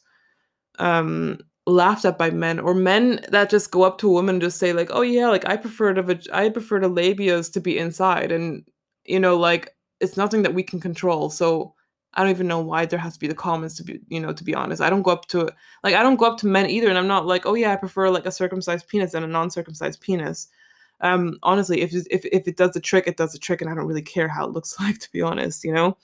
um 0.79 1.39
laughed 1.67 2.05
at 2.05 2.19
by 2.19 2.31
men 2.31 2.59
or 2.59 2.75
men 2.75 3.21
that 3.29 3.51
just 3.51 3.71
go 3.71 3.83
up 3.83 3.99
to 3.99 4.09
a 4.09 4.13
woman 4.13 4.37
and 4.37 4.43
just 4.43 4.59
say 4.59 4.73
like 4.73 4.89
oh 4.93 5.03
yeah 5.03 5.29
like 5.29 5.47
i 5.47 5.57
prefer 5.57 5.93
to 5.93 6.21
i 6.33 6.49
prefer 6.49 6.81
the 6.81 6.89
labias 6.89 7.53
to 7.53 7.61
be 7.61 7.79
inside. 7.79 8.33
And 8.33 8.65
you 9.05 9.21
know 9.21 9.37
like 9.37 9.75
it's 10.01 10.17
nothing 10.17 10.43
that 10.43 10.55
we 10.55 10.63
can 10.63 10.81
control. 10.81 11.31
So 11.31 11.75
i 12.15 12.23
don't 12.23 12.31
even 12.31 12.49
know 12.49 12.61
why 12.61 12.87
there 12.87 12.99
has 12.99 13.15
to 13.15 13.21
be 13.21 13.29
the 13.29 13.35
comments 13.35 13.77
to 13.77 13.85
be 13.85 14.01
you 14.09 14.21
know 14.21 14.33
to 14.33 14.45
be 14.45 14.55
honest. 14.55 14.83
I 14.83 14.91
don't 14.91 15.03
go 15.03 15.11
up 15.13 15.27
to 15.29 15.51
like 15.85 15.95
i 15.95 16.03
don't 16.03 16.17
go 16.17 16.27
up 16.27 16.39
to 16.39 16.47
men 16.47 16.69
either 16.69 16.89
and 16.89 16.99
i'm 16.99 17.07
not 17.07 17.27
like 17.27 17.47
oh 17.47 17.55
yeah 17.55 17.73
i 17.73 17.77
prefer 17.77 18.11
like 18.11 18.27
a 18.27 18.33
circumcised 18.33 18.89
penis 18.89 19.15
and 19.15 19.25
a 19.25 19.29
non-circumcised 19.29 20.01
penis. 20.01 20.49
Um 21.03 21.39
honestly 21.43 21.83
if 21.83 21.95
if 22.11 22.25
if 22.27 22.49
it 22.49 22.57
does 22.57 22.73
the 22.73 22.81
trick 22.81 23.07
it 23.07 23.17
does 23.17 23.33
the 23.33 23.39
trick 23.39 23.61
and 23.61 23.71
i 23.71 23.75
don't 23.75 23.87
really 23.87 24.03
care 24.03 24.29
how 24.29 24.47
it 24.47 24.53
looks 24.53 24.79
like 24.81 24.99
to 24.99 25.13
be 25.13 25.23
honest 25.23 25.63
you 25.65 25.73
know? 25.73 25.97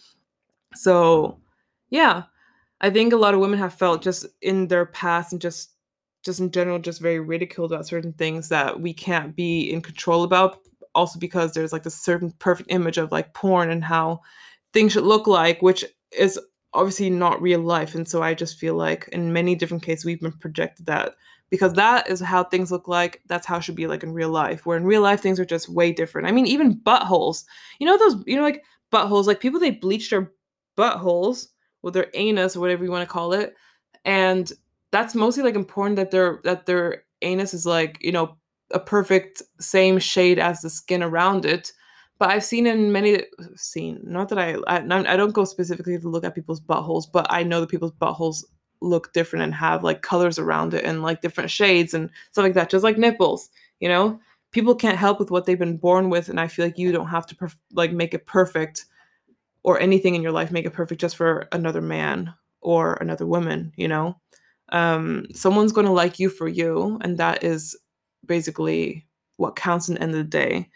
So 0.74 1.38
yeah 1.90 2.24
i 2.80 2.90
think 2.90 3.12
a 3.12 3.16
lot 3.16 3.34
of 3.34 3.40
women 3.40 3.58
have 3.58 3.74
felt 3.74 4.02
just 4.02 4.26
in 4.42 4.68
their 4.68 4.86
past 4.86 5.32
and 5.32 5.40
just 5.40 5.72
just 6.24 6.40
in 6.40 6.50
general 6.50 6.78
just 6.78 7.00
very 7.00 7.20
ridiculed 7.20 7.72
about 7.72 7.86
certain 7.86 8.12
things 8.14 8.48
that 8.48 8.80
we 8.80 8.92
can't 8.92 9.36
be 9.36 9.70
in 9.72 9.80
control 9.80 10.24
about 10.24 10.58
also 10.94 11.18
because 11.18 11.52
there's 11.52 11.72
like 11.72 11.82
this 11.82 11.94
certain 11.94 12.32
perfect 12.38 12.72
image 12.72 12.98
of 12.98 13.12
like 13.12 13.32
porn 13.34 13.70
and 13.70 13.84
how 13.84 14.20
things 14.72 14.92
should 14.92 15.04
look 15.04 15.26
like 15.26 15.62
which 15.62 15.84
is 16.10 16.40
obviously 16.76 17.08
not 17.10 17.40
real 17.40 17.60
life. 17.60 17.94
And 17.94 18.06
so 18.06 18.22
i 18.22 18.34
just 18.34 18.58
feel 18.58 18.74
like 18.74 19.08
in 19.12 19.32
many 19.32 19.54
different 19.54 19.82
cases 19.82 20.04
we've 20.04 20.20
been 20.20 20.32
projected 20.32 20.86
that 20.86 21.14
because 21.48 21.74
that 21.74 22.08
is 22.08 22.20
how 22.20 22.44
things 22.44 22.72
look 22.72 22.88
like 22.88 23.22
that's 23.26 23.46
how 23.46 23.58
it 23.58 23.62
should 23.62 23.76
be 23.76 23.86
like 23.86 24.02
in 24.02 24.12
real 24.12 24.30
life 24.30 24.66
where 24.66 24.76
in 24.76 24.84
real 24.84 25.02
life 25.02 25.20
things 25.20 25.38
are 25.40 25.44
just 25.44 25.68
way 25.68 25.92
different. 25.92 26.26
I 26.26 26.32
mean 26.32 26.46
even 26.46 26.78
buttholes. 26.80 27.44
You 27.78 27.86
know 27.86 27.98
those 27.98 28.22
you 28.26 28.36
know 28.36 28.42
like 28.42 28.64
buttholes 28.92 29.26
like 29.26 29.40
people 29.40 29.60
they 29.60 29.70
bleach 29.70 30.10
their 30.10 30.32
buttholes 30.76 31.48
with 31.86 31.94
their 31.94 32.10
anus 32.14 32.56
or 32.56 32.60
whatever 32.60 32.84
you 32.84 32.90
want 32.90 33.08
to 33.08 33.12
call 33.12 33.32
it 33.32 33.54
and 34.04 34.52
that's 34.90 35.14
mostly 35.14 35.42
like 35.42 35.54
important 35.54 35.96
that 35.96 36.10
their 36.10 36.40
that 36.44 36.66
their 36.66 37.04
anus 37.22 37.54
is 37.54 37.64
like 37.64 37.96
you 38.00 38.12
know 38.12 38.36
a 38.72 38.80
perfect 38.80 39.42
same 39.60 39.98
shade 39.98 40.38
as 40.38 40.60
the 40.60 40.68
skin 40.68 41.02
around 41.02 41.46
it 41.46 41.72
but 42.18 42.28
i've 42.28 42.44
seen 42.44 42.66
in 42.66 42.90
many 42.90 43.22
seen 43.54 44.00
not 44.02 44.28
that 44.28 44.38
I, 44.38 44.56
I 44.66 44.78
i 44.78 45.16
don't 45.16 45.32
go 45.32 45.44
specifically 45.44 45.98
to 45.98 46.08
look 46.08 46.24
at 46.24 46.34
people's 46.34 46.60
buttholes 46.60 47.04
but 47.10 47.26
i 47.30 47.44
know 47.44 47.60
that 47.60 47.70
people's 47.70 47.92
buttholes 47.92 48.44
look 48.82 49.12
different 49.12 49.44
and 49.44 49.54
have 49.54 49.84
like 49.84 50.02
colors 50.02 50.38
around 50.38 50.74
it 50.74 50.84
and 50.84 51.02
like 51.02 51.22
different 51.22 51.50
shades 51.50 51.94
and 51.94 52.10
stuff 52.32 52.42
like 52.42 52.54
that 52.54 52.68
just 52.68 52.84
like 52.84 52.98
nipples 52.98 53.48
you 53.80 53.88
know? 53.88 54.18
People 54.52 54.74
can't 54.74 54.96
help 54.96 55.18
with 55.18 55.30
what 55.30 55.44
they've 55.44 55.58
been 55.58 55.76
born 55.76 56.08
with 56.08 56.28
and 56.30 56.40
i 56.40 56.48
feel 56.48 56.64
like 56.64 56.78
you 56.78 56.90
don't 56.90 57.08
have 57.08 57.26
to 57.26 57.34
perf- 57.34 57.58
like 57.72 57.92
make 57.92 58.14
it 58.14 58.24
perfect 58.26 58.86
or 59.66 59.78
anything 59.78 60.14
in 60.14 60.22
your 60.22 60.32
life 60.32 60.50
make 60.50 60.64
it 60.64 60.72
perfect 60.72 61.00
just 61.00 61.16
for 61.16 61.46
another 61.52 61.82
man 61.82 62.32
or 62.62 62.94
another 62.94 63.26
woman 63.26 63.70
you 63.76 63.86
know 63.86 64.16
um 64.70 65.26
someone's 65.34 65.72
going 65.72 65.86
to 65.86 65.92
like 65.92 66.18
you 66.18 66.30
for 66.30 66.48
you 66.48 66.98
and 67.02 67.18
that 67.18 67.44
is 67.44 67.76
basically 68.24 69.06
what 69.36 69.56
counts 69.56 69.88
in 69.88 69.96
the 69.96 70.02
end 70.02 70.12
of 70.12 70.16
the 70.16 70.24
day 70.24 70.66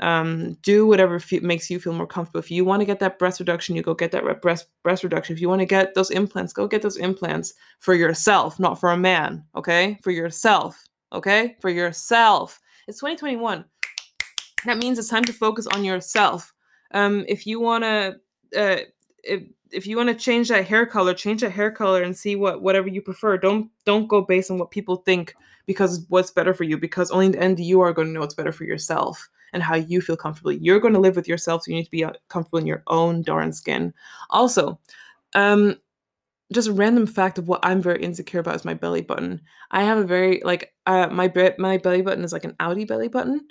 um, 0.00 0.54
do 0.62 0.86
whatever 0.86 1.20
makes 1.40 1.70
you 1.70 1.80
feel 1.80 1.94
more 1.94 2.06
comfortable. 2.06 2.40
If 2.40 2.50
you 2.50 2.64
want 2.64 2.80
to 2.80 2.86
get 2.86 2.98
that 3.00 3.18
breast 3.18 3.40
reduction, 3.40 3.76
you 3.76 3.82
go 3.82 3.94
get 3.94 4.12
that 4.12 4.24
re- 4.24 4.34
breast 4.34 4.66
breast 4.82 5.02
reduction. 5.02 5.34
If 5.34 5.40
you 5.40 5.48
want 5.48 5.60
to 5.60 5.66
get 5.66 5.94
those 5.94 6.10
implants, 6.10 6.52
go 6.52 6.68
get 6.68 6.82
those 6.82 6.98
implants 6.98 7.54
for 7.78 7.94
yourself, 7.94 8.58
not 8.60 8.78
for 8.78 8.90
a 8.90 8.96
man. 8.96 9.44
Okay, 9.54 9.98
for 10.02 10.10
yourself. 10.10 10.84
Okay, 11.12 11.56
for 11.60 11.70
yourself. 11.70 12.60
It's 12.88 12.98
2021. 12.98 13.64
That 14.66 14.78
means 14.78 14.98
it's 14.98 15.08
time 15.08 15.24
to 15.24 15.32
focus 15.32 15.66
on 15.68 15.84
yourself. 15.84 16.52
Um, 16.92 17.24
if 17.28 17.46
you 17.46 17.58
want 17.60 17.84
to, 17.84 18.16
uh, 18.56 18.78
if 19.22 19.42
if 19.72 19.86
you 19.86 19.96
want 19.96 20.08
to 20.08 20.14
change 20.14 20.48
that 20.48 20.66
hair 20.66 20.86
color, 20.86 21.12
change 21.14 21.40
that 21.40 21.50
hair 21.50 21.70
color 21.70 22.02
and 22.02 22.16
see 22.16 22.36
what 22.36 22.62
whatever 22.62 22.88
you 22.88 23.02
prefer. 23.02 23.36
Don't 23.36 23.70
don't 23.84 24.08
go 24.08 24.22
based 24.22 24.50
on 24.50 24.58
what 24.58 24.70
people 24.70 24.96
think 24.96 25.34
because 25.66 26.04
what's 26.08 26.30
better 26.30 26.54
for 26.54 26.64
you. 26.64 26.78
Because 26.78 27.10
only 27.10 27.26
in 27.26 27.32
the 27.32 27.40
end 27.40 27.58
you 27.60 27.80
are 27.80 27.92
going 27.92 28.08
to 28.08 28.12
know 28.12 28.20
what's 28.20 28.34
better 28.34 28.52
for 28.52 28.64
yourself 28.64 29.28
and 29.52 29.62
how 29.62 29.74
you 29.74 30.00
feel 30.00 30.16
comfortable. 30.16 30.52
You're 30.52 30.80
going 30.80 30.94
to 30.94 31.00
live 31.00 31.16
with 31.16 31.28
yourself, 31.28 31.62
so 31.62 31.70
you 31.70 31.76
need 31.76 31.84
to 31.84 31.90
be 31.90 32.04
uh, 32.04 32.12
comfortable 32.28 32.58
in 32.58 32.66
your 32.66 32.82
own 32.88 33.22
darn 33.22 33.52
skin. 33.52 33.92
Also, 34.30 34.78
um, 35.34 35.76
just 36.52 36.68
a 36.68 36.72
random 36.72 37.06
fact 37.06 37.38
of 37.38 37.48
what 37.48 37.60
I'm 37.64 37.82
very 37.82 38.02
insecure 38.02 38.40
about 38.40 38.54
is 38.54 38.64
my 38.64 38.74
belly 38.74 39.02
button. 39.02 39.40
I 39.70 39.82
have 39.82 39.98
a 39.98 40.04
very 40.04 40.40
like 40.44 40.72
uh 40.86 41.08
my 41.08 41.32
my 41.58 41.78
belly 41.78 42.02
button 42.02 42.24
is 42.24 42.32
like 42.32 42.44
an 42.44 42.54
outie 42.60 42.86
belly 42.86 43.08
button. 43.08 43.48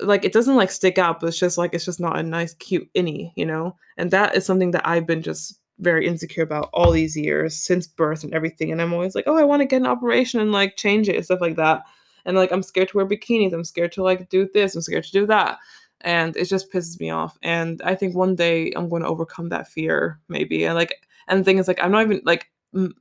Like 0.00 0.24
it 0.24 0.32
doesn't 0.32 0.56
like 0.56 0.70
stick 0.70 0.98
out, 0.98 1.20
but 1.20 1.28
it's 1.28 1.38
just 1.38 1.58
like 1.58 1.74
it's 1.74 1.84
just 1.84 2.00
not 2.00 2.18
a 2.18 2.22
nice 2.22 2.54
cute 2.54 2.92
innie, 2.94 3.32
you 3.36 3.46
know? 3.46 3.76
And 3.96 4.10
that 4.10 4.36
is 4.36 4.44
something 4.44 4.72
that 4.72 4.86
I've 4.86 5.06
been 5.06 5.22
just 5.22 5.60
very 5.78 6.06
insecure 6.06 6.42
about 6.42 6.70
all 6.72 6.90
these 6.90 7.16
years 7.16 7.56
since 7.56 7.86
birth 7.86 8.24
and 8.24 8.34
everything. 8.34 8.72
And 8.72 8.80
I'm 8.82 8.92
always 8.92 9.14
like, 9.14 9.24
oh, 9.26 9.36
I 9.36 9.44
want 9.44 9.60
to 9.60 9.66
get 9.66 9.80
an 9.80 9.86
operation 9.86 10.40
and 10.40 10.52
like 10.52 10.76
change 10.76 11.08
it 11.08 11.16
and 11.16 11.24
stuff 11.24 11.40
like 11.40 11.56
that 11.56 11.84
and 12.24 12.36
like 12.36 12.52
I'm 12.52 12.62
scared 12.62 12.88
to 12.88 12.96
wear 12.96 13.06
bikinis. 13.06 13.52
I'm 13.52 13.64
scared 13.64 13.92
to 13.92 14.02
like 14.02 14.28
do 14.28 14.48
this. 14.52 14.74
I'm 14.74 14.82
scared 14.82 15.04
to 15.04 15.12
do 15.12 15.26
that. 15.26 15.58
And 16.00 16.36
it 16.36 16.46
just 16.46 16.72
pisses 16.72 17.00
me 17.00 17.10
off. 17.10 17.38
And 17.42 17.80
I 17.82 17.94
think 17.94 18.14
one 18.14 18.34
day 18.34 18.72
I'm 18.76 18.88
going 18.88 19.02
to 19.02 19.08
overcome 19.08 19.48
that 19.50 19.68
fear, 19.68 20.20
maybe. 20.28 20.64
And 20.64 20.74
like, 20.74 20.94
and 21.28 21.40
the 21.40 21.44
thing 21.44 21.58
is, 21.58 21.66
like, 21.68 21.82
I'm 21.82 21.92
not 21.92 22.02
even 22.02 22.20
like, 22.24 22.50
m- 22.74 22.94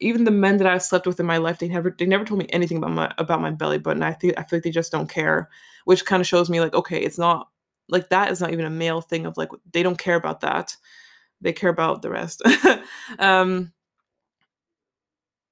even 0.00 0.24
the 0.24 0.30
men 0.30 0.58
that 0.58 0.66
I've 0.66 0.82
slept 0.82 1.06
with 1.06 1.20
in 1.20 1.26
my 1.26 1.38
life, 1.38 1.58
they 1.58 1.68
never, 1.68 1.94
they 1.98 2.06
never 2.06 2.24
told 2.24 2.38
me 2.40 2.46
anything 2.50 2.78
about 2.78 2.92
my 2.92 3.12
about 3.18 3.40
my 3.40 3.50
belly 3.50 3.78
button. 3.78 4.02
I 4.02 4.12
think 4.12 4.34
I 4.38 4.42
feel 4.42 4.58
like 4.58 4.64
they 4.64 4.70
just 4.70 4.92
don't 4.92 5.08
care, 5.08 5.48
which 5.86 6.04
kind 6.04 6.20
of 6.20 6.26
shows 6.26 6.50
me 6.50 6.60
like, 6.60 6.74
okay, 6.74 7.00
it's 7.00 7.18
not 7.18 7.48
like 7.88 8.08
that 8.10 8.30
is 8.30 8.40
not 8.40 8.52
even 8.52 8.64
a 8.64 8.70
male 8.70 9.00
thing 9.00 9.26
of 9.26 9.36
like 9.36 9.48
they 9.72 9.82
don't 9.82 9.98
care 9.98 10.16
about 10.16 10.42
that. 10.42 10.76
They 11.40 11.52
care 11.52 11.70
about 11.70 12.02
the 12.02 12.10
rest. 12.10 12.42
um, 13.18 13.72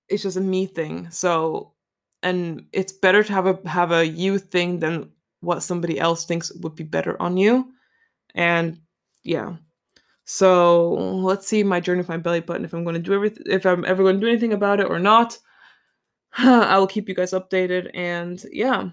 it's 0.08 0.22
just 0.22 0.36
a 0.36 0.40
me 0.40 0.66
thing. 0.66 1.10
So 1.10 1.74
and 2.24 2.66
it's 2.72 2.90
better 2.92 3.22
to 3.22 3.32
have 3.32 3.46
a 3.46 3.68
have 3.68 3.92
a 3.92 4.04
you 4.04 4.38
thing 4.38 4.80
than 4.80 5.10
what 5.40 5.62
somebody 5.62 6.00
else 6.00 6.24
thinks 6.24 6.50
would 6.62 6.74
be 6.74 6.82
better 6.82 7.20
on 7.22 7.36
you 7.36 7.68
and 8.34 8.80
yeah 9.22 9.54
so 10.24 10.94
let's 10.94 11.46
see 11.46 11.62
my 11.62 11.78
journey 11.78 11.98
with 11.98 12.08
my 12.08 12.16
belly 12.16 12.40
button 12.40 12.64
if 12.64 12.72
i'm 12.72 12.82
going 12.82 12.94
to 12.94 13.00
do 13.00 13.12
everything 13.12 13.44
if 13.46 13.66
i'm 13.66 13.84
ever 13.84 14.02
going 14.02 14.16
to 14.16 14.20
do 14.20 14.30
anything 14.30 14.54
about 14.54 14.80
it 14.80 14.88
or 14.88 14.98
not 14.98 15.38
i 16.38 16.78
will 16.78 16.86
keep 16.86 17.08
you 17.08 17.14
guys 17.14 17.32
updated 17.32 17.90
and 17.94 18.44
yeah 18.50 18.88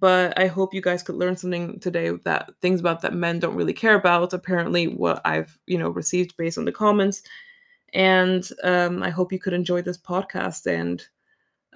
but 0.00 0.36
i 0.38 0.46
hope 0.46 0.74
you 0.74 0.80
guys 0.80 1.02
could 1.02 1.16
learn 1.16 1.36
something 1.36 1.78
today 1.80 2.10
that 2.24 2.50
things 2.60 2.80
about 2.80 3.00
that 3.00 3.14
men 3.14 3.38
don't 3.38 3.54
really 3.56 3.72
care 3.72 3.94
about 3.94 4.32
apparently 4.32 4.88
what 4.88 5.20
i've 5.24 5.58
you 5.66 5.78
know 5.78 5.88
received 5.90 6.36
based 6.36 6.58
on 6.58 6.64
the 6.64 6.72
comments 6.72 7.22
and 7.92 8.50
um, 8.64 9.02
i 9.02 9.10
hope 9.10 9.32
you 9.32 9.38
could 9.38 9.52
enjoy 9.52 9.80
this 9.80 9.98
podcast 9.98 10.66
and 10.66 11.06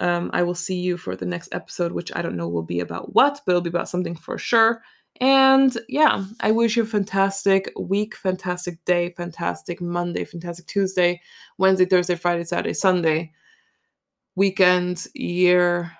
um, 0.01 0.31
I 0.33 0.43
will 0.43 0.55
see 0.55 0.81
you 0.81 0.97
for 0.97 1.15
the 1.15 1.27
next 1.27 1.55
episode, 1.55 1.93
which 1.93 2.11
I 2.17 2.23
don't 2.23 2.37
know 2.37 2.49
will 2.49 2.63
be 2.63 2.81
about 2.81 3.15
what, 3.15 3.41
but 3.45 3.53
it'll 3.53 3.61
be 3.61 3.69
about 3.69 3.89
something 3.89 4.17
for 4.17 4.39
sure. 4.39 4.83
And 5.21 5.77
yeah, 5.89 6.25
I 6.41 6.51
wish 6.51 6.77
you 6.77 6.85
a 6.85 6.87
fantastic 6.87 7.71
week, 7.79 8.17
fantastic 8.17 8.83
day, 8.87 9.13
fantastic 9.17 9.81
Monday, 9.81 10.25
fantastic 10.25 10.67
Tuesday, 10.67 11.21
Wednesday, 11.59 11.85
Thursday, 11.85 12.15
Friday, 12.15 12.45
Saturday, 12.45 12.73
Sunday, 12.73 13.33
weekend, 14.37 15.07
year, 15.15 15.93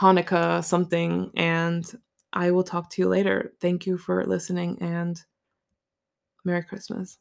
Hanukkah, 0.00 0.64
something. 0.64 1.30
And 1.36 1.84
I 2.32 2.50
will 2.50 2.64
talk 2.64 2.90
to 2.90 3.02
you 3.02 3.08
later. 3.08 3.52
Thank 3.60 3.86
you 3.86 3.96
for 3.98 4.24
listening 4.24 4.78
and 4.80 5.22
Merry 6.44 6.62
Christmas. 6.62 7.18